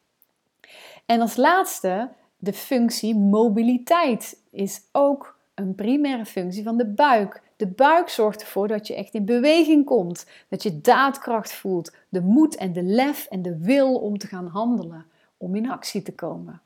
En 1.06 1.20
als 1.20 1.36
laatste 1.36 2.08
de 2.40 2.52
functie 2.52 3.16
mobiliteit 3.16 4.42
is 4.50 4.80
ook 4.92 5.38
een 5.54 5.74
primaire 5.74 6.24
functie 6.24 6.62
van 6.62 6.76
de 6.76 6.86
buik. 6.86 7.42
De 7.56 7.66
buik 7.66 8.08
zorgt 8.08 8.40
ervoor 8.40 8.68
dat 8.68 8.86
je 8.86 8.94
echt 8.94 9.14
in 9.14 9.24
beweging 9.24 9.84
komt, 9.84 10.26
dat 10.48 10.62
je 10.62 10.80
daadkracht 10.80 11.52
voelt, 11.52 11.94
de 12.08 12.20
moed 12.20 12.56
en 12.56 12.72
de 12.72 12.82
lef 12.82 13.26
en 13.26 13.42
de 13.42 13.58
wil 13.58 13.94
om 13.94 14.18
te 14.18 14.26
gaan 14.26 14.46
handelen, 14.46 15.06
om 15.36 15.54
in 15.54 15.70
actie 15.70 16.02
te 16.02 16.14
komen. 16.14 16.60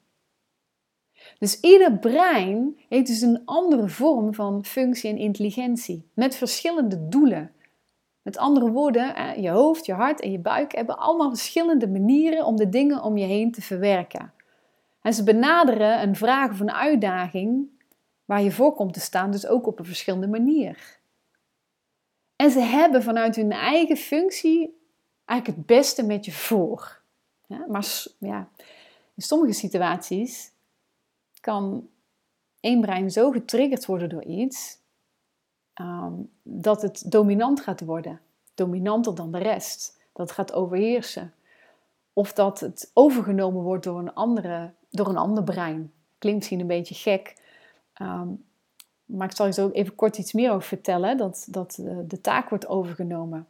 Dus 1.39 1.61
ieder 1.61 1.99
brein 1.99 2.79
heeft 2.89 3.07
dus 3.07 3.21
een 3.21 3.43
andere 3.45 3.89
vorm 3.89 4.35
van 4.35 4.65
functie 4.65 5.11
en 5.11 5.17
intelligentie, 5.17 6.09
met 6.15 6.37
verschillende 6.37 7.09
doelen. 7.09 7.51
Met 8.23 8.37
andere 8.37 8.71
woorden, 8.71 9.41
je 9.43 9.51
hoofd, 9.51 9.87
je 9.87 9.93
hart 9.93 10.21
en 10.21 10.31
je 10.31 10.39
buik 10.39 10.75
hebben 10.75 10.99
allemaal 10.99 11.29
verschillende 11.29 11.89
manieren 11.89 12.45
om 12.45 12.57
de 12.57 12.69
dingen 12.69 13.03
om 13.03 13.17
je 13.17 13.27
heen 13.27 13.53
te 13.53 13.63
verwerken. 13.63 14.33
En 15.05 15.15
ze 15.15 15.25
benaderen 15.25 16.03
een 16.03 16.17
vraag 16.17 16.51
of 16.51 16.61
een 16.61 16.73
uitdaging 16.73 17.69
waar 18.25 18.43
je 18.43 18.53
voor 18.53 18.75
komt 18.75 18.93
te 18.93 19.01
staan, 19.01 19.31
dus 19.31 19.47
ook 19.47 19.67
op 19.67 19.79
een 19.79 19.85
verschillende 19.85 20.27
manier. 20.27 20.99
En 22.37 22.51
ze 22.51 22.61
hebben 22.61 23.03
vanuit 23.03 23.37
hun 23.37 23.53
eigen 23.53 23.97
functie 23.97 24.81
eigenlijk 25.25 25.59
het 25.59 25.67
beste 25.67 26.03
met 26.03 26.25
je 26.25 26.33
voor. 26.33 27.03
Maar 27.47 28.05
ja, 28.19 28.49
in 29.15 29.23
sommige 29.23 29.53
situaties 29.53 30.53
kan 31.41 31.89
één 32.61 32.81
brein 32.81 33.11
zo 33.11 33.31
getriggerd 33.31 33.87
worden 33.87 34.09
door 34.09 34.25
iets 34.25 34.79
ehm, 35.73 36.13
dat 36.43 36.83
het 36.83 37.11
dominant 37.11 37.61
gaat 37.61 37.81
worden, 37.81 38.21
dominanter 38.55 39.15
dan 39.15 39.33
de 39.33 39.39
rest, 39.39 40.01
dat 40.13 40.33
gaat 40.33 40.53
overheersen. 40.53 41.35
Of 42.13 42.33
dat 42.33 42.61
het 42.61 42.91
overgenomen 42.95 43.63
wordt 43.63 43.85
door 43.85 43.99
een 43.99 44.15
andere 44.15 44.73
door 44.95 45.09
een 45.09 45.17
ander 45.17 45.45
brein. 45.45 45.93
Klinkt 46.19 46.39
misschien 46.39 46.61
een 46.61 46.67
beetje 46.67 46.95
gek. 46.95 47.35
Ehm, 47.93 48.29
Maar 49.05 49.29
ik 49.29 49.37
zal 49.37 49.47
je 49.47 49.53
zo 49.53 49.71
even 49.71 49.95
kort 49.95 50.19
iets 50.19 50.33
meer 50.33 50.51
over 50.51 50.69
vertellen, 50.69 51.17
dat, 51.17 51.47
dat 51.51 51.81
de 52.07 52.21
taak 52.21 52.49
wordt 52.49 52.69
overgenomen. 52.69 53.47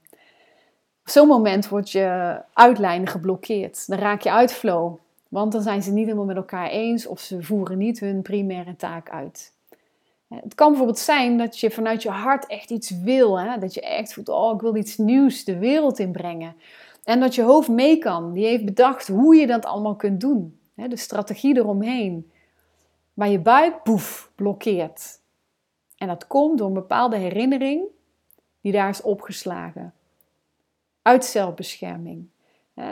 Op 1.01 1.11
zo'n 1.11 1.29
moment 1.29 1.69
wordt 1.69 1.91
je 1.91 2.41
uitlijnen 2.53 3.09
geblokkeerd. 3.09 3.89
Dan 3.89 3.99
raak 3.99 4.21
je 4.21 4.31
uit 4.31 4.53
flow. 4.53 4.97
Want 5.29 5.53
dan 5.53 5.63
zijn 5.63 5.83
ze 5.83 5.93
niet 5.93 6.05
helemaal 6.05 6.25
met 6.25 6.37
elkaar 6.37 6.69
eens 6.69 7.07
of 7.07 7.21
ze 7.21 7.43
voeren 7.43 7.79
niet 7.79 8.01
hun 8.01 8.23
primaire 8.23 8.77
taak 8.77 9.11
uit. 9.11 9.53
Het 10.29 10.55
kan 10.55 10.69
bijvoorbeeld 10.69 10.99
zijn 10.99 11.39
dat 11.39 11.59
je 11.61 11.71
vanuit 11.71 12.03
je 12.03 12.11
hart 12.11 12.47
echt 12.47 12.71
iets 12.71 12.91
wil. 12.91 13.41
Hè? 13.41 13.59
Dat 13.59 13.75
je 13.75 13.81
echt 13.81 14.13
voelt, 14.13 14.29
oh 14.29 14.55
ik 14.55 14.61
wil 14.61 14.77
iets 14.77 14.97
nieuws 14.97 15.45
de 15.45 15.59
wereld 15.59 15.99
inbrengen. 15.99 16.57
En 17.05 17.21
dat 17.21 17.35
je 17.35 17.43
hoofd 17.43 17.69
mee 17.69 17.99
kan. 17.99 18.33
Die 18.33 18.47
heeft 18.47 18.65
bedacht 18.65 19.09
hoe 19.09 19.37
je 19.37 19.47
dat 19.47 19.65
allemaal 19.65 19.97
kunt 19.97 20.21
doen. 20.21 20.59
De 20.75 20.97
strategie 20.97 21.57
eromheen. 21.57 22.31
Maar 23.15 23.29
je 23.29 23.39
buik, 23.39 23.83
blokkeert. 24.35 25.21
En 25.97 26.09
dat 26.09 26.27
komt 26.27 26.59
door 26.59 26.67
een 26.67 26.75
bepaalde 26.75 27.17
herinnering 27.17 27.85
die 28.61 28.73
daar 28.73 28.89
is 28.89 29.03
opgeslagen. 29.03 29.95
Uit 31.03 31.25
zelfbescherming. 31.25 32.29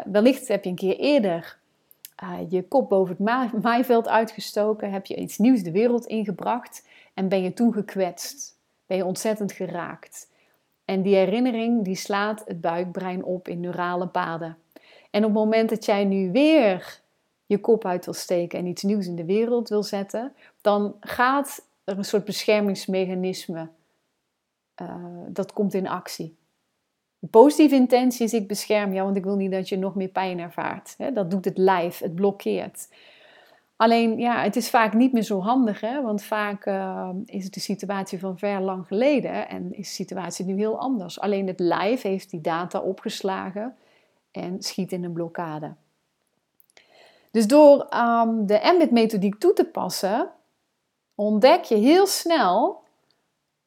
Wellicht 0.04 0.48
heb 0.48 0.64
je 0.64 0.70
een 0.70 0.76
keer 0.76 0.96
eerder 0.96 1.60
uh, 2.22 2.38
je 2.48 2.68
kop 2.68 2.88
boven 2.88 3.16
het 3.24 3.62
maaiveld 3.62 4.08
uitgestoken, 4.08 4.90
heb 4.90 5.06
je 5.06 5.16
iets 5.16 5.38
nieuws 5.38 5.62
de 5.62 5.70
wereld 5.70 6.06
ingebracht 6.06 6.86
en 7.14 7.28
ben 7.28 7.42
je 7.42 7.52
toen 7.52 7.72
gekwetst. 7.72 8.60
Ben 8.86 8.96
je 8.96 9.04
ontzettend 9.04 9.52
geraakt. 9.52 10.30
En 10.84 11.02
die 11.02 11.14
herinnering 11.14 11.84
die 11.84 11.94
slaat 11.94 12.42
het 12.46 12.60
buikbrein 12.60 13.24
op 13.24 13.48
in 13.48 13.60
neurale 13.60 14.06
paden. 14.06 14.56
En 15.10 15.24
op 15.24 15.30
het 15.30 15.38
moment 15.38 15.68
dat 15.68 15.84
jij 15.84 16.04
nu 16.04 16.32
weer 16.32 17.00
je 17.52 17.60
kop 17.60 17.84
uit 17.84 18.04
wil 18.04 18.14
steken 18.14 18.58
en 18.58 18.66
iets 18.66 18.82
nieuws 18.82 19.06
in 19.06 19.16
de 19.16 19.24
wereld 19.24 19.68
wil 19.68 19.82
zetten, 19.82 20.32
dan 20.60 20.96
gaat 21.00 21.66
er 21.84 21.98
een 21.98 22.04
soort 22.04 22.24
beschermingsmechanisme, 22.24 23.68
uh, 24.82 24.94
dat 25.28 25.52
komt 25.52 25.74
in 25.74 25.88
actie. 25.88 26.36
De 27.18 27.28
positieve 27.28 27.74
intentie 27.74 28.24
is 28.24 28.32
ik 28.32 28.48
bescherm 28.48 28.92
jou, 28.92 29.04
want 29.04 29.16
ik 29.16 29.24
wil 29.24 29.36
niet 29.36 29.50
dat 29.50 29.68
je 29.68 29.76
nog 29.76 29.94
meer 29.94 30.08
pijn 30.08 30.38
ervaart. 30.38 30.96
Dat 31.14 31.30
doet 31.30 31.44
het 31.44 31.58
lijf, 31.58 31.98
het 31.98 32.14
blokkeert. 32.14 32.88
Alleen 33.76 34.18
ja, 34.18 34.42
het 34.42 34.56
is 34.56 34.70
vaak 34.70 34.94
niet 34.94 35.12
meer 35.12 35.22
zo 35.22 35.40
handig, 35.40 35.80
hè? 35.80 36.02
want 36.02 36.22
vaak 36.22 36.66
uh, 36.66 37.08
is 37.24 37.44
het 37.44 37.54
de 37.54 37.60
situatie 37.60 38.18
van 38.18 38.38
ver 38.38 38.60
lang 38.60 38.86
geleden 38.86 39.48
en 39.48 39.72
is 39.72 39.88
de 39.88 39.94
situatie 39.94 40.44
nu 40.44 40.56
heel 40.56 40.78
anders. 40.78 41.20
Alleen 41.20 41.46
het 41.46 41.60
lijf 41.60 42.02
heeft 42.02 42.30
die 42.30 42.40
data 42.40 42.80
opgeslagen 42.80 43.76
en 44.30 44.62
schiet 44.62 44.92
in 44.92 45.04
een 45.04 45.12
blokkade. 45.12 45.74
Dus 47.32 47.46
door 47.46 47.88
um, 47.94 48.46
de 48.46 48.62
Ambit-methodiek 48.62 49.38
toe 49.38 49.52
te 49.52 49.64
passen, 49.64 50.30
ontdek 51.14 51.64
je 51.64 51.74
heel 51.74 52.06
snel 52.06 52.80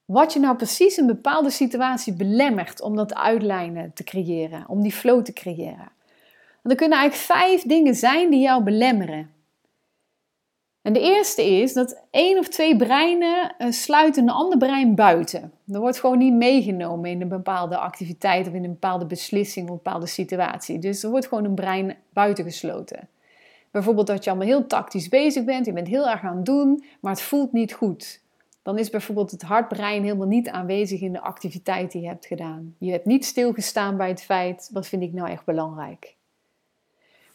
wat 0.05 0.33
je 0.33 0.39
nou 0.39 0.55
precies 0.55 0.97
in 0.97 1.03
een 1.03 1.15
bepaalde 1.15 1.49
situatie 1.49 2.13
belemmert 2.13 2.81
om 2.81 2.95
dat 2.95 3.15
uitlijnen 3.15 3.93
te 3.93 4.03
creëren, 4.03 4.65
om 4.67 4.81
die 4.81 4.91
flow 4.91 5.23
te 5.23 5.33
creëren. 5.33 5.91
En 6.63 6.71
er 6.71 6.75
kunnen 6.75 6.97
eigenlijk 6.97 7.39
vijf 7.39 7.61
dingen 7.61 7.95
zijn 7.95 8.29
die 8.29 8.41
jou 8.41 8.63
belemmeren. 8.63 9.33
En 10.81 10.93
de 10.93 10.99
eerste 10.99 11.43
is 11.43 11.73
dat 11.73 12.03
één 12.11 12.37
of 12.37 12.47
twee 12.47 12.75
breinen 12.75 13.55
uh, 13.57 13.71
sluiten 13.71 14.23
een 14.23 14.29
ander 14.29 14.57
brein 14.57 14.95
buiten. 14.95 15.51
Er 15.67 15.79
wordt 15.79 15.99
gewoon 15.99 16.17
niet 16.17 16.33
meegenomen 16.33 17.09
in 17.09 17.21
een 17.21 17.27
bepaalde 17.27 17.77
activiteit 17.77 18.47
of 18.47 18.53
in 18.53 18.63
een 18.63 18.71
bepaalde 18.71 19.05
beslissing 19.05 19.65
of 19.65 19.71
een 19.71 19.81
bepaalde 19.83 20.07
situatie. 20.07 20.79
Dus 20.79 21.03
er 21.03 21.09
wordt 21.09 21.27
gewoon 21.27 21.45
een 21.45 21.55
brein 21.55 21.97
buitengesloten. 22.13 23.09
Bijvoorbeeld 23.75 24.07
dat 24.07 24.23
je 24.23 24.29
allemaal 24.29 24.47
heel 24.47 24.67
tactisch 24.67 25.09
bezig 25.09 25.43
bent, 25.43 25.65
je 25.65 25.73
bent 25.73 25.87
heel 25.87 26.09
erg 26.09 26.23
aan 26.23 26.35
het 26.35 26.45
doen, 26.45 26.83
maar 27.01 27.11
het 27.11 27.21
voelt 27.21 27.51
niet 27.51 27.73
goed 27.73 28.23
dan 28.65 28.77
is 28.77 28.89
bijvoorbeeld 28.89 29.31
het 29.31 29.41
hartbrein 29.41 30.03
helemaal 30.03 30.27
niet 30.27 30.49
aanwezig 30.49 31.01
in 31.01 31.13
de 31.13 31.21
activiteit 31.21 31.91
die 31.91 32.01
je 32.01 32.07
hebt 32.07 32.25
gedaan. 32.25 32.75
Je 32.79 32.91
hebt 32.91 33.05
niet 33.05 33.25
stilgestaan 33.25 33.97
bij 33.97 34.07
het 34.07 34.23
feit, 34.23 34.69
wat 34.73 34.87
vind 34.87 35.01
ik 35.01 35.13
nou 35.13 35.29
echt 35.29 35.45
belangrijk. 35.45 36.15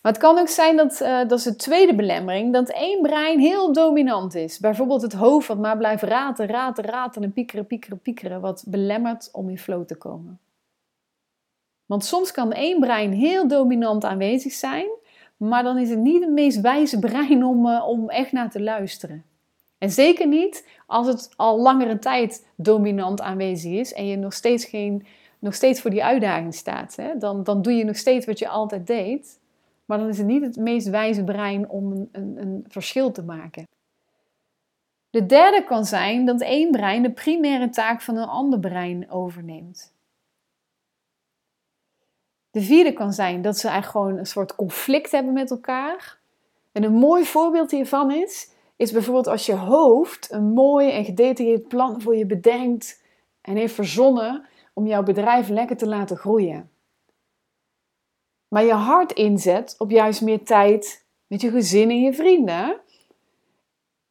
Maar 0.03 0.12
het 0.12 0.20
kan 0.20 0.38
ook 0.38 0.48
zijn 0.48 0.76
dat, 0.76 1.00
uh, 1.00 1.18
dat 1.29 1.38
is 1.38 1.42
de 1.42 1.57
tweede 1.57 1.94
belemmering, 1.94 2.53
dat 2.53 2.68
één 2.68 3.03
brein 3.03 3.38
heel 3.38 3.72
dominant 3.72 4.35
is. 4.35 4.59
Bijvoorbeeld 4.59 5.03
het 5.03 5.12
hoofd 5.12 5.48
wat 5.48 5.59
maar 5.59 5.76
blijft 5.76 6.03
raten, 6.03 6.46
raten, 6.46 6.85
raten 6.85 7.22
en 7.22 7.33
piekeren, 7.33 7.66
piekeren, 7.66 7.98
piekeren, 7.98 8.40
wat 8.40 8.64
belemmert 8.66 9.29
om 9.33 9.48
in 9.48 9.59
flow 9.59 9.85
te 9.85 9.96
komen. 9.96 10.38
Want 11.87 12.05
soms 12.05 12.33
kan 12.33 12.53
één 12.53 12.81
brein 12.81 13.12
heel 13.12 13.48
dominant 13.48 14.05
aanwezig 14.05 14.53
zijn, 14.53 14.87
maar 15.40 15.62
dan 15.62 15.79
is 15.79 15.90
het 15.90 15.98
niet 15.98 16.20
het 16.20 16.33
meest 16.33 16.61
wijze 16.61 16.98
brein 16.98 17.44
om, 17.44 17.66
uh, 17.66 17.88
om 17.88 18.09
echt 18.09 18.33
naar 18.33 18.50
te 18.50 18.61
luisteren. 18.62 19.24
En 19.79 19.90
zeker 19.90 20.26
niet 20.26 20.68
als 20.87 21.07
het 21.07 21.31
al 21.37 21.61
langere 21.61 21.98
tijd 21.98 22.46
dominant 22.57 23.20
aanwezig 23.20 23.72
is 23.72 23.92
en 23.92 24.07
je 24.07 24.16
nog 24.16 24.33
steeds, 24.33 24.64
geen, 24.64 25.07
nog 25.38 25.55
steeds 25.55 25.81
voor 25.81 25.90
die 25.90 26.05
uitdaging 26.05 26.55
staat. 26.55 26.96
Hè? 26.96 27.18
Dan, 27.18 27.44
dan 27.44 27.62
doe 27.62 27.72
je 27.72 27.85
nog 27.85 27.96
steeds 27.96 28.26
wat 28.26 28.38
je 28.38 28.48
altijd 28.48 28.87
deed, 28.87 29.38
maar 29.85 29.98
dan 29.98 30.09
is 30.09 30.18
het 30.18 30.26
niet 30.26 30.42
het 30.42 30.57
meest 30.57 30.88
wijze 30.88 31.24
brein 31.24 31.68
om 31.68 31.92
een, 31.92 32.09
een, 32.12 32.37
een 32.40 32.64
verschil 32.68 33.12
te 33.12 33.22
maken. 33.22 33.68
De 35.11 35.26
derde 35.26 35.64
kan 35.64 35.85
zijn 35.85 36.24
dat 36.24 36.40
één 36.40 36.70
brein 36.70 37.03
de 37.03 37.11
primaire 37.11 37.68
taak 37.68 38.00
van 38.00 38.16
een 38.16 38.29
ander 38.29 38.59
brein 38.59 39.11
overneemt. 39.11 39.92
De 42.50 42.60
vierde 42.60 42.92
kan 42.92 43.12
zijn 43.12 43.42
dat 43.42 43.58
ze 43.58 43.68
eigenlijk 43.68 43.98
gewoon 43.98 44.18
een 44.18 44.26
soort 44.26 44.54
conflict 44.54 45.10
hebben 45.10 45.32
met 45.32 45.50
elkaar. 45.50 46.18
En 46.72 46.82
een 46.82 46.92
mooi 46.92 47.24
voorbeeld 47.24 47.70
hiervan 47.70 48.10
is 48.10 48.50
is 48.76 48.92
bijvoorbeeld 48.92 49.26
als 49.26 49.46
je 49.46 49.54
hoofd 49.54 50.32
een 50.32 50.52
mooi 50.52 50.90
en 50.90 51.04
gedetailleerd 51.04 51.68
plan 51.68 52.00
voor 52.00 52.16
je 52.16 52.26
bedenkt 52.26 53.02
en 53.40 53.56
heeft 53.56 53.74
verzonnen 53.74 54.46
om 54.74 54.86
jouw 54.86 55.02
bedrijf 55.02 55.48
lekker 55.48 55.76
te 55.76 55.86
laten 55.86 56.16
groeien. 56.16 56.70
Maar 58.48 58.64
je 58.64 58.72
hart 58.72 59.12
inzet 59.12 59.74
op 59.78 59.90
juist 59.90 60.20
meer 60.20 60.44
tijd 60.44 61.04
met 61.26 61.40
je 61.40 61.50
gezin 61.50 61.90
en 61.90 62.00
je 62.00 62.12
vrienden. 62.12 62.80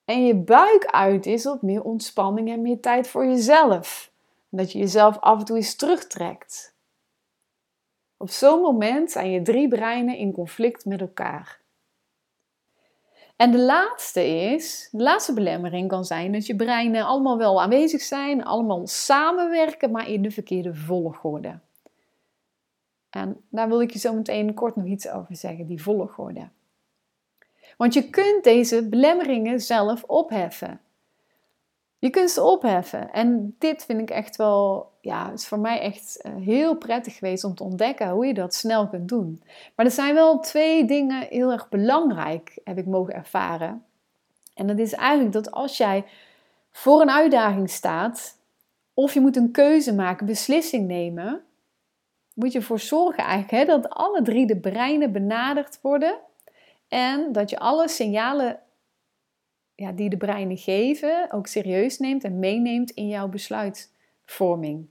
En 0.06 0.26
je 0.26 0.36
buik 0.36 0.86
uit 0.86 1.26
is 1.26 1.46
op 1.46 1.62
meer 1.62 1.84
ontspanning 1.84 2.50
en 2.50 2.62
meer 2.62 2.80
tijd 2.80 3.08
voor 3.08 3.26
jezelf. 3.26 4.12
dat 4.50 4.72
je 4.72 4.80
jezelf 4.80 5.20
af 5.20 5.40
en 5.40 5.46
toe 5.46 5.56
eens 5.56 5.76
terugtrekt. 5.76 6.76
Op 8.22 8.30
zo'n 8.30 8.62
moment 8.62 9.12
zijn 9.12 9.32
je 9.32 9.42
drie 9.42 9.68
breinen 9.68 10.18
in 10.18 10.32
conflict 10.32 10.86
met 10.86 11.02
elkaar. 11.02 11.60
En 13.36 13.52
de 13.52 13.60
laatste 13.60 14.28
is, 14.28 14.90
de 14.92 15.04
laatste 15.04 15.34
belemmering 15.34 15.88
kan 15.88 16.06
zijn 16.06 16.32
dat 16.32 16.46
je 16.46 16.56
breinen 16.56 17.06
allemaal 17.06 17.38
wel 17.38 17.62
aanwezig 17.62 18.02
zijn, 18.02 18.44
allemaal 18.44 18.88
samenwerken, 18.88 19.92
maar 19.92 20.10
in 20.10 20.22
de 20.22 20.32
verkeerde 20.32 20.76
volgorde. 20.76 21.60
En 23.10 23.42
daar 23.50 23.68
wil 23.68 23.82
ik 23.82 23.92
je 23.92 24.00
zo 24.00 24.14
meteen 24.14 24.54
kort 24.54 24.76
nog 24.76 24.86
iets 24.86 25.10
over 25.10 25.36
zeggen, 25.36 25.66
die 25.66 25.82
volgorde. 25.82 26.50
Want 27.78 27.94
je 27.94 28.10
kunt 28.10 28.44
deze 28.44 28.90
belemmeringen 28.90 29.60
zelf 29.60 30.04
opheffen. 30.04 30.82
Je 32.00 32.10
kunt 32.10 32.30
ze 32.30 32.44
opheffen. 32.44 33.12
En 33.12 33.56
dit 33.58 33.86
vind 33.86 34.00
ik 34.02 34.10
echt 34.10 34.36
wel, 34.36 34.92
ja, 35.02 35.32
is 35.32 35.48
voor 35.48 35.60
mij 35.60 35.80
echt 35.80 36.22
eh, 36.22 36.32
heel 36.36 36.76
prettig 36.76 37.16
geweest 37.18 37.44
om 37.44 37.56
te 37.56 37.64
ontdekken 37.64 38.10
hoe 38.10 38.26
je 38.26 38.34
dat 38.34 38.54
snel 38.54 38.88
kunt 38.88 39.10
doen. 39.10 39.44
Maar 39.76 39.86
er 39.86 39.92
zijn 39.92 40.14
wel 40.14 40.40
twee 40.40 40.86
dingen 40.86 41.28
heel 41.30 41.52
erg 41.52 41.70
belangrijk, 41.70 42.60
heb 42.64 42.78
ik 42.78 42.86
mogen 42.86 43.14
ervaren. 43.14 43.84
En 44.54 44.68
dat 44.68 44.80
is 44.80 44.94
eigenlijk 44.94 45.34
dat 45.34 45.52
als 45.52 45.78
jij 45.78 46.06
voor 46.72 47.02
een 47.02 47.12
uitdaging 47.12 47.70
staat, 47.70 48.38
of 48.94 49.14
je 49.14 49.20
moet 49.20 49.36
een 49.36 49.52
keuze 49.52 49.96
maken, 49.96 50.26
beslissing 50.26 50.88
nemen, 50.88 51.42
moet 52.34 52.52
je 52.52 52.60
ervoor 52.60 52.80
zorgen 52.80 53.24
eigenlijk 53.24 53.52
hè, 53.52 53.66
dat 53.66 53.90
alle 53.90 54.22
drie 54.22 54.46
de 54.46 54.60
breinen 54.60 55.12
benaderd 55.12 55.80
worden 55.82 56.16
en 56.88 57.32
dat 57.32 57.50
je 57.50 57.60
alle 57.60 57.88
signalen 57.88 58.60
ja, 59.80 59.92
die 59.92 60.10
de 60.10 60.18
breinen 60.18 60.58
geven 60.58 61.32
ook 61.32 61.48
serieus 61.48 62.00
neemt 62.00 62.24
en 62.24 62.40
meeneemt 62.40 62.92
in 62.92 63.08
jouw 63.08 63.28
besluitvorming. 63.28 64.88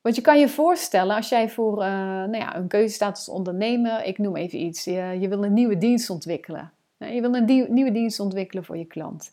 Want 0.00 0.16
je 0.16 0.22
kan 0.22 0.38
je 0.38 0.48
voorstellen, 0.48 1.16
als 1.16 1.28
jij 1.28 1.50
voor 1.50 1.72
uh, 1.72 1.88
nou 1.88 2.36
ja, 2.36 2.56
een 2.56 2.68
keuze 2.68 2.94
staat 2.94 3.16
als 3.16 3.28
ondernemer, 3.28 4.04
ik 4.04 4.18
noem 4.18 4.36
even 4.36 4.58
iets, 4.58 4.84
je, 4.84 5.16
je 5.20 5.28
wil 5.28 5.44
een 5.44 5.52
nieuwe 5.52 5.78
dienst 5.78 6.10
ontwikkelen. 6.10 6.72
Je 6.98 7.20
wil 7.20 7.34
een 7.34 7.66
nieuwe 7.68 7.92
dienst 7.92 8.20
ontwikkelen 8.20 8.64
voor 8.64 8.76
je 8.76 8.84
klant. 8.84 9.32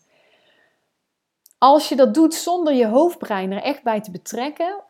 Als 1.58 1.88
je 1.88 1.96
dat 1.96 2.14
doet 2.14 2.34
zonder 2.34 2.74
je 2.74 2.86
hoofdbrein 2.86 3.52
er 3.52 3.62
echt 3.62 3.82
bij 3.82 4.00
te 4.00 4.10
betrekken, 4.10 4.80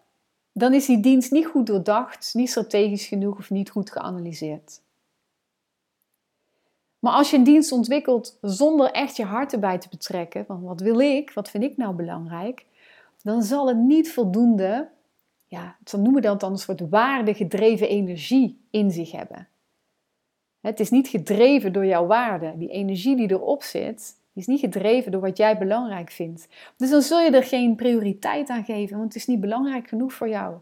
dan 0.53 0.75
is 0.75 0.87
die 0.87 1.01
dienst 1.01 1.31
niet 1.31 1.47
goed 1.47 1.67
doordacht, 1.67 2.35
niet 2.35 2.51
strategisch 2.51 3.07
genoeg 3.07 3.39
of 3.39 3.51
niet 3.51 3.71
goed 3.71 3.91
geanalyseerd. 3.91 4.81
Maar 7.03 7.13
als 7.13 7.31
je 7.31 7.37
een 7.37 7.45
dienst 7.45 7.73
ontwikkelt 7.73 8.39
zonder 8.41 8.91
echt 8.91 9.17
je 9.17 9.25
hart 9.25 9.53
erbij 9.53 9.79
te 9.79 9.89
betrekken, 9.89 10.47
van 10.47 10.63
wat 10.63 10.81
wil 10.81 10.99
ik, 10.99 11.31
wat 11.31 11.51
vind 11.51 11.65
ik 11.65 11.77
nou 11.77 11.95
belangrijk, 11.95 12.67
dan 13.23 13.43
zal 13.43 13.69
het 13.69 13.77
niet 13.77 14.13
voldoende, 14.13 14.89
ja, 15.47 15.77
dan 15.85 16.03
noemen 16.03 16.23
we 16.23 16.29
dat 16.29 16.41
dan 16.41 16.53
een 16.53 16.59
soort 16.59 16.89
waardegedreven 16.89 17.89
energie 17.89 18.67
in 18.71 18.91
zich 18.91 19.11
hebben. 19.11 19.49
Het 20.61 20.81
is 20.81 20.91
niet 20.91 21.09
gedreven 21.09 21.73
door 21.73 21.87
jouw 21.87 22.07
waarde. 22.07 22.55
Die 22.57 22.71
energie 22.71 23.17
die 23.17 23.31
erop 23.31 23.63
zit, 23.63 24.17
Die 24.33 24.43
is 24.43 24.47
niet 24.47 24.61
gedreven 24.61 25.13
door 25.13 25.21
wat 25.21 25.37
jij 25.37 25.59
belangrijk 25.59 26.11
vindt. 26.11 26.49
Dus 26.77 26.91
dan 26.91 27.03
zul 27.03 27.21
je 27.21 27.31
er 27.31 27.45
geen 27.45 27.77
prioriteit 27.77 28.49
aan 28.49 28.65
geven, 28.65 28.97
want 28.97 29.13
het 29.13 29.23
is 29.23 29.27
niet 29.27 29.41
belangrijk 29.41 29.89
genoeg 29.89 30.13
voor 30.13 30.29
jou. 30.29 30.57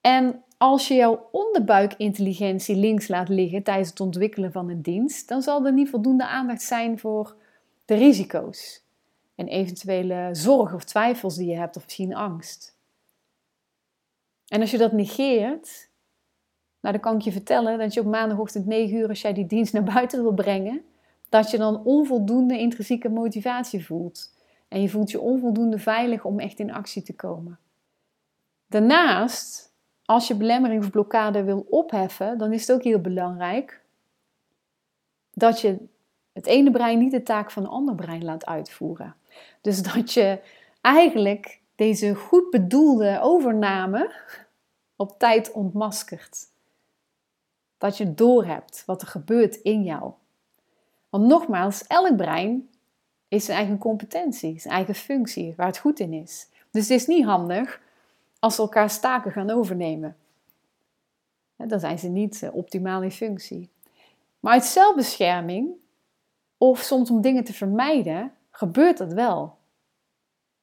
En 0.00 0.44
als 0.60 0.88
je 0.88 0.94
jouw 0.94 1.28
onderbuikintelligentie 1.30 2.76
links 2.76 3.08
laat 3.08 3.28
liggen 3.28 3.62
tijdens 3.62 3.88
het 3.88 4.00
ontwikkelen 4.00 4.52
van 4.52 4.68
een 4.68 4.82
dienst, 4.82 5.28
dan 5.28 5.42
zal 5.42 5.66
er 5.66 5.72
niet 5.72 5.90
voldoende 5.90 6.26
aandacht 6.26 6.62
zijn 6.62 6.98
voor 6.98 7.36
de 7.84 7.94
risico's 7.94 8.82
en 9.34 9.48
eventuele 9.48 10.28
zorg 10.32 10.74
of 10.74 10.84
twijfels 10.84 11.36
die 11.36 11.48
je 11.48 11.56
hebt, 11.56 11.76
of 11.76 11.84
misschien 11.84 12.14
angst. 12.14 12.76
En 14.48 14.60
als 14.60 14.70
je 14.70 14.78
dat 14.78 14.92
negeert, 14.92 15.88
nou 16.80 16.94
dan 16.94 17.02
kan 17.02 17.14
ik 17.16 17.22
je 17.22 17.32
vertellen 17.32 17.78
dat 17.78 17.94
je 17.94 18.00
op 18.00 18.06
maandagochtend 18.06 18.66
9 18.66 18.96
uur, 18.96 19.08
als 19.08 19.20
jij 19.20 19.32
die 19.32 19.46
dienst 19.46 19.72
naar 19.72 19.84
buiten 19.94 20.22
wil 20.22 20.34
brengen, 20.34 20.82
dat 21.28 21.50
je 21.50 21.58
dan 21.58 21.84
onvoldoende 21.84 22.58
intrinsieke 22.58 23.08
motivatie 23.08 23.84
voelt. 23.84 24.34
En 24.68 24.82
je 24.82 24.88
voelt 24.88 25.10
je 25.10 25.20
onvoldoende 25.20 25.78
veilig 25.78 26.24
om 26.24 26.40
echt 26.40 26.58
in 26.58 26.72
actie 26.72 27.02
te 27.02 27.14
komen. 27.14 27.58
Daarnaast 28.66 29.69
als 30.10 30.28
je 30.28 30.34
belemmering 30.34 30.82
of 30.82 30.90
blokkade 30.90 31.42
wil 31.42 31.66
opheffen, 31.68 32.38
dan 32.38 32.52
is 32.52 32.66
het 32.66 32.76
ook 32.76 32.82
heel 32.82 33.00
belangrijk 33.00 33.80
dat 35.32 35.60
je 35.60 35.78
het 36.32 36.46
ene 36.46 36.70
brein 36.70 36.98
niet 36.98 37.10
de 37.10 37.22
taak 37.22 37.50
van 37.50 37.62
het 37.62 37.72
andere 37.72 37.96
brein 37.96 38.24
laat 38.24 38.46
uitvoeren. 38.46 39.14
Dus 39.60 39.82
dat 39.82 40.12
je 40.12 40.40
eigenlijk 40.80 41.60
deze 41.74 42.14
goed 42.14 42.50
bedoelde 42.50 43.18
overname 43.22 44.14
op 44.96 45.18
tijd 45.18 45.52
ontmaskert. 45.52 46.46
Dat 47.78 47.96
je 47.96 48.14
doorhebt 48.14 48.82
wat 48.86 49.02
er 49.02 49.08
gebeurt 49.08 49.56
in 49.56 49.82
jou. 49.82 50.12
Want 51.08 51.26
nogmaals, 51.26 51.86
elk 51.86 52.16
brein 52.16 52.68
is 53.28 53.44
zijn 53.44 53.58
eigen 53.58 53.78
competentie, 53.78 54.60
zijn 54.60 54.74
eigen 54.74 54.94
functie, 54.94 55.54
waar 55.56 55.66
het 55.66 55.78
goed 55.78 56.00
in 56.00 56.12
is. 56.12 56.48
Dus 56.70 56.88
het 56.88 57.00
is 57.00 57.06
niet 57.06 57.24
handig 57.24 57.80
als 58.40 58.54
ze 58.54 58.60
elkaar 58.62 58.90
staken 58.90 59.32
gaan 59.32 59.50
overnemen. 59.50 60.16
Dan 61.56 61.80
zijn 61.80 61.98
ze 61.98 62.08
niet 62.08 62.42
eh, 62.42 62.54
optimaal 62.54 63.02
in 63.02 63.10
functie. 63.10 63.70
Maar 64.40 64.52
uit 64.52 64.64
zelfbescherming, 64.64 65.70
of 66.58 66.78
soms 66.78 67.10
om 67.10 67.20
dingen 67.20 67.44
te 67.44 67.52
vermijden, 67.52 68.32
gebeurt 68.50 68.98
dat 68.98 69.12
wel. 69.12 69.58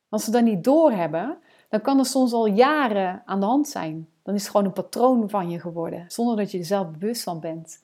Als 0.09 0.23
ze 0.23 0.31
dat 0.31 0.43
niet 0.43 0.63
doorhebben, 0.63 1.37
dan 1.69 1.81
kan 1.81 1.99
er 1.99 2.05
soms 2.05 2.33
al 2.33 2.45
jaren 2.45 3.21
aan 3.25 3.39
de 3.39 3.45
hand 3.45 3.67
zijn. 3.67 4.09
Dan 4.23 4.35
is 4.35 4.41
het 4.41 4.51
gewoon 4.51 4.65
een 4.65 4.73
patroon 4.73 5.29
van 5.29 5.49
je 5.49 5.59
geworden, 5.59 6.05
zonder 6.07 6.35
dat 6.35 6.51
je 6.51 6.57
er 6.57 6.65
zelf 6.65 6.91
bewust 6.91 7.23
van 7.23 7.39
bent. 7.39 7.83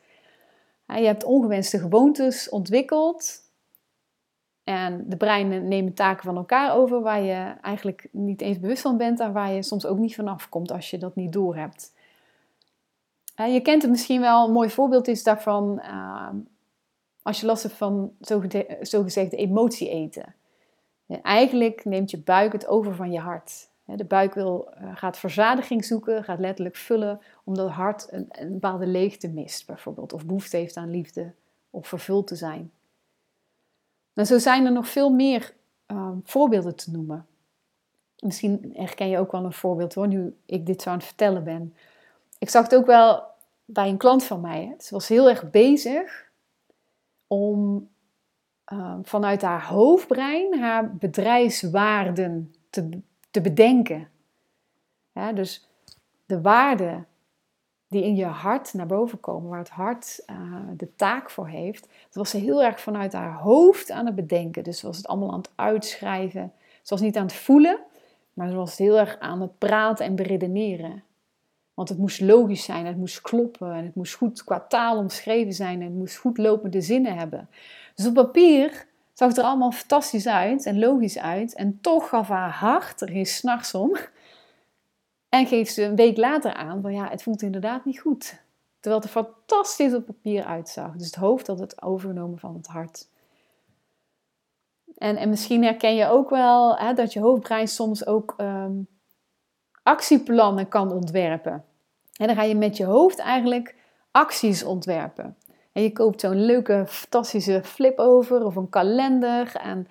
Je 0.88 1.06
hebt 1.06 1.24
ongewenste 1.24 1.80
gewoontes 1.80 2.50
ontwikkeld, 2.50 3.43
en 4.64 5.04
de 5.08 5.18
breinen 5.18 5.68
nemen 5.68 5.94
taken 5.94 6.24
van 6.24 6.36
elkaar 6.36 6.76
over 6.76 7.02
waar 7.02 7.22
je 7.22 7.54
eigenlijk 7.62 8.08
niet 8.12 8.42
eens 8.42 8.60
bewust 8.60 8.82
van 8.82 8.98
bent 8.98 9.20
en 9.20 9.34
waar 9.34 9.52
je 9.52 9.64
soms 9.64 9.86
ook 9.86 9.98
niet 9.98 10.16
vanaf 10.16 10.50
komt 10.50 10.72
als 10.72 10.90
je 10.90 10.98
dat 10.98 11.16
niet 11.16 11.34
doorhebt. 11.34 11.94
Uh, 13.40 13.54
je 13.54 13.62
kent 13.62 13.82
het 13.82 13.92
misschien 13.92 14.22
wel, 14.22 14.46
een 14.46 14.54
mooi 14.54 14.70
voorbeeld 14.70 15.08
is 15.08 15.24
daarvan 15.24 15.80
ehm, 15.80 16.36
als 17.22 17.40
je 17.40 17.46
last 17.46 17.64
hebt 17.64 17.76
van 17.76 18.12
zogezegd 18.82 19.34
emotie 19.34 19.90
eten. 19.90 20.36
eigenlijk 21.22 21.86
neemt 21.86 22.12
je 22.12 22.18
buik 22.18 22.52
het 22.52 22.68
over 22.68 22.96
van 22.96 23.12
je 23.12 23.20
hart. 23.20 23.72
De 23.86 24.06
buik 24.06 24.34
wil, 24.34 24.74
uh, 24.82 24.90
gaat 24.96 25.18
verzadiging 25.18 25.86
zoeken, 25.86 26.24
gaat 26.24 26.40
letterlijk 26.40 26.76
vullen, 26.76 27.22
omdat 27.44 27.66
het 27.66 27.76
hart 27.76 28.08
een, 28.12 28.28
een 28.30 28.52
bepaalde 28.52 28.88
leegte 28.88 29.28
mist, 29.28 29.68
bijvoorbeeld, 29.68 30.14
of 30.14 30.26
behoefte 30.26 30.58
heeft 30.58 30.78
aan 30.78 30.90
liefde 30.90 31.34
of 31.70 31.88
vervuld 31.88 32.28
te 32.28 32.36
zijn. 32.36 32.72
Nou, 34.14 34.28
zo 34.28 34.38
zijn 34.38 34.66
er 34.66 34.72
nog 34.72 34.88
veel 34.88 35.10
meer 35.10 35.54
ehm, 35.86 36.18
voorbeelden 36.24 36.76
te 36.76 36.92
noemen. 36.92 37.26
Misschien 38.20 38.72
herken 38.74 39.10
je 39.10 39.18
ook 39.18 39.32
wel 39.32 39.46
een 39.46 39.54
voorbeeld 39.54 39.94
hoor, 39.94 40.08
nu 40.08 40.36
ik 40.46 40.66
dit 40.66 40.82
zo 40.82 40.90
aan 40.90 40.98
het 40.98 41.06
vertellen 41.06 41.44
ben. 41.44 41.76
Ik 42.38 42.50
zag 42.50 42.64
het 42.64 42.76
ook 42.76 42.86
wel 42.86 43.24
bij 43.66 43.90
een 43.90 43.98
klant 43.98 44.24
van 44.24 44.42
mij. 44.42 44.76
Ze 44.80 44.94
was 44.94 45.08
heel 45.08 45.30
erg 45.30 45.50
bezig 45.50 46.32
om 47.28 47.90
ehm, 48.64 49.04
vanuit 49.04 49.42
haar 49.42 49.66
hoofdbrein 49.66 50.60
haar 50.60 50.96
bedrijfswaarden 50.96 52.56
te, 52.70 53.00
te 53.32 53.42
bedenken. 53.42 54.08
Dus 55.34 55.68
de 56.26 56.42
waarden 56.42 57.08
die 57.94 58.04
in 58.04 58.16
je 58.16 58.26
hart 58.26 58.74
naar 58.74 58.86
boven 58.86 59.20
komen, 59.20 59.50
waar 59.50 59.60
het 59.60 59.70
hart 59.70 60.24
uh, 60.30 60.36
de 60.78 60.96
taak 60.96 61.30
voor 61.30 61.48
heeft. 61.48 61.82
Dat 61.82 62.14
was 62.14 62.30
ze 62.30 62.38
heel 62.38 62.64
erg 62.64 62.80
vanuit 62.80 63.14
haar 63.14 63.34
hoofd 63.34 63.92
aan 63.92 64.06
het 64.06 64.16
bedenken. 64.16 64.64
Dus 64.64 64.80
ze 64.80 64.86
was 64.88 64.98
het 64.98 65.08
allemaal 65.08 65.32
aan 65.32 65.38
het 65.38 65.52
uitschrijven. 65.56 66.52
Ze 66.82 66.94
was 66.94 67.02
niet 67.02 67.18
aan 67.18 67.26
het 67.26 67.34
voelen, 67.34 67.80
maar 68.34 68.50
ze 68.50 68.56
was 68.56 68.78
heel 68.78 69.00
erg 69.00 69.20
aan 69.20 69.42
het 69.42 69.58
praten 69.58 70.06
en 70.06 70.16
beredeneren. 70.16 71.04
Want 71.74 71.90
het 71.90 71.98
moest 71.98 72.22
logisch 72.22 72.64
zijn, 72.64 72.86
het 72.86 72.98
moest 72.98 73.22
kloppen 73.22 73.74
en 73.74 73.86
het 73.86 73.96
moest 73.96 74.14
goed 74.14 74.44
qua 74.44 74.66
taal 74.68 74.98
omschreven 74.98 75.54
zijn 75.54 75.80
en 75.80 75.88
het 75.88 75.96
moest 75.96 76.18
goed 76.18 76.38
lopende 76.38 76.82
zinnen 76.82 77.16
hebben. 77.16 77.50
Dus 77.96 78.06
op 78.06 78.14
papier 78.14 78.86
zag 79.14 79.28
het 79.28 79.38
er 79.38 79.44
allemaal 79.44 79.72
fantastisch 79.72 80.28
uit 80.28 80.66
en 80.66 80.80
logisch 80.80 81.20
uit. 81.20 81.56
En 81.56 81.80
toch 81.82 82.10
gaf 82.10 82.28
haar 82.28 82.52
hart 82.52 83.02
er 83.02 83.10
geen 83.10 83.26
s'nachts 83.26 83.74
om 83.74 83.98
en 85.34 85.48
geeft 85.48 85.74
ze 85.74 85.84
een 85.84 85.96
week 85.96 86.18
later 86.18 86.54
aan 86.54 86.82
van 86.82 86.94
ja, 86.94 87.10
het 87.10 87.24
voelt 87.24 87.42
inderdaad 87.42 87.86
niet 87.86 88.00
goed. 88.00 88.42
Terwijl 88.80 89.02
het 89.02 89.12
er 89.14 89.24
fantastisch 89.24 89.94
op 89.94 90.06
papier 90.06 90.44
uitzag. 90.44 90.96
Dus 90.96 91.06
het 91.06 91.16
hoofd 91.16 91.48
had 91.48 91.60
het 91.60 91.82
overgenomen 91.82 92.40
van 92.40 92.56
het 92.56 92.68
hart. 92.68 93.08
En, 94.98 95.16
en 95.18 95.30
misschien 95.30 95.64
herken 95.64 95.96
je 95.96 96.08
ook 96.08 96.30
wel 96.30 96.78
hè, 96.78 96.94
dat 96.94 97.14
je 97.14 97.20
hoofdbrein 97.20 97.68
soms 97.68 98.06
ook 98.06 98.34
ehm, 98.38 98.72
actieplannen 99.84 100.68
kan 100.68 100.92
ontwerpen. 100.92 101.66
En 102.18 102.28
dan 102.28 102.36
ga 102.36 102.44
je 102.44 102.56
met 102.56 102.78
je 102.78 102.86
hoofd 102.86 103.20
eigenlijk 103.20 103.76
acties 104.12 104.64
ontwerpen. 104.64 105.38
En 105.72 105.84
je 105.84 105.92
koopt 105.92 106.22
zo'n 106.22 106.46
leuke, 106.46 106.84
fantastische 106.88 107.62
flip 107.64 108.00
over 108.00 108.46
of 108.46 108.56
een 108.56 108.70
kalender. 108.70 109.56
En 109.56 109.88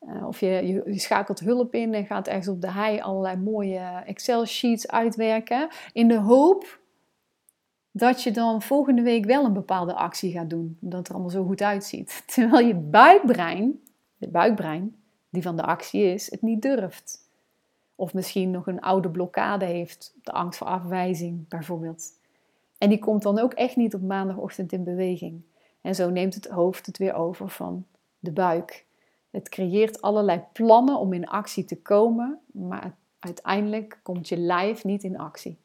uh, 0.00 0.26
of 0.26 0.40
je, 0.40 0.82
je, 0.86 0.98
schakelt 0.98 1.40
hulp 1.40 1.74
in 1.74 1.94
en 1.94 2.06
gaat 2.06 2.26
ergens 2.26 2.48
op 2.48 2.60
de 2.60 2.70
hei 2.70 3.00
allerlei 3.00 3.36
mooie 3.36 4.02
Excel-sheets 4.06 4.88
uitwerken. 4.88 5.68
In 5.92 6.08
de 6.08 6.18
hoop 6.18 6.80
dat 7.90 8.22
je 8.22 8.30
dan 8.30 8.62
volgende 8.62 9.02
week 9.02 9.24
wel 9.24 9.44
een 9.44 9.52
bepaalde 9.52 9.94
actie 9.94 10.32
gaat 10.32 10.50
doen. 10.50 10.78
Omdat 10.80 10.98
het 10.98 11.08
er 11.08 11.14
allemaal 11.14 11.32
zo 11.32 11.44
goed 11.44 11.62
uitziet. 11.62 12.22
Terwijl 12.34 12.66
je 12.66 12.74
buikbrein, 12.74 13.80
de 14.16 14.28
buikbrein 14.28 14.96
die 15.28 15.42
van 15.42 15.56
de 15.56 15.62
actie 15.62 16.02
is, 16.02 16.30
het 16.30 16.42
niet 16.42 16.62
durft. 16.62 17.28
Of 17.94 18.14
misschien 18.14 18.50
nog 18.50 18.66
een 18.66 18.80
oude 18.80 19.10
blokkade 19.10 19.64
heeft, 19.64 20.14
de 20.22 20.32
angst 20.32 20.58
voor 20.58 20.66
afwijzing 20.66 21.48
bijvoorbeeld. 21.48 22.18
En 22.78 22.88
die 22.88 22.98
komt 22.98 23.22
dan 23.22 23.38
ook 23.38 23.52
echt 23.52 23.76
niet 23.76 23.94
op 23.94 24.02
maandagochtend 24.02 24.72
in 24.72 24.84
beweging. 24.84 25.42
En 25.80 25.94
zo 25.94 26.10
neemt 26.10 26.34
het 26.34 26.46
hoofd 26.46 26.86
het 26.86 26.98
weer 26.98 27.14
over 27.14 27.48
van 27.48 27.86
de 28.18 28.32
buik. 28.32 28.86
Het 29.30 29.48
creëert 29.48 30.00
allerlei 30.00 30.44
plannen 30.52 30.98
om 30.98 31.12
in 31.12 31.28
actie 31.28 31.64
te 31.64 31.82
komen, 31.82 32.38
maar 32.52 32.94
uiteindelijk 33.18 34.00
komt 34.02 34.28
je 34.28 34.36
lijf 34.36 34.84
niet 34.84 35.02
in 35.02 35.18
actie. 35.18 35.58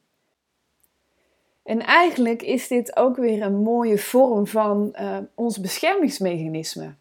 En 1.64 1.80
eigenlijk 1.80 2.42
is 2.42 2.68
dit 2.68 2.98
ook 2.98 3.16
weer 3.16 3.42
een 3.42 3.62
mooie 3.62 3.98
vorm 3.98 4.48
van 4.48 4.96
uh, 5.00 5.18
ons 5.36 5.60
beschermingsmechanisme. 5.60 6.96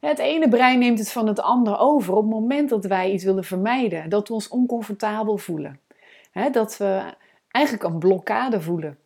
Het 0.00 0.18
ene 0.18 0.48
brein 0.48 0.78
neemt 0.78 0.98
het 0.98 1.12
van 1.12 1.26
het 1.26 1.40
andere 1.40 1.76
over 1.76 2.14
op 2.14 2.22
het 2.22 2.30
moment 2.30 2.68
dat 2.68 2.84
wij 2.84 3.12
iets 3.12 3.24
willen 3.24 3.44
vermijden, 3.44 4.08
dat 4.08 4.28
we 4.28 4.34
ons 4.34 4.48
oncomfortabel 4.48 5.36
voelen. 5.36 5.80
Dat 6.52 6.76
we 6.76 7.14
eigenlijk 7.50 7.84
een 7.84 7.98
blokkade 7.98 8.60
voelen 8.60 8.98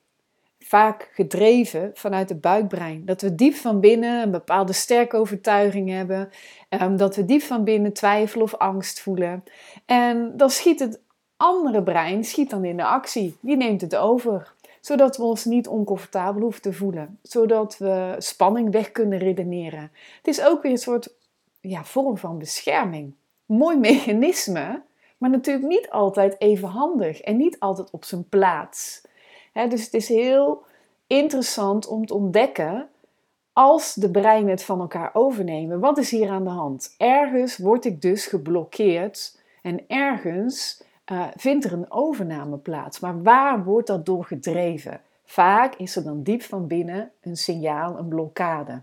vaak 0.64 1.10
gedreven 1.14 1.90
vanuit 1.94 2.28
het 2.28 2.40
buikbrein. 2.40 3.04
Dat 3.04 3.20
we 3.20 3.34
diep 3.34 3.54
van 3.54 3.80
binnen 3.80 4.22
een 4.22 4.30
bepaalde 4.30 4.72
sterke 4.72 5.16
overtuiging 5.16 5.90
hebben. 5.90 6.30
Um, 6.68 6.96
dat 6.96 7.16
we 7.16 7.24
diep 7.24 7.42
van 7.42 7.64
binnen 7.64 7.92
twijfel 7.92 8.40
of 8.40 8.54
angst 8.54 9.00
voelen. 9.00 9.44
En 9.86 10.36
dan 10.36 10.50
schiet 10.50 10.80
het 10.80 11.00
andere 11.36 11.82
brein 11.82 12.24
schiet 12.24 12.50
dan 12.50 12.64
in 12.64 12.76
de 12.76 12.84
actie. 12.84 13.36
Die 13.40 13.56
neemt 13.56 13.80
het 13.80 13.96
over. 13.96 14.52
Zodat 14.80 15.16
we 15.16 15.22
ons 15.22 15.44
niet 15.44 15.68
oncomfortabel 15.68 16.42
hoeven 16.42 16.62
te 16.62 16.72
voelen. 16.72 17.18
Zodat 17.22 17.78
we 17.78 18.14
spanning 18.18 18.70
weg 18.70 18.92
kunnen 18.92 19.18
redeneren. 19.18 19.90
Het 20.16 20.26
is 20.26 20.44
ook 20.44 20.62
weer 20.62 20.72
een 20.72 20.78
soort 20.78 21.14
ja, 21.60 21.84
vorm 21.84 22.16
van 22.18 22.38
bescherming. 22.38 23.14
Mooi 23.46 23.76
mechanisme, 23.76 24.82
maar 25.18 25.30
natuurlijk 25.30 25.66
niet 25.66 25.90
altijd 25.90 26.40
even 26.40 26.68
handig 26.68 27.20
en 27.20 27.36
niet 27.36 27.60
altijd 27.60 27.90
op 27.90 28.04
zijn 28.04 28.28
plaats 28.28 29.02
dus 29.52 29.84
het 29.84 29.94
is 29.94 30.08
heel 30.08 30.62
interessant 31.06 31.86
om 31.86 32.06
te 32.06 32.14
ontdekken 32.14 32.88
als 33.52 33.94
de 33.94 34.10
breinen 34.10 34.50
het 34.50 34.64
van 34.64 34.80
elkaar 34.80 35.10
overnemen. 35.12 35.80
Wat 35.80 35.98
is 35.98 36.10
hier 36.10 36.30
aan 36.30 36.44
de 36.44 36.50
hand? 36.50 36.94
Ergens 36.98 37.56
word 37.56 37.84
ik 37.84 38.00
dus 38.00 38.26
geblokkeerd 38.26 39.40
en 39.62 39.88
ergens 39.88 40.82
uh, 41.12 41.26
vindt 41.36 41.64
er 41.64 41.72
een 41.72 41.90
overname 41.90 42.56
plaats. 42.56 43.00
Maar 43.00 43.22
waar 43.22 43.64
wordt 43.64 43.86
dat 43.86 44.06
door 44.06 44.24
gedreven? 44.24 45.00
Vaak 45.24 45.74
is 45.74 45.96
er 45.96 46.04
dan 46.04 46.22
diep 46.22 46.42
van 46.42 46.66
binnen 46.66 47.10
een 47.20 47.36
signaal, 47.36 47.98
een 47.98 48.08
blokkade. 48.08 48.82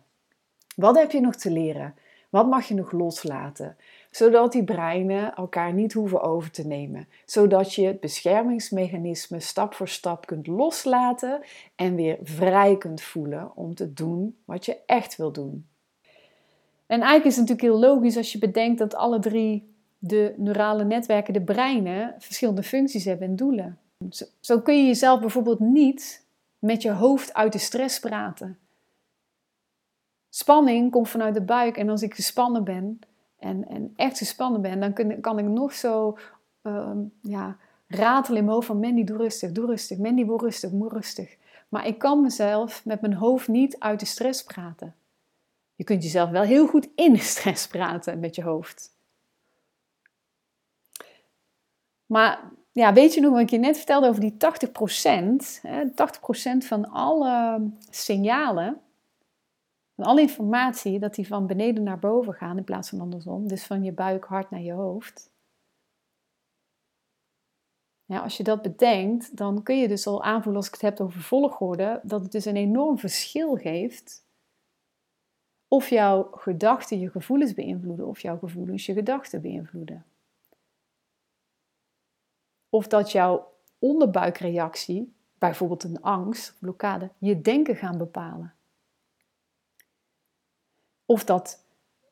Wat 0.75 0.97
heb 0.97 1.11
je 1.11 1.19
nog 1.19 1.35
te 1.35 1.51
leren? 1.51 1.95
Wat 2.29 2.47
mag 2.47 2.67
je 2.67 2.73
nog 2.73 2.91
loslaten? 2.91 3.77
Zodat 4.09 4.51
die 4.51 4.63
breinen 4.63 5.35
elkaar 5.35 5.73
niet 5.73 5.93
hoeven 5.93 6.21
over 6.21 6.51
te 6.51 6.67
nemen. 6.67 7.07
Zodat 7.25 7.73
je 7.73 7.85
het 7.85 7.99
beschermingsmechanisme 7.99 9.39
stap 9.39 9.73
voor 9.73 9.87
stap 9.87 10.25
kunt 10.25 10.47
loslaten 10.47 11.41
en 11.75 11.95
weer 11.95 12.17
vrij 12.23 12.77
kunt 12.77 13.01
voelen 13.01 13.51
om 13.55 13.75
te 13.75 13.93
doen 13.93 14.37
wat 14.45 14.65
je 14.65 14.77
echt 14.85 15.15
wil 15.15 15.31
doen. 15.31 15.67
En 16.85 16.99
eigenlijk 17.01 17.25
is 17.25 17.35
het 17.35 17.47
natuurlijk 17.47 17.73
heel 17.81 17.89
logisch 17.89 18.17
als 18.17 18.31
je 18.31 18.39
bedenkt 18.39 18.79
dat 18.79 18.95
alle 18.95 19.19
drie 19.19 19.73
de 19.99 20.33
neurale 20.37 20.83
netwerken, 20.83 21.33
de 21.33 21.41
breinen, 21.41 22.15
verschillende 22.17 22.63
functies 22.63 23.05
hebben 23.05 23.27
en 23.27 23.35
doelen. 23.35 23.79
Zo, 24.09 24.25
zo 24.39 24.61
kun 24.61 24.77
je 24.77 24.85
jezelf 24.85 25.19
bijvoorbeeld 25.19 25.59
niet 25.59 26.25
met 26.59 26.81
je 26.81 26.91
hoofd 26.91 27.33
uit 27.33 27.51
de 27.51 27.57
stress 27.57 27.99
praten. 27.99 28.57
Spanning 30.29 30.91
komt 30.91 31.09
vanuit 31.09 31.33
de 31.33 31.41
buik 31.41 31.77
en 31.77 31.89
als 31.89 32.01
ik 32.01 32.13
gespannen 32.13 32.63
ben 32.63 32.99
en, 33.39 33.67
en 33.67 33.93
echt 33.95 34.17
gespannen 34.17 34.61
ben, 34.61 34.79
dan 34.79 34.93
kun, 34.93 35.21
kan 35.21 35.39
ik 35.39 35.45
nog 35.45 35.73
zo 35.73 36.17
uh, 36.63 36.91
ja, 37.21 37.57
ratelen 37.87 38.37
in 38.37 38.43
mijn 38.43 38.55
hoofd 38.55 38.67
van 38.67 38.79
Mandy, 38.79 39.03
doe 39.03 39.17
rustig, 39.17 39.51
doe 39.51 39.65
rustig, 39.65 39.97
Mandy, 39.97 40.25
word 40.25 40.41
rustig, 40.41 40.71
moet 40.71 40.91
rustig. 40.91 41.37
Maar 41.69 41.87
ik 41.87 41.97
kan 41.97 42.21
mezelf 42.21 42.85
met 42.85 43.01
mijn 43.01 43.13
hoofd 43.13 43.47
niet 43.47 43.79
uit 43.79 43.99
de 43.99 44.05
stress 44.05 44.43
praten. 44.43 44.95
Je 45.75 45.83
kunt 45.83 46.03
jezelf 46.03 46.29
wel 46.29 46.41
heel 46.41 46.67
goed 46.67 46.89
in 46.95 47.13
de 47.13 47.19
stress 47.19 47.67
praten 47.67 48.19
met 48.19 48.35
je 48.35 48.43
hoofd. 48.43 48.97
Maar 52.05 52.51
ja, 52.71 52.93
weet 52.93 53.13
je 53.13 53.21
nog 53.21 53.31
wat 53.31 53.41
ik 53.41 53.49
je 53.49 53.57
net 53.57 53.77
vertelde 53.77 54.07
over 54.07 54.21
die 54.21 54.33
80%? 54.33 55.61
Hè, 55.61 55.83
80% 55.85 56.67
van 56.67 56.89
alle 56.89 57.61
signalen, 57.89 58.81
van 59.99 60.07
alle 60.07 60.21
informatie, 60.21 60.99
dat 60.99 61.15
die 61.15 61.27
van 61.27 61.47
beneden 61.47 61.83
naar 61.83 61.99
boven 61.99 62.33
gaan 62.33 62.57
in 62.57 62.63
plaats 62.63 62.89
van 62.89 62.99
andersom. 62.99 63.47
Dus 63.47 63.65
van 63.65 63.83
je 63.83 63.91
buik, 63.91 64.25
hart 64.25 64.49
naar 64.49 64.61
je 64.61 64.71
hoofd. 64.71 65.31
Ja, 68.05 68.19
als 68.19 68.37
je 68.37 68.43
dat 68.43 68.61
bedenkt, 68.61 69.37
dan 69.37 69.63
kun 69.63 69.77
je 69.77 69.87
dus 69.87 70.07
al 70.07 70.23
aanvoelen 70.23 70.55
als 70.55 70.67
ik 70.67 70.73
het 70.73 70.81
heb 70.81 70.99
over 70.99 71.21
volgorde, 71.21 71.99
dat 72.03 72.21
het 72.21 72.31
dus 72.31 72.45
een 72.45 72.55
enorm 72.55 72.97
verschil 72.97 73.55
geeft 73.55 74.25
of 75.67 75.89
jouw 75.89 76.27
gedachten 76.31 76.99
je 76.99 77.09
gevoelens 77.09 77.53
beïnvloeden 77.53 78.07
of 78.07 78.21
jouw 78.21 78.37
gevoelens 78.37 78.85
je 78.85 78.93
gedachten 78.93 79.41
beïnvloeden. 79.41 80.05
Of 82.69 82.87
dat 82.87 83.11
jouw 83.11 83.53
onderbuikreactie, 83.79 85.13
bijvoorbeeld 85.37 85.83
een 85.83 86.01
angst, 86.01 86.55
blokkade, 86.59 87.11
je 87.17 87.41
denken 87.41 87.75
gaan 87.75 87.97
bepalen. 87.97 88.53
Of 91.09 91.23
dat 91.23 91.65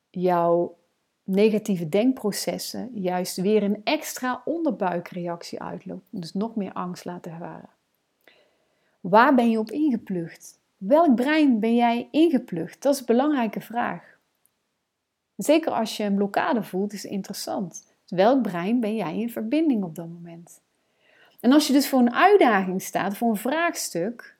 jouw 0.10 0.78
negatieve 1.24 1.90
denkprocessen 1.90 2.90
juist 2.94 3.36
weer 3.36 3.64
een 3.64 3.82
extra 3.84 4.42
onderbuikreactie 4.46 5.62
uitlopen, 5.62 6.08
dus 6.10 6.34
nog 6.34 6.56
meer 6.56 6.74
angst 6.74 7.06
laten 7.06 7.32
ervaren. 7.32 7.70
Waar 9.00 9.36
ben 9.36 9.50
je 9.50 9.60
op 9.60 9.72
ingeplucht? 9.72 10.60
Welk 10.78 11.16
brein 11.16 11.60
ben 11.60 11.76
jij 11.76 12.08
ingeplucht? 12.12 12.82
Dat 12.82 12.94
is 12.94 13.00
een 13.00 13.06
belangrijke 13.06 13.62
vraag. 13.62 14.18
Zeker 15.36 15.72
als 15.72 15.98
je 15.98 16.04
een 16.04 16.16
blokkade 16.16 16.64
voelt, 16.64 16.94
is 16.94 17.04
het 17.04 17.12
interessant. 17.12 17.96
Dus 18.06 18.18
welk 18.18 18.42
brein 18.42 18.80
ben 18.80 18.96
jij 18.96 19.20
in 19.20 19.30
verbinding 19.30 19.84
op 19.84 19.96
dat 19.96 20.08
moment? 20.08 20.62
En 21.40 21.52
als 21.52 21.68
je 21.68 21.74
dus 21.74 21.90
voor 21.90 22.00
een 22.00 22.14
uitdaging 22.14 22.82
staat, 22.82 23.18
voor 23.18 23.30
een 23.30 23.36
vraagstuk, 23.36 24.37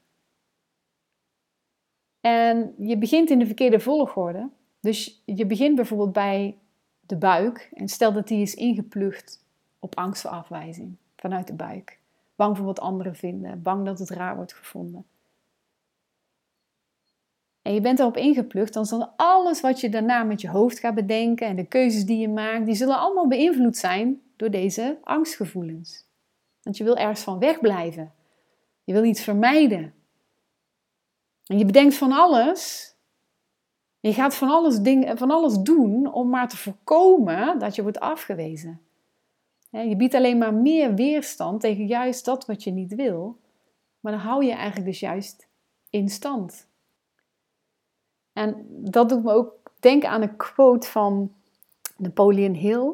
en 2.28 2.74
je 2.78 2.98
begint 2.98 3.30
in 3.30 3.40
de 3.40 3.46
verkeerde 3.46 3.80
volgorde, 3.80 4.50
dus 4.80 5.22
je 5.26 5.46
begint 5.46 5.76
bijvoorbeeld 5.76 6.14
bij 6.14 6.58
de 7.00 7.18
buik, 7.18 7.70
en 7.74 7.88
stel 7.88 8.14
dat 8.14 8.28
die 8.28 8.42
is 8.42 8.56
ingeplucht 8.56 9.46
op 9.80 9.96
angst 9.96 10.22
voor 10.22 10.32
afwijzing 10.32 10.96
vanuit 11.16 11.48
de 11.48 11.54
buik. 11.54 12.00
Bang 12.36 12.58
voor 12.58 12.66
wat 12.66 12.80
anderen 12.80 13.16
vinden, 13.16 13.62
bang 13.62 13.86
dat 13.86 14.00
het 14.00 14.10
raar 14.10 14.36
wordt 14.36 14.54
gevonden. 14.54 15.06
En 17.62 17.74
je 17.74 17.82
bent 17.82 18.00
erop 18.00 18.18
ingeplucht, 18.18 18.74
dan 18.74 18.86
zal 18.86 19.14
alles 19.16 19.62
wat 19.62 19.80
je 19.80 19.90
daarna 19.90 20.24
met 20.24 20.42
je 20.42 20.50
hoofd 20.50 20.80
gaat 20.80 20.96
bedenken 20.96 21.48
en 21.48 21.56
de 21.56 21.66
keuzes 21.66 22.06
die 22.06 22.18
je 22.18 22.30
maakt, 22.30 22.66
die 22.66 22.76
zullen 22.76 23.00
allemaal 23.00 23.28
beïnvloed 23.28 23.78
zijn 23.78 24.22
door 24.36 24.50
deze 24.50 24.98
angstgevoelens. 25.04 26.06
Want 26.62 26.78
je 26.78 26.84
wil 26.84 26.98
ergens 26.98 27.22
van 27.22 27.40
wegblijven. 27.40 28.14
Je 28.84 28.94
wil 28.94 29.04
iets 29.04 29.22
vermijden. 29.22 29.94
En 31.48 31.58
je 31.58 31.66
bedenkt 31.66 31.96
van 31.96 32.12
alles. 32.12 32.92
Je 34.00 34.14
gaat 34.14 34.36
van 34.36 34.50
alles, 34.50 34.80
van 35.18 35.32
alles 35.32 35.58
doen 35.58 36.14
om 36.14 36.30
maar 36.30 36.50
te 36.50 36.58
voorkomen 36.58 37.60
dat 37.60 37.76
je 37.76 37.82
wordt 37.82 38.00
afgewezen. 38.00 38.82
Je 39.70 39.96
biedt 39.96 40.14
alleen 40.14 40.38
maar 40.38 40.54
meer 40.54 40.96
weerstand 40.96 41.62
tegen 41.62 41.86
juist 41.86 42.26
dat 42.26 42.46
wat 42.46 42.64
je 42.64 42.72
niet 42.72 42.96
wil. 42.96 43.40
Maar 44.00 44.12
dan 44.12 44.22
hou 44.22 44.46
je 44.46 44.52
eigenlijk 44.52 44.86
dus 44.86 45.00
juist 45.00 45.48
in 45.90 46.10
stand. 46.10 46.68
En 48.34 48.66
dat 48.70 49.10
doet 49.10 49.24
me 49.24 49.32
ook 49.32 49.54
denken 49.80 50.10
aan 50.10 50.22
een 50.22 50.38
quote 50.38 50.88
van 50.88 51.34
Napoleon 51.98 52.54
Hill. 52.54 52.94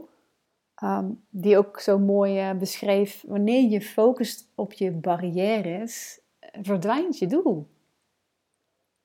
Ehm, 0.75 1.11
die 1.29 1.57
ook 1.57 1.79
zo 1.79 1.99
mooi 1.99 2.49
uh, 2.49 2.57
beschreef: 2.57 3.23
wanneer 3.27 3.69
je 3.69 3.81
focust 3.81 4.51
op 4.55 4.73
je 4.73 4.91
barrières, 4.91 6.19
verdwijnt 6.61 7.17
je 7.17 7.27
doel. 7.27 7.67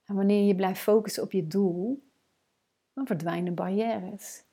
En 0.09 0.15
wanneer 0.15 0.47
je 0.47 0.55
blijft 0.55 0.81
focussen 0.81 1.23
op 1.23 1.33
je 1.33 1.47
doel, 1.47 2.03
dan 2.93 3.07
verdwijnen 3.07 3.55
barrières. 3.55 4.45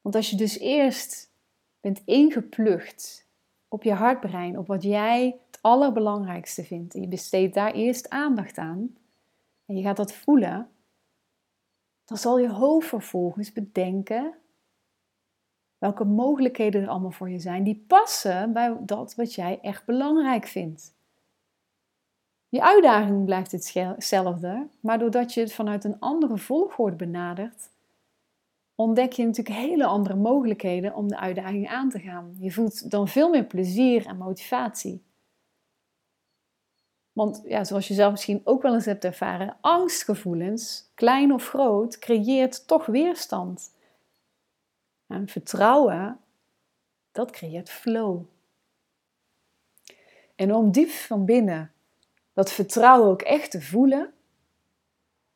Want 0.00 0.14
als 0.14 0.30
je 0.30 0.36
dus 0.36 0.58
eerst 0.58 1.32
bent 1.80 2.02
ingeplucht 2.04 3.28
op 3.68 3.82
je 3.82 3.92
hartbrein, 3.92 4.58
op 4.58 4.66
wat 4.66 4.82
jij 4.82 5.40
het 5.46 5.58
allerbelangrijkste 5.62 6.64
vindt, 6.64 6.94
en 6.94 7.00
je 7.00 7.08
besteedt 7.08 7.54
daar 7.54 7.72
eerst 7.72 8.08
aandacht 8.08 8.58
aan, 8.58 8.96
en 9.66 9.76
je 9.76 9.82
gaat 9.82 9.96
dat 9.96 10.12
voelen, 10.12 10.70
dan 12.04 12.16
zal 12.16 12.38
je 12.38 12.50
hoofd 12.50 12.88
vervolgens 12.88 13.52
bedenken 13.52 14.34
welke 15.78 16.04
mogelijkheden 16.04 16.82
er 16.82 16.88
allemaal 16.88 17.10
voor 17.10 17.30
je 17.30 17.38
zijn 17.38 17.64
die 17.64 17.84
passen 17.86 18.52
bij 18.52 18.76
dat 18.80 19.14
wat 19.14 19.34
jij 19.34 19.58
echt 19.62 19.84
belangrijk 19.84 20.46
vindt. 20.46 20.95
Je 22.48 22.62
uitdaging 22.62 23.24
blijft 23.24 23.52
hetzelfde, 23.52 24.68
maar 24.80 24.98
doordat 24.98 25.34
je 25.34 25.40
het 25.40 25.52
vanuit 25.52 25.84
een 25.84 26.00
andere 26.00 26.38
volgorde 26.38 26.96
benadert, 26.96 27.70
ontdek 28.74 29.12
je 29.12 29.24
natuurlijk 29.24 29.56
hele 29.56 29.86
andere 29.86 30.14
mogelijkheden 30.14 30.94
om 30.94 31.08
de 31.08 31.18
uitdaging 31.18 31.68
aan 31.68 31.90
te 31.90 31.98
gaan. 31.98 32.36
Je 32.38 32.52
voelt 32.52 32.90
dan 32.90 33.08
veel 33.08 33.30
meer 33.30 33.44
plezier 33.44 34.06
en 34.06 34.16
motivatie. 34.16 35.04
Want 37.12 37.42
ja, 37.44 37.64
zoals 37.64 37.88
je 37.88 37.94
zelf 37.94 38.10
misschien 38.10 38.40
ook 38.44 38.62
wel 38.62 38.74
eens 38.74 38.84
hebt 38.84 39.04
ervaren, 39.04 39.56
angstgevoelens, 39.60 40.90
klein 40.94 41.32
of 41.32 41.48
groot, 41.48 41.98
creëert 41.98 42.66
toch 42.66 42.86
weerstand. 42.86 43.74
En 45.06 45.28
vertrouwen, 45.28 46.20
dat 47.12 47.30
creëert 47.30 47.70
flow. 47.70 48.22
En 50.34 50.54
om 50.54 50.70
diep 50.70 50.90
van 50.90 51.24
binnen 51.24 51.70
dat 52.36 52.52
vertrouwen 52.52 53.08
ook 53.08 53.22
echt 53.22 53.50
te 53.50 53.62
voelen, 53.62 54.12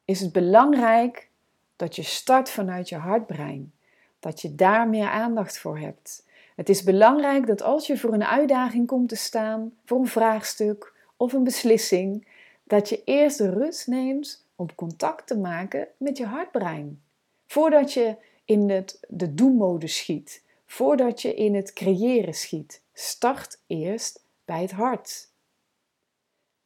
is 0.05 0.20
het 0.20 0.32
belangrijk 0.32 1.28
dat 1.76 1.96
je 1.96 2.03
start 2.03 2.51
vanuit 2.51 2.88
je 2.88 2.96
hartbrein. 2.96 3.72
Dat 4.18 4.40
je 4.40 4.55
daar 4.55 4.88
meer 4.88 5.09
aandacht 5.09 5.59
voor 5.59 5.78
hebt. 5.78 6.26
Het 6.57 6.68
is 6.68 6.82
belangrijk 6.82 7.46
dat 7.46 7.62
als 7.62 7.86
je 7.86 7.98
voor 7.98 8.12
een 8.12 8.24
uitdaging 8.24 8.86
komt 8.86 9.09
te 9.09 9.16
staan, 9.16 9.72
voor 9.84 9.98
een 9.98 10.07
vraagstuk 10.07 10.94
of 11.16 11.32
een 11.32 11.44
beslissing, 11.44 12.28
dat 12.64 12.88
je 12.88 13.05
eerst 13.05 13.38
de 13.38 13.51
rust 13.51 13.86
neemt 13.86 14.46
om 14.55 14.74
contact 14.74 15.26
te 15.26 15.38
maken 15.38 15.88
met 15.96 16.16
je 16.16 16.26
hartbrein. 16.26 17.03
Voordat 17.46 17.92
je 17.92 18.16
in 18.44 18.70
het, 18.70 19.01
de 19.09 19.34
do-modus 19.34 19.96
schiet, 19.96 20.42
voordat 20.66 21.22
je 21.22 21.34
in 21.34 21.55
het 21.55 21.72
creëren 21.72 22.34
schiet. 22.34 22.82
Start 22.92 23.61
eerst 23.66 24.24
bij 24.44 24.62
het 24.62 24.70
hart. 24.70 25.30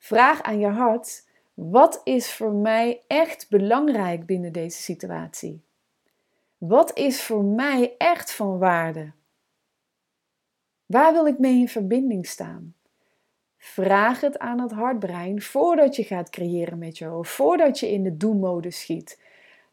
Vraag 0.04 0.42
aan 0.42 0.58
je 0.58 0.68
hart: 0.68 1.24
wat 1.54 2.00
is 2.02 2.32
voor 2.32 2.52
mij 2.52 3.02
echt 3.06 3.46
belangrijk 3.48 4.26
binnen 4.26 4.52
deze 4.52 4.82
situatie? 4.82 5.64
Wat 6.58 6.96
is 6.96 7.22
voor 7.22 7.44
mij 7.44 7.94
echt 7.98 8.32
van 8.32 8.58
waarde? 8.58 9.12
Waar 10.86 11.12
wil 11.12 11.26
ik 11.26 11.38
mee 11.38 11.58
in 11.58 11.68
verbinding 11.68 12.26
staan? 12.26 12.74
Vraag 13.56 14.20
het 14.20 14.38
aan 14.38 14.60
het 14.60 14.72
hartbrein 14.72 15.42
voordat 15.42 15.96
je 15.96 16.04
gaat 16.04 16.30
creëren 16.30 16.78
met 16.78 16.98
je 16.98 17.04
hoofd, 17.04 17.30
voordat 17.30 17.78
je 17.78 17.90
in 17.90 18.02
de 18.02 18.16
do-modus 18.16 18.80
schiet. 18.80 19.20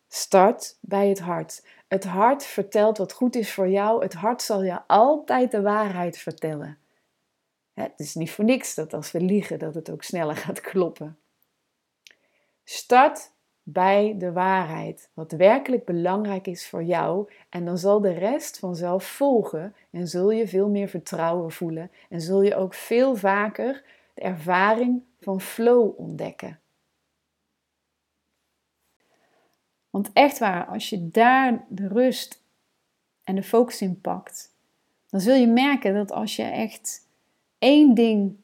Start 0.08 0.78
bij 0.82 1.10
het 1.10 1.20
hart. 1.20 1.66
Het 1.88 2.04
hart 2.04 2.44
vertelt 2.44 2.98
wat 2.98 3.14
goed 3.14 3.36
is 3.36 3.54
voor 3.54 3.70
jou. 3.70 4.04
Het 4.04 4.14
hart 4.14 4.42
zal 4.42 4.64
je 4.64 4.88
altijd 4.88 5.52
de 5.52 5.62
waarheid 5.62 6.18
vertellen. 6.18 6.81
Het 7.74 8.00
is 8.00 8.16
niet 8.16 8.32
voor 8.32 8.46
niks 8.46 8.76
dat 8.76 8.94
als 8.94 9.12
we 9.12 9.22
liegen, 9.22 9.60
dat 9.60 9.76
het 9.76 9.90
ook 9.90 10.04
sneller 10.04 10.36
gaat 10.46 10.62
kloppen. 10.62 11.18
Start 12.64 13.32
bij 13.64 14.16
de 14.18 14.32
waarheid, 14.32 15.10
wat 15.14 15.32
werkelijk 15.32 15.86
belangrijk 15.86 16.48
is 16.48 16.68
voor 16.68 16.84
jou. 16.84 17.32
En 17.50 17.66
dan 17.66 17.78
zal 17.78 18.02
de 18.02 18.14
rest 18.14 18.60
vanzelf 18.60 19.04
volgen 19.04 19.76
en 19.90 20.08
zul 20.08 20.32
je 20.32 20.48
veel 20.48 20.70
meer 20.70 20.88
vertrouwen 20.88 21.52
voelen 21.52 21.92
en 22.10 22.22
zul 22.22 22.42
je 22.42 22.56
ook 22.56 22.74
veel 22.74 23.16
vaker 23.16 23.84
de 24.14 24.22
ervaring 24.22 25.04
van 25.20 25.42
flow 25.42 26.00
ontdekken. 26.00 26.60
Want 29.90 30.10
echt 30.14 30.40
waar, 30.40 30.66
als 30.66 30.90
je 30.90 31.10
daar 31.10 31.66
de 31.70 31.88
rust 31.88 32.44
en 33.24 33.36
de 33.36 33.44
focus 33.44 33.82
in 33.82 34.02
pakt, 34.02 34.56
dan 35.10 35.20
zul 35.20 35.36
je 35.36 35.48
merken 35.48 35.94
dat 35.94 36.12
als 36.12 36.36
je 36.36 36.44
echt 36.44 37.10
één 37.62 37.94
ding 37.94 38.36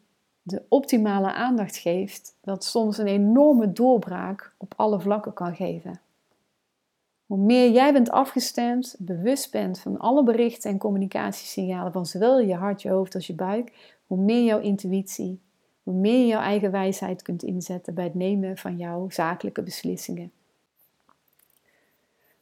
de 0.41 0.63
optimale 0.70 1.34
aandacht 1.34 1.78
geeft, 1.78 2.36
dat 2.41 2.63
soms 2.63 2.97
een 2.97 3.07
enorme 3.07 3.72
doorbraak 3.72 4.53
op 4.57 4.74
alle 4.76 4.99
vlakken 4.99 5.34
kan 5.34 5.55
geven. 5.55 5.99
Hoe 7.26 7.38
meer 7.38 7.72
jij 7.72 7.93
bent 7.93 8.09
afgestemd, 8.09 8.95
bewust 8.99 9.51
bent 9.51 9.80
van 9.80 9.99
alle 9.99 10.24
berichten 10.24 10.72
en 10.72 10.78
communicatiesignalen 10.78 11.91
van 11.91 12.05
zowel 12.05 12.39
je 12.39 12.55
hart, 12.55 12.82
je 12.82 12.89
hoofd 12.89 13.15
als 13.15 13.28
je 13.28 13.34
buik, 13.34 13.95
hoe 14.07 14.18
meer 14.18 14.43
jouw 14.43 14.59
intuïtie, 14.59 15.41
hoe 15.84 15.93
meer 15.93 16.20
je 16.20 16.28
jouw 16.28 16.41
eigen 16.41 16.72
wijsheid 16.72 17.22
kunt 17.22 17.43
inzetten 17.43 17.93
bij 17.93 18.03
het 18.03 18.15
nemen 18.15 18.57
van 18.57 18.78
jouw 18.78 19.09
zakelijke 19.09 19.63
beslissingen. 19.63 20.32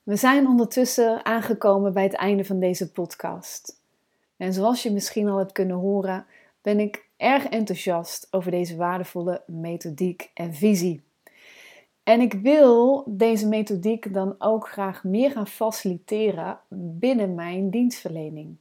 We 0.03 0.15
zijn 0.15 0.47
ondertussen 0.47 1.25
aangekomen 1.25 1.93
bij 1.93 2.03
het 2.03 2.15
einde 2.15 2.45
van 2.45 2.59
deze 2.59 2.91
podcast. 2.91 3.81
En 4.37 4.53
zoals 4.53 4.83
je 4.83 4.91
misschien 4.91 5.29
al 5.29 5.37
hebt 5.37 5.51
kunnen 5.51 5.77
horen, 5.77 6.25
ben 6.65 6.79
ik 6.79 7.09
erg 7.17 7.45
enthousiast 7.45 8.27
over 8.31 8.51
deze 8.51 8.75
waardevolle 8.75 9.43
methodiek 9.47 10.31
en 10.33 10.53
visie. 10.53 11.03
En 12.03 12.21
ik 12.21 12.33
wil 12.33 13.03
deze 13.07 13.47
methodiek 13.47 14.13
dan 14.13 14.35
ook 14.37 14.67
graag 14.69 15.03
meer 15.03 15.31
gaan 15.31 15.47
faciliteren 15.47 16.59
binnen 16.69 17.35
mijn 17.35 17.69
dienstverlening. 17.69 18.59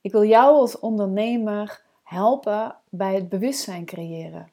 Ik 0.00 0.12
wil 0.12 0.24
jou 0.24 0.56
als 0.56 0.78
ondernemer 0.78 1.82
helpen 2.02 2.76
bij 2.88 3.14
het 3.14 3.28
bewustzijn 3.28 3.84
creëren, 3.84 4.50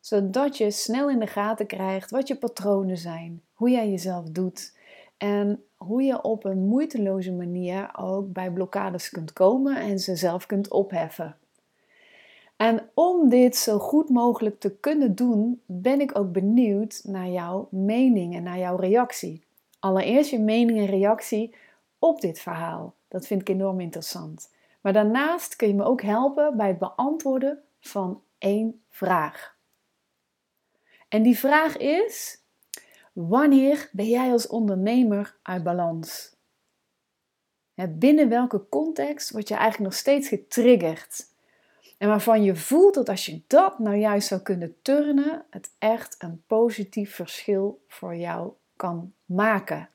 zodat 0.00 0.56
je 0.56 0.70
snel 0.70 1.10
in 1.10 1.18
de 1.18 1.26
gaten 1.26 1.66
krijgt 1.66 2.10
wat 2.10 2.28
je 2.28 2.36
patronen 2.36 2.98
zijn, 2.98 3.42
hoe 3.54 3.70
jij 3.70 3.90
jezelf 3.90 4.24
doet 4.24 4.76
en 5.16 5.64
hoe 5.76 6.02
je 6.02 6.22
op 6.22 6.44
een 6.44 6.66
moeiteloze 6.66 7.32
manier 7.32 7.90
ook 7.96 8.32
bij 8.32 8.50
blokkades 8.50 9.10
kunt 9.10 9.32
komen 9.32 9.76
en 9.76 9.98
ze 9.98 10.16
zelf 10.16 10.46
kunt 10.46 10.70
opheffen. 10.70 11.36
En 12.60 12.90
om 12.94 13.28
dit 13.28 13.56
zo 13.56 13.78
goed 13.78 14.08
mogelijk 14.08 14.60
te 14.60 14.76
kunnen 14.76 15.14
doen, 15.14 15.62
ben 15.66 16.00
ik 16.00 16.18
ook 16.18 16.32
benieuwd 16.32 17.00
naar 17.04 17.28
jouw 17.28 17.68
mening 17.70 18.34
en 18.34 18.42
naar 18.42 18.58
jouw 18.58 18.76
reactie. 18.76 19.44
Allereerst 19.78 20.30
je 20.30 20.38
mening 20.38 20.78
en 20.78 20.86
reactie 20.86 21.54
op 21.98 22.20
dit 22.20 22.40
verhaal. 22.40 22.94
Dat 23.08 23.26
vind 23.26 23.40
ik 23.40 23.48
enorm 23.48 23.80
interessant. 23.80 24.50
Maar 24.80 24.92
daarnaast 24.92 25.56
kun 25.56 25.68
je 25.68 25.74
me 25.74 25.84
ook 25.84 26.02
helpen 26.02 26.56
bij 26.56 26.68
het 26.68 26.78
beantwoorden 26.78 27.62
van 27.80 28.22
één 28.38 28.82
vraag. 28.88 29.56
En 31.08 31.22
die 31.22 31.38
vraag 31.38 31.76
is: 31.76 32.42
wanneer 33.12 33.88
ben 33.92 34.08
jij 34.08 34.32
als 34.32 34.46
ondernemer 34.46 35.36
uit 35.42 35.62
balans? 35.62 36.36
Binnen 37.88 38.28
welke 38.28 38.68
context 38.68 39.30
word 39.30 39.48
je 39.48 39.54
eigenlijk 39.54 39.90
nog 39.90 40.00
steeds 40.00 40.28
getriggerd? 40.28 41.28
En 42.00 42.08
waarvan 42.08 42.42
je 42.42 42.56
voelt 42.56 42.94
dat 42.94 43.08
als 43.08 43.26
je 43.26 43.40
dat 43.46 43.78
nou 43.78 43.96
juist 43.96 44.28
zou 44.28 44.40
kunnen 44.40 44.76
turnen, 44.82 45.44
het 45.50 45.70
echt 45.78 46.16
een 46.18 46.42
positief 46.46 47.14
verschil 47.14 47.80
voor 47.88 48.16
jou 48.16 48.52
kan 48.76 49.12
maken. 49.24 49.88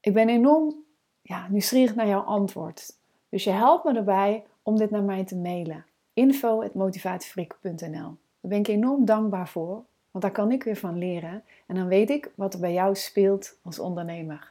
Ik 0.00 0.12
ben 0.12 0.28
enorm 0.28 0.74
ja, 1.22 1.46
nieuwsgierig 1.48 1.94
naar 1.94 2.06
jouw 2.06 2.20
antwoord. 2.20 2.96
Dus 3.28 3.44
je 3.44 3.50
helpt 3.50 3.84
me 3.84 3.94
erbij 3.94 4.44
om 4.62 4.76
dit 4.76 4.90
naar 4.90 5.02
mij 5.02 5.24
te 5.24 5.36
mailen. 5.36 5.84
info.motivatiefabriek.nl 6.12 8.16
Daar 8.40 8.40
ben 8.40 8.58
ik 8.58 8.68
enorm 8.68 9.04
dankbaar 9.04 9.48
voor, 9.48 9.84
want 10.10 10.24
daar 10.24 10.32
kan 10.32 10.52
ik 10.52 10.62
weer 10.62 10.76
van 10.76 10.98
leren. 10.98 11.44
En 11.66 11.74
dan 11.74 11.86
weet 11.86 12.10
ik 12.10 12.30
wat 12.34 12.54
er 12.54 12.60
bij 12.60 12.72
jou 12.72 12.94
speelt 12.94 13.56
als 13.62 13.78
ondernemer. 13.78 14.50